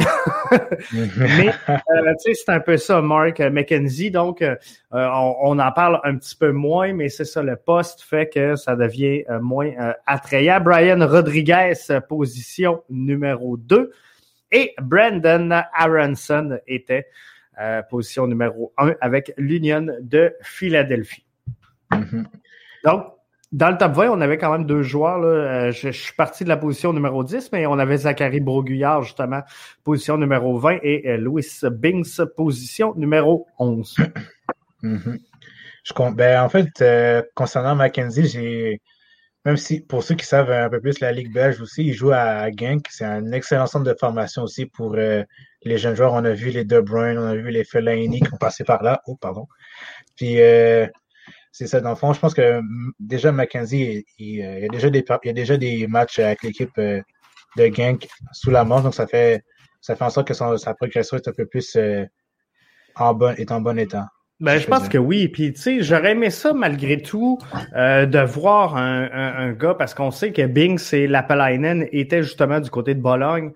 Mais 1.17 1.49
euh, 1.69 2.13
c'est 2.17 2.49
un 2.49 2.60
peu 2.60 2.77
ça, 2.77 3.01
Mark 3.01 3.39
McKenzie. 3.39 4.12
Donc, 4.12 4.41
euh, 4.41 4.56
on, 4.91 5.60
en 5.60 5.71
parle 5.71 5.99
un 6.04 6.17
petit 6.17 6.36
peu 6.36 6.51
moins, 6.51 6.93
mais 6.93 7.08
c'est 7.08 7.25
ça, 7.25 7.41
le 7.41 7.56
poste 7.56 8.01
fait 8.01 8.27
que 8.27 8.56
ça 8.56 8.75
devient 8.75 9.23
moins 9.41 9.71
attrayant. 10.06 10.60
Brian 10.60 11.08
Rodriguez, 11.08 11.73
position 12.10 12.84
numéro 12.89 13.58
2. 13.58 13.91
Et 14.51 14.73
Brandon 14.82 15.62
Aronson 15.73 16.60
était 16.67 17.08
position 17.89 18.27
numéro 18.27 18.73
1 18.77 18.95
avec 18.99 19.34
l'Union 19.38 19.88
de 20.01 20.34
Philadelphie. 20.41 21.25
Mm-hmm. 21.91 22.25
Donc, 22.84 23.06
dans 23.51 23.69
le 23.69 23.77
top 23.77 23.93
20, 23.93 24.09
on 24.09 24.21
avait 24.21 24.37
quand 24.37 24.51
même 24.51 24.65
deux 24.65 24.81
joueurs. 24.81 25.19
Là. 25.19 25.27
Euh, 25.27 25.71
je, 25.71 25.89
suis 25.89 26.13
parti 26.13 26.43
de 26.43 26.49
la 26.49 26.57
position 26.57 26.93
numéro 26.93 27.23
10, 27.23 27.51
mais 27.51 27.65
on 27.65 27.77
avait 27.79 27.97
Zachary 27.97 28.39
Broguillard, 28.39 29.03
justement, 29.03 29.41
position 29.83 30.17
numéro 30.17 30.57
20, 30.57 30.77
et 30.83 31.09
euh, 31.09 31.17
Louis 31.17 31.45
Binks, 31.63 32.23
position 32.37 32.93
numéro 32.95 33.47
11. 33.59 33.97
Mm-hmm. 34.83 35.19
je, 35.83 36.13
ben, 36.13 36.43
en 36.43 36.49
fait, 36.49 36.69
euh, 36.81 37.21
concernant 37.35 37.75
Mackenzie, 37.75 38.27
j'ai 38.27 38.81
même 39.43 39.57
si 39.57 39.81
pour 39.81 40.03
ceux 40.03 40.13
qui 40.13 40.25
savent 40.25 40.51
un 40.51 40.69
peu 40.69 40.79
plus 40.79 40.99
la 40.99 41.11
Ligue 41.11 41.33
belge 41.33 41.59
aussi, 41.61 41.87
il 41.87 41.93
joue 41.93 42.11
à, 42.11 42.51
Genk. 42.51 42.85
C'est 42.91 43.05
un 43.05 43.31
excellent 43.31 43.65
centre 43.65 43.85
de 43.85 43.95
formation 43.99 44.43
aussi 44.43 44.67
pour 44.67 44.95
les 44.95 45.77
jeunes 45.77 45.95
joueurs. 45.95 46.13
On 46.13 46.23
a 46.23 46.31
vu 46.31 46.51
les 46.51 46.63
De 46.63 46.79
Bruyne, 46.79 47.17
on 47.17 47.25
a 47.25 47.33
vu 47.33 47.49
les 47.49 47.63
Fellaini 47.63 48.19
qui 48.19 48.31
ont 48.31 48.37
passé 48.37 48.63
par 48.63 48.83
là. 48.83 49.01
Oh, 49.07 49.15
pardon. 49.15 49.47
Puis 50.15 50.37
c'est 51.51 51.67
ça, 51.67 51.81
dans 51.81 51.89
le 51.89 51.95
fond, 51.95 52.13
je 52.13 52.19
pense 52.19 52.34
que 52.34 52.61
déjà 52.99 53.32
Mackenzie, 53.32 54.05
il, 54.17 54.36
y, 54.38 54.43
a 54.43 54.67
déjà 54.69 54.89
des, 54.89 55.03
il 55.23 55.28
y 55.28 55.30
a 55.30 55.34
déjà 55.34 55.57
des 55.57 55.88
matchs 55.88 56.19
avec 56.19 56.43
l'équipe 56.43 56.78
euh, 56.78 57.01
de 57.57 57.65
Genk 57.65 58.07
sous 58.32 58.51
la 58.51 58.63
manche, 58.63 58.84
donc 58.84 58.95
ça 58.95 59.07
fait, 59.07 59.43
ça 59.82 59.95
fait 59.95 60.03
en 60.05 60.09
sorte 60.09 60.28
que 60.28 60.34
sa 60.34 60.73
progression 60.73 61.17
est 61.17 61.28
un 61.28 61.34
peu 61.34 61.45
plus 61.45 61.76
euh, 61.76 62.05
en 62.95 63.13
bon, 63.13 63.36
est 63.38 63.51
en 63.51 63.61
bon 63.61 63.78
état. 63.78 64.07
Ben, 64.41 64.57
je 64.57 64.65
pense 64.65 64.89
que 64.89 64.97
oui. 64.97 65.28
Puis, 65.28 65.53
tu 65.53 65.61
sais, 65.61 65.84
j'aurais 65.84 66.13
aimé 66.13 66.32
ça 66.32 66.51
malgré 66.51 66.99
tout 66.99 67.38
euh, 67.76 68.07
de 68.07 68.17
voir 68.19 68.76
un, 68.76 69.07
un, 69.11 69.51
gars, 69.51 69.76
parce 69.76 69.93
qu'on 69.93 70.09
sait 70.09 70.32
que 70.32 70.47
Binks 70.47 70.93
et 70.93 71.05
Lapalainen 71.05 71.88
étaient 71.91 72.23
justement 72.23 72.59
du 72.59 72.71
côté 72.71 72.95
de 72.95 73.01
Bologne. 73.01 73.51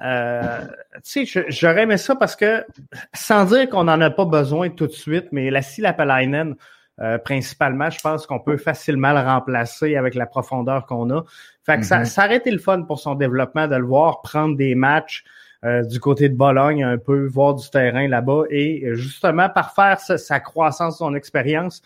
Euh, 0.00 0.64
tu 1.04 1.26
sais, 1.26 1.44
j'aurais 1.48 1.82
aimé 1.82 1.96
ça 1.96 2.14
parce 2.14 2.36
que, 2.36 2.64
sans 3.12 3.46
dire 3.46 3.68
qu'on 3.68 3.84
n'en 3.84 4.00
a 4.00 4.10
pas 4.10 4.26
besoin 4.26 4.70
tout 4.70 4.86
de 4.86 4.92
suite, 4.92 5.26
mais 5.32 5.50
la 5.50 5.60
Lapalainen 5.78 6.54
euh, 7.00 7.18
principalement, 7.18 7.90
je 7.90 8.00
pense 8.00 8.26
qu'on 8.26 8.40
peut 8.40 8.56
facilement 8.56 9.12
le 9.12 9.20
remplacer 9.20 9.96
avec 9.96 10.14
la 10.14 10.26
profondeur 10.26 10.86
qu'on 10.86 11.10
a. 11.10 11.22
Fait 11.64 11.78
que 11.78 11.84
ça, 11.84 11.98
Mhm. 12.00 12.04
ça 12.06 12.24
aurait 12.24 12.36
été 12.36 12.50
le 12.50 12.58
fun 12.58 12.82
pour 12.82 12.98
son 12.98 13.14
développement 13.14 13.68
de 13.68 13.76
le 13.76 13.84
voir 13.84 14.22
prendre 14.22 14.56
des 14.56 14.74
matchs 14.74 15.24
euh, 15.64 15.82
du 15.82 15.98
côté 16.00 16.28
de 16.28 16.36
Bologne 16.36 16.84
un 16.84 16.98
peu, 16.98 17.26
voir 17.26 17.54
du 17.54 17.68
terrain 17.70 18.06
là-bas 18.06 18.44
et 18.50 18.84
euh, 18.86 18.94
justement 18.94 19.48
parfaire 19.48 19.98
sa, 19.98 20.16
sa 20.16 20.38
croissance, 20.40 20.98
son 20.98 21.14
expérience 21.16 21.82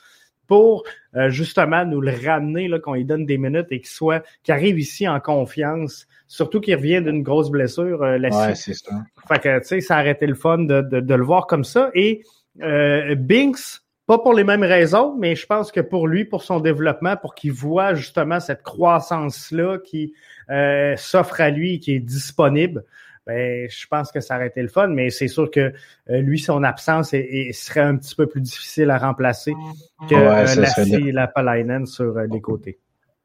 pour 0.46 0.84
euh, 1.16 1.30
justement 1.30 1.84
nous 1.86 2.00
le 2.02 2.12
ramener, 2.26 2.68
qu'on 2.80 2.94
lui 2.94 3.04
donne 3.06 3.24
des 3.24 3.38
minutes 3.38 3.68
et 3.70 3.78
qu'il 3.80 3.88
soit, 3.88 4.22
qu'il 4.42 4.52
arrive 4.52 4.78
ici 4.78 5.08
en 5.08 5.20
confiance, 5.20 6.06
surtout 6.26 6.60
qu'il 6.60 6.74
revient 6.74 7.00
d'une 7.00 7.22
grosse 7.22 7.50
blessure. 7.50 8.02
Euh, 8.02 8.18
la 8.18 8.28
Ouais, 8.28 8.54
c'est 8.54 8.74
ça. 8.74 8.92
fait 9.28 9.38
que, 9.38 9.58
tu 9.60 9.64
sais, 9.66 9.80
ça 9.80 10.00
aurait 10.00 10.10
été 10.10 10.26
le 10.26 10.34
fun 10.34 10.58
de, 10.58 10.82
de, 10.82 11.00
de 11.00 11.14
le 11.14 11.24
voir 11.24 11.46
comme 11.46 11.64
ça. 11.64 11.90
Et 11.94 12.22
euh, 12.62 13.14
Binks, 13.14 13.80
pas 14.12 14.18
pour 14.18 14.34
les 14.34 14.44
mêmes 14.44 14.62
raisons, 14.62 15.16
mais 15.18 15.34
je 15.34 15.46
pense 15.46 15.72
que 15.72 15.80
pour 15.80 16.06
lui, 16.06 16.26
pour 16.26 16.42
son 16.42 16.60
développement, 16.60 17.16
pour 17.16 17.34
qu'il 17.34 17.52
voit 17.52 17.94
justement 17.94 18.40
cette 18.40 18.62
croissance-là 18.62 19.78
qui 19.78 20.12
euh, 20.50 20.94
s'offre 20.98 21.40
à 21.40 21.48
lui, 21.48 21.80
qui 21.80 21.94
est 21.94 21.98
disponible, 21.98 22.84
ben, 23.26 23.66
je 23.70 23.86
pense 23.86 24.12
que 24.12 24.20
ça 24.20 24.36
aurait 24.36 24.48
été 24.48 24.60
le 24.60 24.68
fun, 24.68 24.88
mais 24.88 25.08
c'est 25.08 25.28
sûr 25.28 25.50
que 25.50 25.72
euh, 26.10 26.20
lui, 26.20 26.38
son 26.38 26.62
absence 26.62 27.14
est- 27.14 27.20
est- 27.20 27.52
serait 27.52 27.80
un 27.80 27.96
petit 27.96 28.14
peu 28.14 28.26
plus 28.26 28.42
difficile 28.42 28.90
à 28.90 28.98
remplacer 28.98 29.54
que 30.10 30.14
Ouais, 30.14 30.58
euh, 30.58 30.60
Lassie 30.60 30.94
et 31.08 31.12
Lapalainen 31.12 31.86
sur 31.86 32.14
euh, 32.18 32.26
les 32.30 32.40
côtés. 32.42 32.78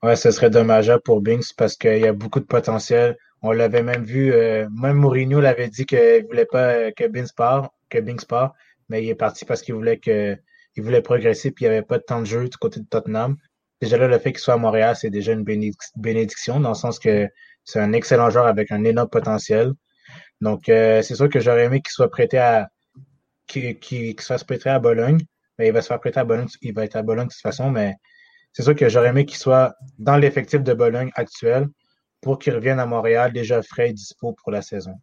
Ouais, 0.03 0.15
ce 0.15 0.31
serait 0.31 0.49
dommageable 0.51 1.01
pour 1.03 1.19
Binks 1.19 1.53
parce 1.57 1.75
qu'il 1.75 1.97
y 1.99 2.07
a 2.07 2.13
beaucoup 2.13 2.39
de 2.39 2.45
potentiel. 2.45 3.17
On 3.41 3.51
l'avait 3.51 3.83
même 3.83 4.05
vu, 4.05 4.31
euh, 4.31 4.69
même 4.69 4.95
Mourinho 4.95 5.41
l'avait 5.41 5.67
dit 5.67 5.85
qu'il 5.85 6.25
voulait 6.27 6.45
pas 6.45 6.69
euh, 6.75 6.91
que 6.95 7.07
Binks 7.07 7.33
part, 7.35 7.71
que 7.89 7.97
Binks 7.99 8.25
part, 8.25 8.53
mais 8.87 9.03
il 9.03 9.09
est 9.09 9.15
parti 9.15 9.43
parce 9.43 9.61
qu'il 9.61 9.73
voulait 9.75 9.97
que 9.97 10.37
il 10.77 10.83
voulait 10.83 11.01
progresser 11.01 11.51
puis 11.51 11.65
il 11.65 11.69
n'y 11.69 11.75
avait 11.75 11.85
pas 11.85 11.97
de 11.97 12.03
temps 12.03 12.21
de 12.21 12.25
jeu 12.25 12.47
du 12.47 12.57
côté 12.57 12.79
de 12.79 12.85
Tottenham. 12.85 13.35
Déjà 13.81 13.97
là, 13.97 14.07
le 14.07 14.17
fait 14.19 14.31
qu'il 14.31 14.39
soit 14.39 14.55
à 14.55 14.57
Montréal, 14.57 14.95
c'est 14.95 15.09
déjà 15.09 15.33
une 15.33 15.43
bénédic- 15.43 15.91
bénédiction 15.95 16.59
dans 16.59 16.69
le 16.69 16.75
sens 16.75 16.99
que 16.99 17.27
c'est 17.63 17.79
un 17.79 17.93
excellent 17.93 18.29
joueur 18.29 18.47
avec 18.47 18.71
un 18.71 18.83
énorme 18.83 19.09
potentiel. 19.09 19.73
Donc 20.41 20.69
euh, 20.69 21.01
c'est 21.01 21.15
sûr 21.15 21.29
que 21.29 21.39
j'aurais 21.39 21.65
aimé 21.65 21.81
qu'il 21.81 21.91
soit 21.91 22.09
prêté 22.09 22.37
à 22.37 22.69
qu'il 23.47 24.19
soit 24.19 24.43
prêté 24.45 24.69
à 24.69 24.79
Bologne. 24.79 25.19
Mais 25.57 25.67
il 25.67 25.73
va 25.73 25.81
se 25.81 25.87
faire 25.87 25.99
prêter 25.99 26.19
à 26.19 26.23
Bologne, 26.25 26.47
il 26.61 26.73
va 26.73 26.85
être 26.85 26.95
à 26.95 27.01
Bologne 27.01 27.27
de 27.27 27.33
toute 27.33 27.41
façon, 27.41 27.71
mais 27.71 27.95
c'est 28.53 28.63
sûr 28.63 28.75
que 28.75 28.89
j'aurais 28.89 29.09
aimé 29.09 29.25
qu'il 29.25 29.37
soit 29.37 29.75
dans 29.97 30.17
l'effectif 30.17 30.61
de 30.61 30.73
Bologne 30.73 31.09
actuel 31.15 31.67
pour 32.21 32.37
qu'il 32.39 32.53
revienne 32.53 32.79
à 32.79 32.85
Montréal 32.85 33.33
déjà 33.33 33.61
frais 33.63 33.89
et 33.89 33.93
dispo 33.93 34.33
pour 34.33 34.51
la 34.51 34.61
saison. 34.61 34.93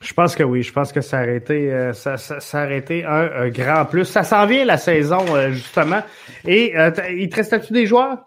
Je 0.00 0.12
pense 0.12 0.34
que 0.34 0.42
oui. 0.42 0.62
Je 0.62 0.72
pense 0.72 0.92
que 0.92 1.00
ça 1.00 1.22
aurait 1.22 1.36
été, 1.36 1.72
euh, 1.72 1.92
ça, 1.92 2.16
ça, 2.16 2.40
ça 2.40 2.64
aurait 2.64 2.78
été 2.78 3.04
un, 3.04 3.30
un 3.32 3.48
grand 3.48 3.84
plus. 3.86 4.04
Ça 4.04 4.22
s'en 4.22 4.46
vient 4.46 4.64
la 4.64 4.76
saison, 4.78 5.24
euh, 5.34 5.50
justement. 5.50 6.02
Et 6.44 6.76
euh, 6.78 6.90
il 7.16 7.28
te 7.28 7.36
restait-tu 7.36 7.72
des 7.72 7.86
joueurs? 7.86 8.18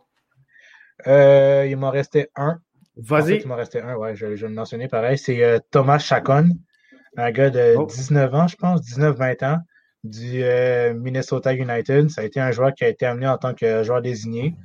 Il 1.06 1.76
m'en 1.78 1.92
restait 1.92 2.30
un. 2.36 2.60
En 2.98 3.04
fait, 3.04 3.22
Vas-y. 3.22 3.38
il 3.42 3.48
m'en 3.48 3.56
restait 3.56 3.82
un, 3.82 3.96
ouais, 3.96 4.16
je, 4.16 4.36
je 4.36 4.42
vais 4.42 4.50
le 4.50 4.56
mentionner 4.56 4.88
pareil. 4.88 5.18
C'est 5.18 5.62
Thomas 5.72 6.00
Chacon, 6.00 6.50
un 7.16 7.32
gars 7.32 7.50
de 7.50 7.76
Oh. 7.78 7.86
19 7.86 8.34
ans, 8.36 8.48
je 8.48 8.56
pense, 8.58 8.82
19-20 8.82 9.46
ans, 9.46 9.58
du 10.04 10.44
Minnesota 10.96 11.54
United. 11.54 12.10
Ça 12.10 12.22
a 12.22 12.24
été 12.26 12.42
un 12.42 12.52
joueur 12.52 12.74
qui 12.74 12.84
a 12.84 12.90
été 12.90 13.06
amené 13.06 13.28
en 13.28 13.38
tant 13.38 13.54
que 13.54 13.84
joueur 13.84 14.02
désigné. 14.02 14.56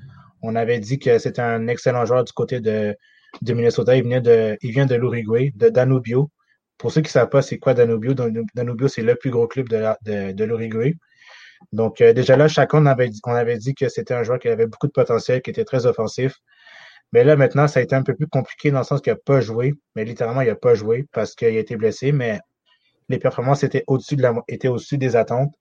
On 0.42 0.57
avait 0.57 0.80
dit 0.80 0.98
que 0.98 1.18
c'était 1.18 1.42
un 1.42 1.68
excellent 1.68 2.05
joueur 2.07 2.24
du 2.24 2.32
côté 2.32 2.61
de, 2.61 2.96
de 3.40 3.52
Minnesota. 3.55 3.96
Il, 3.96 4.02
venait 4.02 4.20
de, 4.20 4.59
il 4.62 4.72
vient 4.72 4.86
de 4.86 4.94
l'Uruguay, 4.96 5.52
de 5.55 5.68
Danubio. 5.68 6.30
Pour 6.79 6.93
ceux 6.93 7.01
qui 7.01 7.09
ne 7.09 7.12
savent 7.12 7.29
pas 7.29 7.43
c'est 7.43 7.59
quoi 7.59 7.75
Danubio, 7.75 8.14
Dan- 8.14 8.45
Danubio, 8.55 8.89
c'est 8.89 9.03
le 9.03 9.14
plus 9.16 9.31
gros 9.31 9.47
club 9.47 9.68
de, 9.68 10.45
l'Uruguay. 10.45 10.95
Donc, 11.72 12.01
euh, 12.01 12.12
déjà 12.12 12.37
là, 12.37 12.49
chacun, 12.49 12.83
on 12.83 12.87
avait, 12.87 13.09
dit- 13.09 13.75
que 13.75 13.89
c'était 13.89 14.14
un 14.14 14.22
joueur 14.22 14.39
qui 14.39 14.49
avait 14.49 14.66
beaucoup 14.66 14.87
de 14.87 14.93
potentiel, 14.93 15.43
qui 15.43 15.51
était 15.51 15.64
très 15.64 15.87
offensif. 15.87 16.35
Mais 17.12 17.25
là, 17.25 17.37
maintenant, 17.37 17.68
ça 17.68 17.81
a 17.81 17.83
été 17.83 17.95
un 17.95 18.03
peu 18.03 18.14
plus 18.14 18.27
compliqué 18.27 18.70
dans 18.70 18.79
le 18.81 18.85
sens 18.85 19.01
qu'il 19.01 19.12
n'a 19.12 19.18
pas 19.18 19.41
joué. 19.41 19.75
Mais 19.95 20.05
littéralement, 20.05 20.43
il 20.43 20.49
n'a 20.49 20.57
pas 20.57 20.75
joué 20.75 21.07
parce 21.12 21.35
qu'il 21.35 21.49
a 21.49 21.61
été 21.61 21.77
blessé. 21.77 22.12
Mais 22.12 22.41
les 23.09 23.18
performances 23.18 23.62
étaient 23.62 23.85
au-dessus 23.87 24.99
des 24.99 25.16
attentes. 25.16 25.55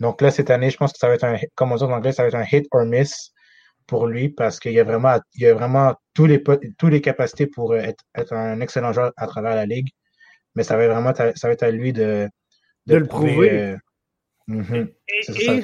Donc 0.00 0.20
là, 0.20 0.30
cette 0.30 0.50
année, 0.50 0.70
je 0.70 0.76
pense 0.76 0.92
que 0.92 0.98
ça 0.98 1.08
va 1.08 1.14
être 1.14 1.24
un, 1.24 1.36
comme 1.54 1.72
on 1.72 1.76
dit 1.76 1.84
en 1.84 1.90
anglais, 1.90 2.12
ça 2.12 2.22
va 2.22 2.28
être 2.28 2.34
un 2.34 2.44
hit 2.50 2.66
or 2.72 2.84
miss 2.84 3.32
pour 3.86 4.06
lui 4.06 4.28
parce 4.30 4.58
qu'il 4.60 4.78
a 4.78 4.84
vraiment, 4.84 5.18
il 5.34 5.46
a 5.46 5.54
vraiment 5.54 5.94
tous 6.14 6.26
les, 6.26 6.42
tous 6.78 6.88
les 6.88 7.00
capacités 7.00 7.46
pour 7.46 7.72
euh, 7.72 7.82
être 8.14 8.32
un 8.32 8.60
excellent 8.60 8.92
joueur 8.92 9.12
à 9.16 9.26
travers 9.26 9.54
la 9.54 9.66
ligue. 9.66 9.88
Mais 10.54 10.62
ça 10.62 10.76
va 10.76 10.84
être 10.84 10.92
vraiment, 10.92 11.10
à- 11.10 11.34
ça 11.34 11.48
va 11.48 11.52
être 11.54 11.62
à 11.62 11.70
lui 11.70 11.92
de, 11.92 12.28
De 12.86 12.96
le 12.96 13.06
prouver. 13.06 13.50
euh, 13.50 13.76
mhm. 14.48 14.88
Et- 15.08 15.62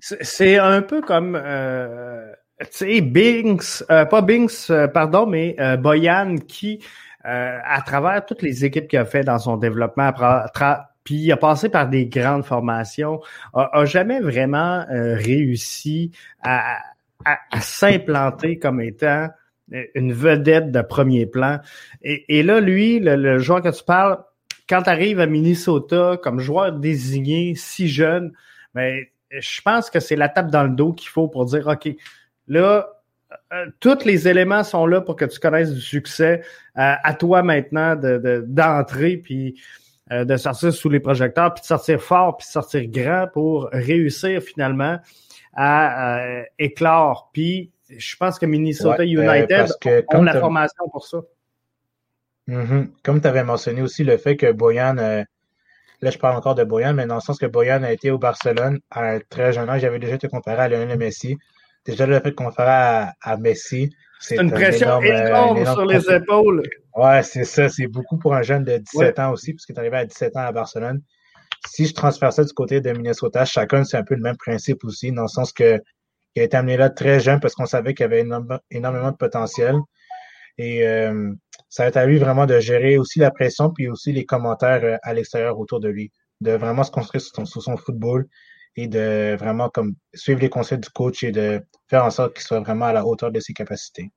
C'est 0.00 0.58
un 0.58 0.82
peu 0.82 1.00
comme, 1.02 1.38
euh, 1.40 2.32
tu 2.60 2.66
sais, 2.70 3.00
Binks, 3.00 3.82
euh, 3.90 4.04
pas 4.04 4.22
Binks, 4.22 4.70
euh, 4.70 4.88
pardon, 4.88 5.26
mais 5.26 5.56
euh, 5.60 5.76
Boyan 5.76 6.36
qui, 6.36 6.84
euh, 7.24 7.58
à 7.64 7.82
travers 7.82 8.24
toutes 8.24 8.42
les 8.42 8.64
équipes 8.64 8.88
qu'il 8.88 8.98
a 8.98 9.04
fait 9.04 9.22
dans 9.24 9.38
son 9.38 9.56
développement, 9.56 10.10
tra- 10.10 10.50
tra- 10.52 10.86
puis 11.04 11.16
il 11.16 11.32
a 11.32 11.36
passé 11.36 11.68
par 11.68 11.88
des 11.88 12.06
grandes 12.06 12.44
formations, 12.44 13.20
a, 13.54 13.78
a 13.80 13.84
jamais 13.84 14.20
vraiment 14.20 14.84
euh, 14.90 15.14
réussi 15.16 16.12
à, 16.42 16.78
à- 17.24 17.38
à 17.50 17.60
s'implanter 17.60 18.58
comme 18.58 18.80
étant 18.80 19.28
une 19.94 20.12
vedette 20.12 20.70
de 20.70 20.82
premier 20.82 21.26
plan. 21.26 21.60
Et, 22.02 22.42
là, 22.42 22.60
lui, 22.60 23.00
le, 23.00 23.16
le 23.16 23.38
joueur 23.38 23.62
que 23.62 23.68
tu 23.68 23.84
parles, 23.84 24.18
quand 24.68 24.82
tu 24.82 24.90
arrives 24.90 25.20
à 25.20 25.26
Minnesota 25.26 26.18
comme 26.22 26.40
joueur 26.40 26.72
désigné, 26.72 27.54
si 27.54 27.88
jeune, 27.88 28.32
mais 28.74 29.10
je 29.30 29.60
pense 29.62 29.90
que 29.90 30.00
c'est 30.00 30.16
la 30.16 30.28
tape 30.28 30.50
dans 30.50 30.64
le 30.64 30.70
dos 30.70 30.92
qu'il 30.92 31.08
faut 31.08 31.28
pour 31.28 31.44
dire, 31.46 31.66
OK, 31.66 31.88
là, 32.48 32.88
euh, 33.52 33.66
tous 33.80 34.04
les 34.04 34.28
éléments 34.28 34.62
sont 34.62 34.86
là 34.86 35.00
pour 35.00 35.16
que 35.16 35.24
tu 35.24 35.38
connaisses 35.38 35.72
du 35.72 35.80
succès. 35.80 36.42
Euh, 36.76 36.94
à 37.02 37.14
toi 37.14 37.42
maintenant 37.42 37.96
de, 37.96 38.18
de- 38.18 38.44
d'entrer 38.46 39.16
puis 39.16 39.60
euh, 40.10 40.24
de 40.24 40.36
sortir 40.36 40.72
sous 40.72 40.90
les 40.90 41.00
projecteurs, 41.00 41.54
puis 41.54 41.62
de 41.62 41.66
sortir 41.66 42.00
fort, 42.00 42.36
puis 42.36 42.46
de 42.46 42.52
sortir 42.52 42.86
grand 42.88 43.28
pour 43.32 43.68
réussir 43.72 44.42
finalement 44.42 44.98
à 45.54 46.44
éclore. 46.58 47.30
Puis 47.32 47.70
je 47.96 48.16
pense 48.16 48.38
que 48.38 48.46
Minnesota 48.46 49.02
Ouais, 49.02 49.16
euh, 49.16 49.34
United 49.34 49.48
parce 49.48 49.76
que 49.76 50.04
ont 50.16 50.22
la 50.22 50.38
formation 50.38 50.88
pour 50.90 51.06
ça. 51.06 51.18
Mhm. 52.46 52.92
Comme 53.02 53.20
tu 53.20 53.28
avais 53.28 53.44
mentionné 53.44 53.82
aussi 53.82 54.04
le 54.04 54.16
fait 54.16 54.36
que 54.36 54.50
Boyan, 54.50 54.98
euh, 54.98 55.22
là 56.00 56.10
je 56.10 56.18
parle 56.18 56.36
encore 56.36 56.54
de 56.54 56.64
Boyan, 56.64 56.94
mais 56.94 57.06
dans 57.06 57.16
le 57.16 57.20
sens 57.20 57.38
que 57.38 57.46
Boyan 57.46 57.82
a 57.82 57.92
été 57.92 58.10
au 58.10 58.18
Barcelone 58.18 58.80
à 58.90 59.12
un 59.12 59.20
très 59.20 59.52
jeune 59.52 59.68
âge, 59.68 59.82
j'avais 59.82 59.98
déjà 59.98 60.14
été 60.14 60.28
comparé 60.28 60.62
à 60.62 60.68
Lionel 60.68 60.98
Messi. 60.98 61.38
Déjà 61.84 62.06
le 62.06 62.20
fait 62.20 62.30
de 62.30 62.34
comparer 62.36 62.70
à, 62.70 63.12
à 63.22 63.36
Messi, 63.36 63.90
c'est 64.22 64.36
une 64.36 64.48
un 64.48 64.50
pression 64.50 65.02
énorme, 65.02 65.04
euh, 65.04 65.26
énorme 65.26 65.66
sur 65.66 65.84
les 65.84 66.14
épaules. 66.14 66.62
Ouais, 66.94 67.22
c'est 67.22 67.44
ça, 67.44 67.68
c'est 67.68 67.88
beaucoup 67.88 68.18
pour 68.18 68.34
un 68.34 68.42
jeune 68.42 68.62
de 68.62 68.78
17 68.78 69.18
ans 69.18 69.32
aussi, 69.32 69.52
puisqu'il 69.52 69.74
est 69.74 69.78
arrivé 69.78 69.96
à 69.96 70.06
17 70.06 70.36
ans 70.36 70.42
à 70.42 70.52
Barcelone. 70.52 71.02
Si 71.66 71.86
je 71.86 71.94
transfère 71.94 72.32
ça 72.32 72.44
du 72.44 72.52
côté 72.52 72.80
de 72.80 72.90
Minnesota, 72.92 73.44
chacun, 73.44 73.84
c'est 73.84 73.96
un 73.96 74.04
peu 74.04 74.14
le 74.14 74.20
même 74.20 74.36
principe 74.36 74.84
aussi, 74.84 75.10
dans 75.10 75.22
le 75.22 75.28
sens 75.28 75.52
que 75.52 75.80
il 76.34 76.42
a 76.42 76.44
été 76.44 76.56
amené 76.56 76.76
là 76.76 76.90
très 76.90 77.20
jeune 77.20 77.40
parce 77.40 77.54
qu'on 77.54 77.66
savait 77.66 77.94
qu'il 77.94 78.04
avait 78.04 78.24
énormément 78.70 79.10
de 79.10 79.16
potentiel. 79.16 79.76
Et 80.58 80.86
euh, 80.86 81.32
ça 81.68 81.84
va 81.84 81.88
être 81.88 81.96
à 81.96 82.06
lui 82.06 82.18
vraiment 82.18 82.46
de 82.46 82.58
gérer 82.60 82.98
aussi 82.98 83.18
la 83.18 83.30
pression, 83.30 83.70
puis 83.70 83.88
aussi 83.88 84.12
les 84.12 84.24
commentaires 84.24 84.84
euh, 84.84 84.96
à 85.02 85.14
l'extérieur 85.14 85.58
autour 85.58 85.80
de 85.80 85.88
lui, 85.88 86.12
de 86.40 86.52
vraiment 86.52 86.84
se 86.84 86.90
construire 86.90 87.22
sur 87.22 87.46
son, 87.46 87.76
football 87.76 88.26
et 88.76 88.86
de 88.86 89.36
vraiment 89.36 89.68
comme 89.68 89.94
suivre 90.14 90.40
les 90.40 90.48
conseils 90.48 90.78
du 90.78 90.88
coach 90.90 91.22
et 91.22 91.32
de 91.32 91.60
faire 91.88 92.04
en 92.04 92.10
sorte 92.10 92.34
qu'il 92.34 92.42
soit 92.42 92.60
vraiment 92.60 92.86
à 92.86 92.92
la 92.92 93.06
hauteur 93.06 93.30
de 93.30 93.40
ses 93.40 93.52
capacités. 93.52 94.10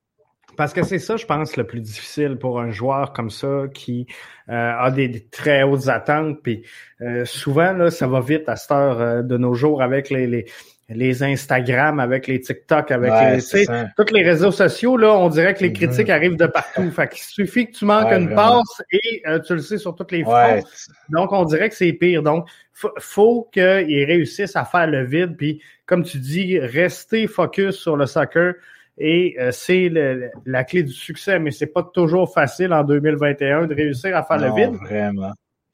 Parce 0.58 0.74
que 0.74 0.84
c'est 0.84 1.00
ça, 1.00 1.18
je 1.18 1.26
pense, 1.26 1.58
le 1.58 1.66
plus 1.66 1.82
difficile 1.82 2.38
pour 2.38 2.60
un 2.62 2.72
joueur 2.72 3.12
comme 3.12 3.30
ça 3.30 3.64
qui 3.74 4.08
euh, 4.50 4.74
a 4.78 4.90
des, 4.92 5.10
des 5.10 5.28
très 5.28 5.64
hautes 5.64 5.88
attentes. 5.90 6.42
Puis 6.44 6.66
euh, 7.02 7.26
souvent, 7.26 7.74
là, 7.74 7.92
ça 7.92 8.08
va 8.08 8.22
vite 8.22 8.48
à 8.48 8.56
cette 8.56 8.72
heure 8.72 9.02
euh, 9.02 9.22
de 9.22 9.38
nos 9.38 9.54
jours 9.54 9.82
avec 9.82 10.10
les, 10.10 10.28
les, 10.28 10.46
les 10.90 11.24
Instagram, 11.24 12.00
avec 12.00 12.28
les 12.28 12.40
TikTok, 12.40 12.92
avec 12.92 13.12
Ouais, 13.12 13.38
les, 13.38 13.66
tous 13.98 14.14
les 14.14 14.22
réseaux 14.24 14.52
sociaux. 14.52 14.98
Là, 14.98 15.14
on 15.18 15.30
dirait 15.30 15.54
que 15.56 15.64
les 15.64 15.74
critiques 15.74 16.10
arrivent 16.12 16.38
de 16.38 16.46
partout. 16.46 16.92
Fait 16.92 17.08
qu'il 17.10 17.24
suffit 17.24 17.66
que 17.68 17.72
tu 17.72 17.86
manques 17.86 18.06
Ouais, 18.10 18.18
une 18.20 18.26
vraiment. 18.28 18.62
passe 18.62 18.82
et 18.92 19.24
euh, 19.28 19.40
tu 19.40 19.54
le 19.56 19.62
sais 19.62 19.78
sur 19.80 19.96
toutes 19.96 20.12
les 20.12 20.22
fronts. 20.24 20.34
Ouais, 20.34 20.64
Donc, 21.10 21.32
on 21.32 21.44
dirait 21.46 21.70
que 21.70 21.76
c'est 21.76 21.92
pire. 21.94 22.22
Donc, 22.22 22.48
faut, 22.72 22.92
faut 23.00 23.50
qu'ils 23.52 23.64
réussissent 24.06 24.56
à 24.56 24.64
faire 24.66 24.86
le 24.86 25.04
vide. 25.06 25.36
Puis, 25.38 25.60
comme 25.88 26.04
tu 26.04 26.20
dis, 26.20 26.60
rester 26.60 27.26
focus 27.26 27.76
sur 27.78 27.98
le 27.98 28.06
soccer. 28.06 28.54
Et 28.98 29.36
euh, 29.40 29.52
c'est 29.52 29.90
le- 29.90 30.30
la 30.46 30.64
clé 30.64 30.84
du 30.84 30.94
succès. 30.94 31.40
Mais 31.40 31.50
c'est 31.52 31.68
pas 31.74 31.84
toujours 31.94 32.32
facile 32.32 32.72
en 32.74 32.84
2021 32.84 33.66
de 33.66 33.74
réussir 33.74 34.16
à 34.16 34.22
faire 34.24 34.38
non, 34.40 34.56
le 34.56 34.62
vide. 34.62 34.76
vraiment. 34.82 35.34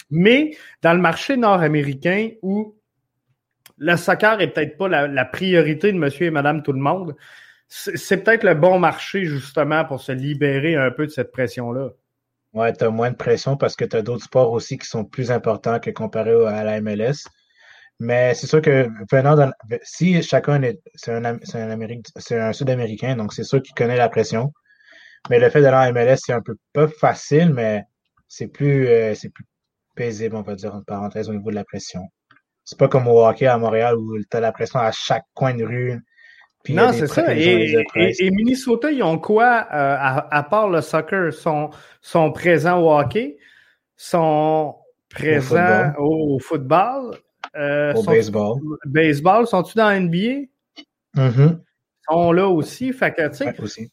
Mais 0.09 0.51
dans 0.81 0.93
le 0.93 0.99
marché 0.99 1.35
nord-américain 1.37 2.29
où 2.41 2.75
le 3.81 3.97
soccer 3.97 4.39
est 4.41 4.47
peut-être 4.49 4.77
pas 4.77 4.87
la, 4.87 5.25
priorité 5.25 5.91
de 5.91 5.97
monsieur 5.97 6.27
et 6.27 6.31
madame 6.31 6.61
tout 6.61 6.71
le 6.71 6.79
monde, 6.79 7.15
c'est 7.67 8.23
peut-être 8.23 8.43
le 8.43 8.53
bon 8.53 8.77
marché 8.77 9.25
justement 9.25 9.85
pour 9.85 10.01
se 10.01 10.11
libérer 10.11 10.75
un 10.75 10.91
peu 10.91 11.07
de 11.07 11.11
cette 11.11 11.31
pression-là. 11.31 11.89
Ouais, 12.53 12.73
tu 12.73 12.83
as 12.83 12.89
moins 12.91 13.09
de 13.09 13.15
pression 13.15 13.57
parce 13.57 13.75
que 13.75 13.85
tu 13.85 13.95
as 13.95 14.03
d'autres 14.03 14.25
sports 14.25 14.51
aussi 14.51 14.77
qui 14.77 14.85
sont 14.87 15.03
plus 15.03 15.31
importants 15.31 15.79
que 15.79 15.89
comparé 15.89 16.31
à 16.45 16.63
la 16.63 16.79
MLS. 16.79 17.25
Mais 17.99 18.35
c'est 18.35 18.47
sûr 18.47 18.61
que 18.61 18.87
venant 19.11 19.35
dans, 19.35 19.51
si 19.83 20.21
chacun 20.21 20.61
est, 20.61 20.79
c'est 20.95 22.39
un 22.39 22.53
Sud-Américain, 22.53 23.15
donc 23.15 23.33
c'est 23.33 23.43
sûr 23.43 23.63
qu'il 23.63 23.73
connaît 23.73 23.97
la 23.97 24.09
pression. 24.09 24.53
Mais 25.29 25.39
le 25.39 25.49
fait 25.49 25.61
d'aller 25.61 25.89
en 25.89 25.93
MLS, 25.93 26.17
c'est 26.17 26.33
un 26.33 26.41
peu 26.41 26.55
pas 26.73 26.87
facile, 26.87 27.51
mais 27.53 27.83
c'est 28.27 28.47
plus, 28.47 28.87
euh, 28.87 29.15
c'est 29.15 29.29
plus 29.29 29.45
paisible, 29.95 30.35
on 30.35 30.41
va 30.43 30.55
dire, 30.55 30.75
en 30.75 30.81
parenthèse, 30.83 31.29
au 31.29 31.33
niveau 31.33 31.49
de 31.51 31.55
la 31.55 31.63
pression. 31.65 32.01
C'est 32.63 32.77
pas 32.77 32.87
comme 32.87 33.07
au 33.07 33.25
hockey 33.25 33.47
à 33.47 33.57
Montréal 33.57 33.97
où 33.97 34.17
tu 34.19 34.37
as 34.37 34.39
la 34.39 34.51
pression 34.51 34.79
à 34.79 34.91
chaque 34.91 35.25
coin 35.33 35.53
de 35.53 35.63
rue. 35.63 35.99
Puis 36.63 36.73
non, 36.73 36.91
c'est 36.93 37.07
ça. 37.07 37.35
Et, 37.35 37.83
et, 37.95 38.31
Minnesota, 38.31 38.91
ils 38.91 39.01
ont 39.01 39.17
quoi, 39.17 39.65
euh, 39.73 39.95
à, 39.99 40.35
à, 40.35 40.43
part 40.43 40.69
le 40.69 40.81
soccer, 40.81 41.33
sont, 41.33 41.71
sont 42.01 42.31
présents 42.31 42.79
au 42.79 42.91
hockey, 42.91 43.37
sont 43.97 44.75
présents 45.09 45.93
au 45.97 46.37
football, 46.39 47.07
au, 47.09 47.13
football 47.13 47.17
euh, 47.55 47.93
au 47.93 48.03
sont, 48.03 48.11
baseball. 48.11 48.59
Baseball, 48.85 49.47
sont-ils 49.47 49.75
dans 49.75 49.99
NBA? 49.99 50.47
Mm-hmm. 51.15 51.59
Ils 51.59 51.59
sont 52.09 52.31
là 52.31 52.47
aussi. 52.47 52.93
Fait 52.93 53.11
que, 53.11 53.27
tu 53.29 53.37
sais, 53.37 53.45
ouais, 53.45 53.87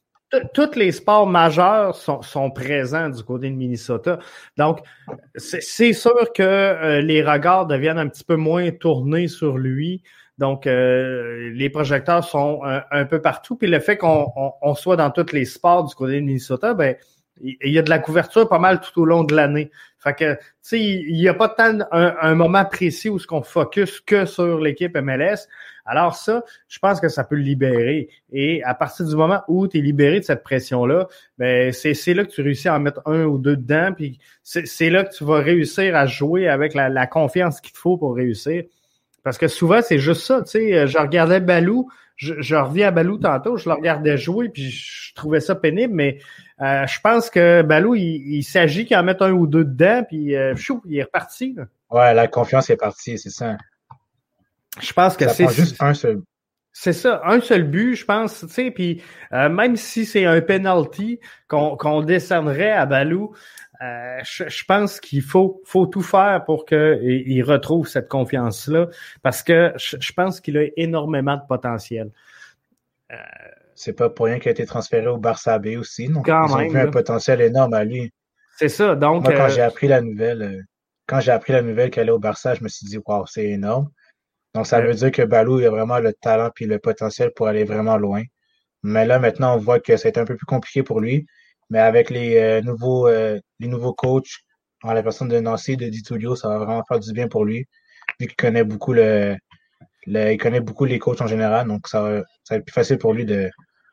tous 0.54 0.74
les 0.76 0.92
sports 0.92 1.26
majeurs 1.26 1.94
sont, 1.94 2.22
sont, 2.22 2.50
présents 2.50 3.08
du 3.08 3.22
côté 3.22 3.50
de 3.50 3.54
Minnesota. 3.54 4.18
Donc, 4.56 4.80
c'est 5.36 5.92
sûr 5.92 6.32
que 6.34 6.42
euh, 6.42 7.00
les 7.00 7.22
regards 7.22 7.66
deviennent 7.66 7.98
un 7.98 8.08
petit 8.08 8.24
peu 8.24 8.36
moins 8.36 8.70
tournés 8.70 9.28
sur 9.28 9.58
lui. 9.58 10.02
Donc, 10.38 10.66
euh, 10.66 11.50
les 11.54 11.68
projecteurs 11.68 12.24
sont 12.24 12.60
un, 12.64 13.04
peu 13.06 13.20
partout. 13.20 13.56
Puis 13.56 13.68
le 13.68 13.80
fait 13.80 13.96
qu'on 13.96 14.32
on, 14.62 14.74
soit 14.74 14.96
dans 14.96 15.10
tous 15.10 15.32
les 15.32 15.44
sports 15.44 15.84
du 15.84 15.94
côté 15.94 16.14
de 16.14 16.20
Minnesota, 16.20 16.74
ben 16.74 16.96
il 17.40 17.72
y 17.72 17.78
a 17.78 17.82
de 17.82 17.90
la 17.90 17.98
couverture 17.98 18.48
pas 18.48 18.58
mal 18.58 18.80
tout 18.80 19.02
au 19.02 19.04
long 19.04 19.24
de 19.24 19.34
l'année. 19.34 19.70
Fait 19.98 20.14
que, 20.14 20.34
tu 20.34 20.40
sais, 20.62 20.80
il 20.80 21.14
n'y 21.14 21.28
a 21.28 21.34
pas 21.34 21.48
tant 21.48 21.78
un, 21.90 22.34
moment 22.34 22.64
précis 22.64 23.08
où 23.08 23.18
ce 23.18 23.26
qu'on 23.26 23.42
focus 23.42 24.00
que 24.00 24.26
sur 24.26 24.60
l'équipe 24.60 24.96
MLS. 24.96 25.48
Alors 25.84 26.14
ça, 26.14 26.44
je 26.68 26.78
pense 26.78 27.00
que 27.00 27.08
ça 27.08 27.24
peut 27.24 27.34
le 27.34 27.42
libérer. 27.42 28.08
Et 28.30 28.62
à 28.62 28.74
partir 28.74 29.06
du 29.06 29.16
moment 29.16 29.40
où 29.48 29.66
tu 29.66 29.78
es 29.78 29.80
libéré 29.80 30.20
de 30.20 30.24
cette 30.24 30.44
pression-là, 30.44 31.08
ben 31.38 31.72
c'est 31.72 32.14
là 32.14 32.24
que 32.24 32.30
tu 32.30 32.42
réussis 32.42 32.68
à 32.68 32.76
en 32.76 32.80
mettre 32.80 33.00
un 33.06 33.24
ou 33.24 33.38
deux 33.38 33.56
dedans, 33.56 33.92
puis 33.96 34.18
c'est 34.42 34.90
là 34.90 35.04
que 35.04 35.14
tu 35.14 35.24
vas 35.24 35.40
réussir 35.40 35.96
à 35.96 36.06
jouer 36.06 36.48
avec 36.48 36.74
la, 36.74 36.88
la 36.88 37.06
confiance 37.06 37.60
qu'il 37.60 37.72
te 37.72 37.78
faut 37.78 37.96
pour 37.96 38.14
réussir. 38.14 38.64
Parce 39.24 39.38
que 39.38 39.48
souvent, 39.48 39.80
c'est 39.82 39.98
juste 39.98 40.22
ça. 40.22 40.42
Tu 40.42 40.50
sais, 40.50 40.86
je 40.86 40.98
regardais 40.98 41.40
Balou, 41.40 41.90
je, 42.18 42.34
je, 42.40 42.56
reviens 42.56 42.88
à 42.88 42.90
Balou 42.90 43.16
tantôt, 43.16 43.56
je 43.56 43.68
le 43.68 43.74
regardais 43.74 44.18
jouer, 44.18 44.48
puis 44.48 44.70
je 44.70 45.14
trouvais 45.14 45.40
ça 45.40 45.54
pénible, 45.54 45.94
mais 45.94 46.18
euh, 46.60 46.86
je 46.86 47.00
pense 47.00 47.30
que 47.30 47.62
Balou, 47.62 47.94
il, 47.94 48.36
il 48.36 48.42
s'agit 48.42 48.84
qu'il 48.84 48.96
en 48.96 49.04
mette 49.04 49.22
un 49.22 49.30
ou 49.30 49.46
deux 49.46 49.64
dedans, 49.64 50.04
puis 50.06 50.34
euh, 50.34 50.54
chou, 50.56 50.82
il 50.86 50.98
est 50.98 51.04
reparti. 51.04 51.54
Là. 51.56 51.64
Ouais, 51.90 52.12
la 52.12 52.26
confiance 52.26 52.68
est 52.70 52.76
partie, 52.76 53.16
c'est 53.18 53.30
ça. 53.30 53.56
Je 54.80 54.92
pense 54.92 55.16
que 55.16 55.28
c'est 55.28 55.48
juste 55.48 55.80
un 55.80 55.94
seul. 55.94 56.20
C'est 56.72 56.92
ça, 56.92 57.22
un 57.24 57.40
seul 57.40 57.64
but, 57.64 57.96
je 57.96 58.04
pense, 58.04 58.40
tu 58.40 58.48
sais, 58.48 58.70
puis 58.70 59.02
euh, 59.32 59.48
même 59.48 59.76
si 59.76 60.04
c'est 60.04 60.26
un 60.26 60.40
penalty 60.40 61.18
qu'on 61.48 61.76
qu'on 61.76 62.02
décernerait 62.02 62.70
à 62.70 62.86
Balou, 62.86 63.34
euh, 63.80 64.18
je, 64.24 64.48
je, 64.48 64.64
pense 64.64 64.98
qu'il 64.98 65.22
faut 65.22 65.62
faut 65.64 65.86
tout 65.86 66.02
faire 66.02 66.44
pour 66.44 66.66
qu'il 66.66 67.22
il 67.26 67.42
retrouve 67.42 67.86
cette 67.86 68.08
confiance-là, 68.08 68.88
parce 69.22 69.42
que 69.42 69.72
je, 69.76 69.96
je 70.00 70.12
pense 70.12 70.40
qu'il 70.40 70.58
a 70.58 70.64
énormément 70.76 71.36
de 71.36 71.46
potentiel. 71.46 72.10
Euh, 73.12 73.16
c'est 73.74 73.92
pas 73.92 74.10
pour 74.10 74.26
rien 74.26 74.40
qu'il 74.40 74.48
a 74.48 74.52
été 74.52 74.66
transféré 74.66 75.06
au 75.06 75.18
Barça 75.18 75.58
B 75.58 75.76
aussi, 75.78 76.08
donc 76.08 76.26
Quand 76.26 76.48
ils 76.48 76.52
ont 76.52 76.58
même, 76.58 76.70
vu 76.72 76.78
un 76.78 76.90
potentiel 76.90 77.40
énorme 77.40 77.74
à 77.74 77.84
lui. 77.84 78.12
C'est 78.56 78.68
ça, 78.68 78.96
donc. 78.96 79.22
Moi, 79.22 79.34
quand 79.34 79.48
j'ai 79.48 79.62
appris 79.62 79.86
la 79.86 80.00
nouvelle, 80.00 80.66
quand 81.06 81.20
j'ai 81.20 81.30
appris 81.30 81.52
la 81.52 81.62
nouvelle 81.62 81.90
qu'elle 81.90 82.08
est 82.08 82.12
au 82.12 82.18
Barça, 82.18 82.54
je 82.54 82.64
me 82.64 82.68
suis 82.68 82.86
dit, 82.86 82.98
waouh, 83.06 83.26
c'est 83.26 83.46
énorme. 83.46 83.88
Donc, 84.54 84.66
ça 84.66 84.80
veut 84.80 84.94
dire 84.94 85.12
que 85.12 85.22
Balou 85.22 85.58
a 85.58 85.70
vraiment 85.70 86.00
le 86.00 86.12
talent 86.12 86.50
puis 86.52 86.66
le 86.66 86.80
potentiel 86.80 87.30
pour 87.34 87.46
aller 87.46 87.62
vraiment 87.62 87.96
loin. 87.96 88.22
Mais 88.82 89.06
là, 89.06 89.20
maintenant, 89.20 89.54
on 89.54 89.58
voit 89.58 89.78
que 89.78 89.96
c'est 89.96 90.18
un 90.18 90.24
peu 90.24 90.36
plus 90.36 90.46
compliqué 90.46 90.82
pour 90.82 91.00
lui. 91.00 91.26
Mais 91.70 91.78
avec 91.78 92.10
les 92.10 92.36
euh, 92.38 92.60
nouveaux 92.62 93.08
euh, 93.08 93.38
les 93.60 93.68
nouveaux 93.68 93.94
coachs, 93.94 94.44
en 94.82 94.92
la 94.92 95.02
personne 95.02 95.28
de 95.28 95.38
Nancy, 95.40 95.76
de 95.76 95.88
Ditulio, 95.88 96.36
ça 96.36 96.48
va 96.48 96.58
vraiment 96.58 96.84
faire 96.88 97.00
du 97.00 97.12
bien 97.12 97.28
pour 97.28 97.44
lui. 97.44 97.66
Vu 98.20 98.26
qu'il 98.26 98.36
connaît 98.36 98.64
beaucoup 98.64 98.92
le, 98.92 99.36
le, 100.06 100.32
il 100.32 100.38
connaît 100.38 100.60
beaucoup 100.60 100.84
les 100.84 100.98
coachs 100.98 101.20
en 101.20 101.26
général, 101.26 101.66
donc 101.68 101.88
ça 101.88 102.02
va, 102.02 102.20
ça 102.44 102.54
va 102.54 102.56
être 102.56 102.64
plus 102.64 102.72
facile 102.72 102.98
pour 102.98 103.12
lui 103.12 103.24
de, 103.24 103.50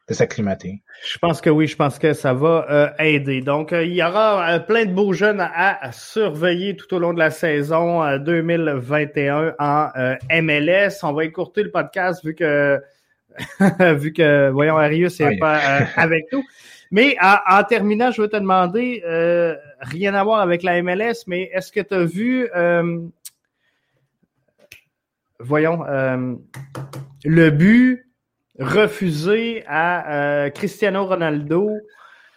de 0.08 0.14
s'acclimater. 0.14 0.84
Je 1.06 1.18
pense 1.18 1.42
que 1.42 1.50
oui, 1.50 1.68
je 1.68 1.76
pense 1.76 1.98
que 1.98 2.14
ça 2.14 2.34
va 2.34 2.66
euh, 2.70 2.90
aider. 3.00 3.42
Donc, 3.42 3.74
euh, 3.74 3.84
il 3.84 3.94
y 3.94 4.04
aura 4.04 4.50
euh, 4.50 4.60
plein 4.60 4.86
de 4.86 4.94
beaux 4.94 5.14
jeunes 5.14 5.42
à, 5.42 5.92
surveiller 5.92 6.76
tout 6.76 6.94
au 6.94 7.00
long 7.00 7.14
de 7.14 7.20
la 7.20 7.32
saison 7.32 8.18
2021 8.20 9.56
en 9.58 9.90
MLS. 10.32 11.04
On 11.04 11.14
va 11.14 11.26
écourter 11.26 11.64
le 11.64 11.72
podcast 11.72 12.24
vu 12.24 12.36
que 12.36 12.80
vu 13.96 14.14
que 14.14 14.50
voyons 14.50 14.78
Arius 14.78 15.20
n'est 15.20 15.38
pas 15.38 15.58
avec 15.96 16.26
nous. 16.32 16.44
Mais 16.96 17.18
en, 17.22 17.62
terminant, 17.66 18.10
je 18.10 18.22
veux 18.22 18.30
te 18.30 18.38
demander 18.38 19.04
rien 19.82 20.14
à 20.14 20.24
voir 20.24 20.40
avec 20.40 20.64
la 20.64 20.82
MLS, 20.82 21.26
mais 21.28 21.50
est-ce 21.54 21.70
que 21.70 21.82
tu 21.82 21.94
as 21.94 22.06
vu 22.06 22.50
voyons 25.40 25.84
le 27.26 27.50
but 27.50 28.06
refusé 28.60 29.66
à 29.68 30.46
euh, 30.46 30.50
Cristiano 30.52 31.06
Ronaldo? 31.06 31.70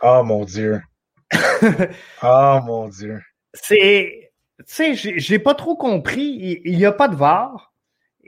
Oh 0.02 0.24
mon 0.24 0.44
Dieu. 0.44 0.80
oh 2.22 2.60
mon 2.64 2.88
Dieu. 2.88 3.22
C'est. 3.54 4.32
Tu 4.66 4.96
sais, 4.96 5.18
j'ai 5.18 5.38
pas 5.38 5.54
trop 5.54 5.76
compris. 5.76 6.60
Il 6.64 6.76
n'y 6.76 6.84
a 6.84 6.90
pas 6.90 7.06
de 7.06 7.14
VAR. 7.14 7.72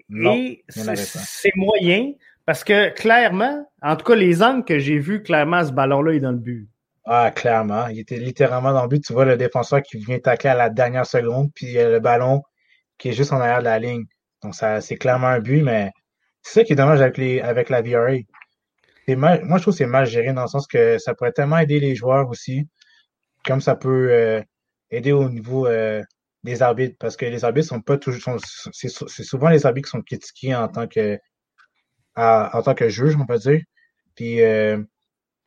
et 0.08 0.64
c'est 0.68 1.56
moyen 1.56 2.12
parce 2.50 2.64
que 2.64 2.88
clairement, 2.88 3.64
en 3.80 3.94
tout 3.94 4.04
cas, 4.04 4.16
les 4.16 4.42
angles 4.42 4.64
que 4.64 4.80
j'ai 4.80 4.98
vus, 4.98 5.22
clairement, 5.22 5.64
ce 5.64 5.70
ballon-là 5.70 6.14
est 6.14 6.18
dans 6.18 6.32
le 6.32 6.38
but. 6.38 6.68
Ah, 7.04 7.30
clairement. 7.30 7.86
Il 7.86 8.00
était 8.00 8.16
littéralement 8.16 8.72
dans 8.72 8.82
le 8.82 8.88
but. 8.88 9.04
Tu 9.04 9.12
vois 9.12 9.24
le 9.24 9.36
défenseur 9.36 9.80
qui 9.82 9.98
vient 9.98 10.18
tacler 10.18 10.50
à 10.50 10.56
la 10.56 10.68
dernière 10.68 11.06
seconde, 11.06 11.52
puis 11.54 11.74
le 11.74 12.00
ballon 12.00 12.42
qui 12.98 13.10
est 13.10 13.12
juste 13.12 13.32
en 13.32 13.36
arrière 13.36 13.60
de 13.60 13.66
la 13.66 13.78
ligne. 13.78 14.04
Donc, 14.42 14.56
ça, 14.56 14.80
c'est 14.80 14.96
clairement 14.96 15.28
un 15.28 15.38
but, 15.38 15.62
mais 15.62 15.92
c'est 16.42 16.54
ça 16.54 16.64
qui 16.64 16.72
est 16.72 16.76
dommage 16.76 17.00
avec, 17.00 17.18
les, 17.18 17.40
avec 17.40 17.70
la 17.70 17.82
VRA. 17.82 18.16
Mal, 19.06 19.44
moi, 19.44 19.58
je 19.58 19.62
trouve 19.62 19.74
que 19.74 19.78
c'est 19.78 19.86
mal 19.86 20.06
géré 20.06 20.32
dans 20.32 20.42
le 20.42 20.48
sens 20.48 20.66
que 20.66 20.98
ça 20.98 21.14
pourrait 21.14 21.30
tellement 21.30 21.58
aider 21.58 21.78
les 21.78 21.94
joueurs 21.94 22.28
aussi, 22.30 22.66
comme 23.44 23.60
ça 23.60 23.76
peut 23.76 24.08
euh, 24.10 24.42
aider 24.90 25.12
au 25.12 25.28
niveau 25.28 25.68
euh, 25.68 26.02
des 26.42 26.62
arbitres, 26.62 26.96
parce 26.98 27.16
que 27.16 27.26
les 27.26 27.44
arbitres 27.44 27.68
sont 27.68 27.80
pas 27.80 27.96
toujours. 27.96 28.40
C'est 28.72 28.88
souvent 28.88 29.50
les 29.50 29.66
arbitres 29.66 29.86
qui 29.86 29.92
sont 29.92 30.02
critiqués 30.02 30.56
en 30.56 30.66
tant 30.66 30.88
que 30.88 31.16
en 32.16 32.62
tant 32.62 32.74
que 32.74 32.88
juge, 32.88 33.16
on 33.16 33.26
peut 33.26 33.38
dire. 33.38 33.60
Puis 34.14 34.42
euh, 34.42 34.82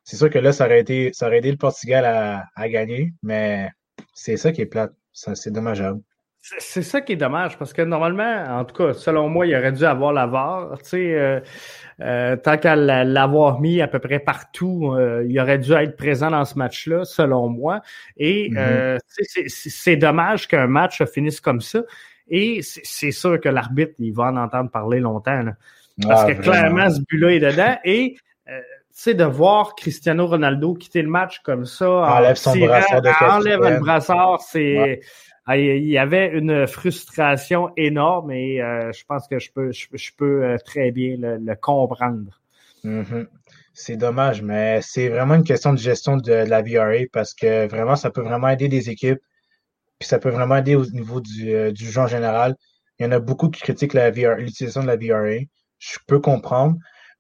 c'est 0.04 0.18
sûr 0.18 0.30
que 0.30 0.40
là, 0.40 0.52
ça 0.52 0.66
aurait, 0.66 0.82
été, 0.82 1.12
ça 1.14 1.28
aurait 1.28 1.38
aidé 1.38 1.52
le 1.52 1.58
Portugal 1.58 2.06
à, 2.06 2.46
à 2.56 2.70
gagner, 2.70 3.14
mais 3.22 3.70
c'est 4.14 4.38
ça 4.38 4.52
qui 4.52 4.62
est 4.62 4.66
plate. 4.66 4.94
C'est 5.12 5.52
dommageable. 5.52 6.02
C'est 6.42 6.82
ça 6.82 7.00
qui 7.00 7.14
est 7.14 7.16
dommage, 7.16 7.58
parce 7.58 7.72
que 7.72 7.82
normalement, 7.82 8.60
en 8.60 8.66
tout 8.66 8.76
cas, 8.76 8.92
selon 8.92 9.30
moi, 9.30 9.48
il 9.48 9.56
aurait 9.56 9.72
dû 9.72 9.86
avoir 9.86 10.12
la 10.12 10.26
VAR. 10.26 10.78
Tu 10.80 10.90
sais, 10.90 11.14
euh, 11.14 11.40
euh, 12.02 12.36
tant 12.36 12.58
qu'à 12.58 12.76
l'avoir 12.76 13.62
mis 13.62 13.82
à 13.82 13.88
peu 13.88 14.00
près 14.00 14.20
partout, 14.20 14.92
euh, 14.92 15.26
il 15.26 15.40
aurait 15.40 15.58
dû 15.58 15.72
être 15.72 15.96
présent 15.96 16.32
dans 16.32 16.44
ce 16.44 16.58
match-là, 16.58 17.06
selon 17.06 17.48
moi. 17.48 17.82
Et 18.18 18.50
mm-hmm. 18.50 19.00
c'est 19.48 19.96
dommage 19.96 20.50
qu'un 20.50 20.68
match 20.68 21.02
finisse 21.06 21.40
comme 21.40 21.62
ça. 21.62 21.82
Et 22.28 22.60
c'est 22.62 23.12
sûr 23.12 23.40
que 23.40 23.48
l'arbitre, 23.48 23.94
il 24.00 24.14
va 24.14 24.26
en 24.26 24.36
entendre 24.36 24.70
parler 24.70 25.00
longtemps. 25.00 25.46
Parce 26.02 26.26
que 26.26 26.42
clairement, 26.42 26.90
ce 26.90 27.00
but-là 27.02 27.34
est 27.34 27.40
dedans. 27.40 27.78
Et 27.84 28.16
tu 28.46 28.54
sais, 28.92 29.14
de 29.14 29.24
voir 29.24 29.76
Cristiano 29.76 30.28
Ronaldo 30.28 30.74
quitter 30.76 31.02
le 31.02 31.10
match 31.10 31.40
comme 31.40 31.66
ça, 31.66 31.90
enlève 31.90 32.36
son 32.36 32.56
brassard 32.56 33.02
de 33.02 33.10
enlève 33.32 33.62
le 33.62 33.80
brassard, 33.80 34.42
c'est 34.42 35.02
ah, 35.46 35.58
il 35.58 35.86
y 35.86 35.98
avait 35.98 36.28
une 36.28 36.68
frustration 36.68 37.70
énorme 37.76 38.32
et 38.32 38.62
euh, 38.62 38.94
je 38.94 39.04
pense 39.06 39.28
que 39.28 39.40
je 39.40 39.52
peux, 39.52 39.72
je, 39.74 40.12
peux 40.16 40.46
euh, 40.46 40.58
très 40.64 40.92
bien 40.92 41.18
le, 41.20 41.56
comprendre. 41.56 42.40
Mm-hmm. 42.86 43.28
C'est 43.74 43.98
dommage, 43.98 44.42
mais 44.42 44.82
c'est 44.82 45.10
vraiment 45.10 45.36
une 45.36 45.44
question 45.44 45.74
de 45.74 45.78
gestion 45.78 46.16
de, 46.16 46.32
la 46.32 46.62
VRA 46.62 47.08
parce 47.12 47.34
que 47.34 47.68
vraiment, 47.68 47.98
ça 47.98 48.10
peut 48.10 48.22
vraiment 48.22 48.48
aider 48.48 48.70
des 48.70 48.90
équipes. 48.90 49.20
Puis 50.00 50.08
ça 50.08 50.18
peut 50.18 50.30
vraiment 50.30 50.56
aider 50.56 50.76
au 50.76 50.86
niveau 50.86 51.20
du, 51.20 51.54
euh, 51.54 51.72
du 51.74 51.92
jeu 51.92 52.00
en 52.00 52.08
général. 52.08 52.56
Il 53.00 53.04
y 53.04 53.06
en 53.06 53.12
a 53.12 53.20
beaucoup 53.20 53.50
qui 53.50 53.62
critiquent 53.62 53.94
l'utilisation 53.94 54.82
de 54.82 54.88
la 54.88 54.96
VRA. 54.96 55.44
Je 55.92 56.00
peux 56.08 56.20
comprendre, 56.20 56.78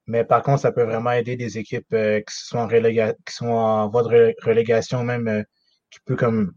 mais 0.08 0.24
par 0.24 0.42
contre, 0.44 0.62
ça 0.62 0.72
peut 0.72 0.84
vraiment 0.84 1.12
aider 1.12 1.36
des 1.36 1.58
équipes 1.58 1.90
qui, 1.90 2.36
sont 2.36 2.60
en 2.60 2.68
qui 2.68 3.34
sont 3.34 3.48
en 3.48 3.90
voie 3.90 4.04
de 4.04 4.36
relégation, 4.44 5.04
même 5.04 5.46
qui 5.92 6.00
peut 6.06 6.16
comme 6.16 6.54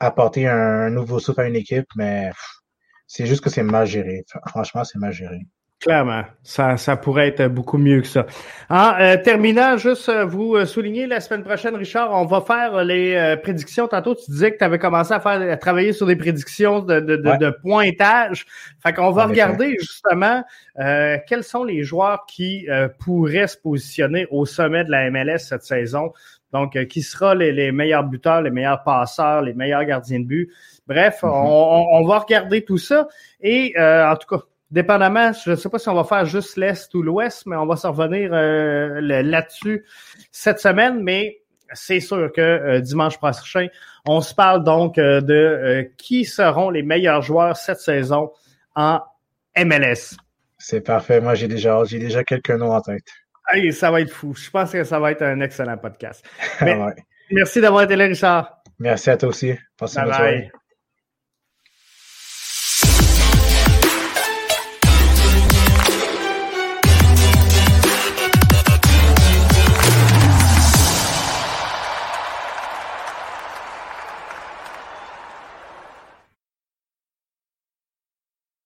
apporter 0.00 0.46
un 0.46 0.90
nouveau 0.90 1.18
souffle 1.18 1.40
à 1.40 1.48
une 1.48 1.56
équipe, 1.56 1.88
mais 1.96 2.30
c'est 3.06 3.26
juste 3.26 3.42
que 3.42 3.50
c'est 3.50 3.62
mal 3.62 3.86
géré. 3.86 4.24
Franchement, 4.48 4.84
c'est 4.84 4.98
mal 4.98 5.12
géré. 5.12 5.40
Clairement, 5.80 6.24
ça, 6.42 6.76
ça 6.76 6.96
pourrait 6.96 7.28
être 7.28 7.46
beaucoup 7.46 7.78
mieux 7.78 8.00
que 8.00 8.08
ça. 8.08 8.26
En 8.68 8.94
euh, 8.98 9.16
terminant, 9.16 9.76
juste 9.76 10.08
euh, 10.08 10.24
vous 10.24 10.56
euh, 10.56 10.66
souligner 10.66 11.06
la 11.06 11.20
semaine 11.20 11.44
prochaine, 11.44 11.76
Richard, 11.76 12.10
on 12.12 12.24
va 12.24 12.40
faire 12.40 12.82
les 12.82 13.36
prédictions. 13.44 13.86
Tantôt, 13.86 14.16
tu 14.16 14.28
disais 14.28 14.50
que 14.50 14.58
tu 14.58 14.64
avais 14.64 14.80
commencé 14.80 15.12
à 15.14 15.20
faire 15.20 15.40
à 15.40 15.56
travailler 15.56 15.92
sur 15.92 16.06
des 16.06 16.16
prédictions 16.16 16.80
de, 16.80 16.98
de, 16.98 17.14
de, 17.14 17.36
de 17.36 17.56
pointage. 17.62 18.44
Fait 18.82 18.92
qu'on 18.92 19.12
va 19.12 19.26
regarder 19.26 19.76
justement 19.78 20.42
quels 20.74 21.44
sont 21.44 21.62
les 21.62 21.84
joueurs 21.84 22.26
qui 22.26 22.66
pourraient 22.98 23.46
se 23.46 23.56
positionner 23.56 24.26
au 24.32 24.46
sommet 24.46 24.82
de 24.82 24.90
la 24.90 25.08
MLS 25.12 25.38
cette 25.38 25.62
saison. 25.62 26.12
Donc, 26.52 26.82
qui 26.86 27.02
sera 27.02 27.34
les, 27.36 27.52
les, 27.52 27.70
meilleurs 27.70 28.04
buteurs, 28.04 28.42
les 28.42 28.50
meilleurs 28.50 28.82
passeurs, 28.82 29.42
les 29.42 29.52
meilleurs 29.52 29.84
gardiens 29.84 30.18
de 30.18 30.24
but. 30.24 30.50
Bref, 30.86 31.20
mm-hmm. 31.22 31.28
on, 31.30 31.86
on, 31.92 32.06
va 32.06 32.18
regarder 32.18 32.64
tout 32.64 32.78
ça. 32.78 33.06
Et 33.40 33.74
en 33.78 34.16
tout 34.16 34.26
cas, 34.26 34.42
dépendamment, 34.70 35.32
je 35.32 35.50
ne 35.50 35.56
sais 35.56 35.68
pas 35.68 35.78
si 35.78 35.88
on 35.88 35.94
va 35.94 36.04
faire 36.04 36.24
juste 36.24 36.56
l'Est 36.56 36.92
ou 36.94 37.02
l'Ouest, 37.02 37.46
mais 37.46 37.56
on 37.56 37.66
va 37.66 37.76
s'en 37.76 37.92
revenir 37.92 38.30
euh, 38.32 39.00
là-dessus 39.00 39.84
cette 40.30 40.60
semaine. 40.60 41.02
Mais 41.02 41.42
c'est 41.72 42.00
sûr 42.00 42.30
que 42.32 42.40
euh, 42.40 42.80
dimanche 42.80 43.18
prochain, 43.18 43.68
on 44.06 44.20
se 44.20 44.34
parle 44.34 44.64
donc 44.64 44.98
euh, 44.98 45.20
de 45.20 45.90
qui 45.96 46.24
seront 46.24 46.70
les 46.70 46.82
meilleurs 46.82 47.22
joueurs 47.22 47.56
cette 47.56 47.80
saison 47.80 48.30
en 48.74 49.00
MLS. 49.56 50.16
C'est 50.58 50.80
parfait. 50.80 51.20
Moi, 51.20 51.34
j'ai 51.34 51.48
déjà, 51.48 51.82
j'ai 51.84 51.98
déjà 51.98 52.24
quelques 52.24 52.50
noms 52.50 52.72
en 52.72 52.80
tête. 52.80 53.04
Hey, 53.50 53.72
ça 53.72 53.90
va 53.90 54.00
être 54.00 54.10
fou. 54.12 54.34
Je 54.34 54.50
pense 54.50 54.72
que 54.72 54.84
ça 54.84 54.98
va 54.98 55.12
être 55.12 55.22
un 55.22 55.40
excellent 55.40 55.78
podcast. 55.78 56.24
Merci 57.30 57.60
d'avoir 57.60 57.84
été 57.84 57.96
là, 57.96 58.04
Richard. 58.04 58.62
Merci 58.78 59.10
à 59.10 59.16
toi 59.16 59.30
aussi. 59.30 59.54
bye 59.80 59.88
bye. 60.06 60.50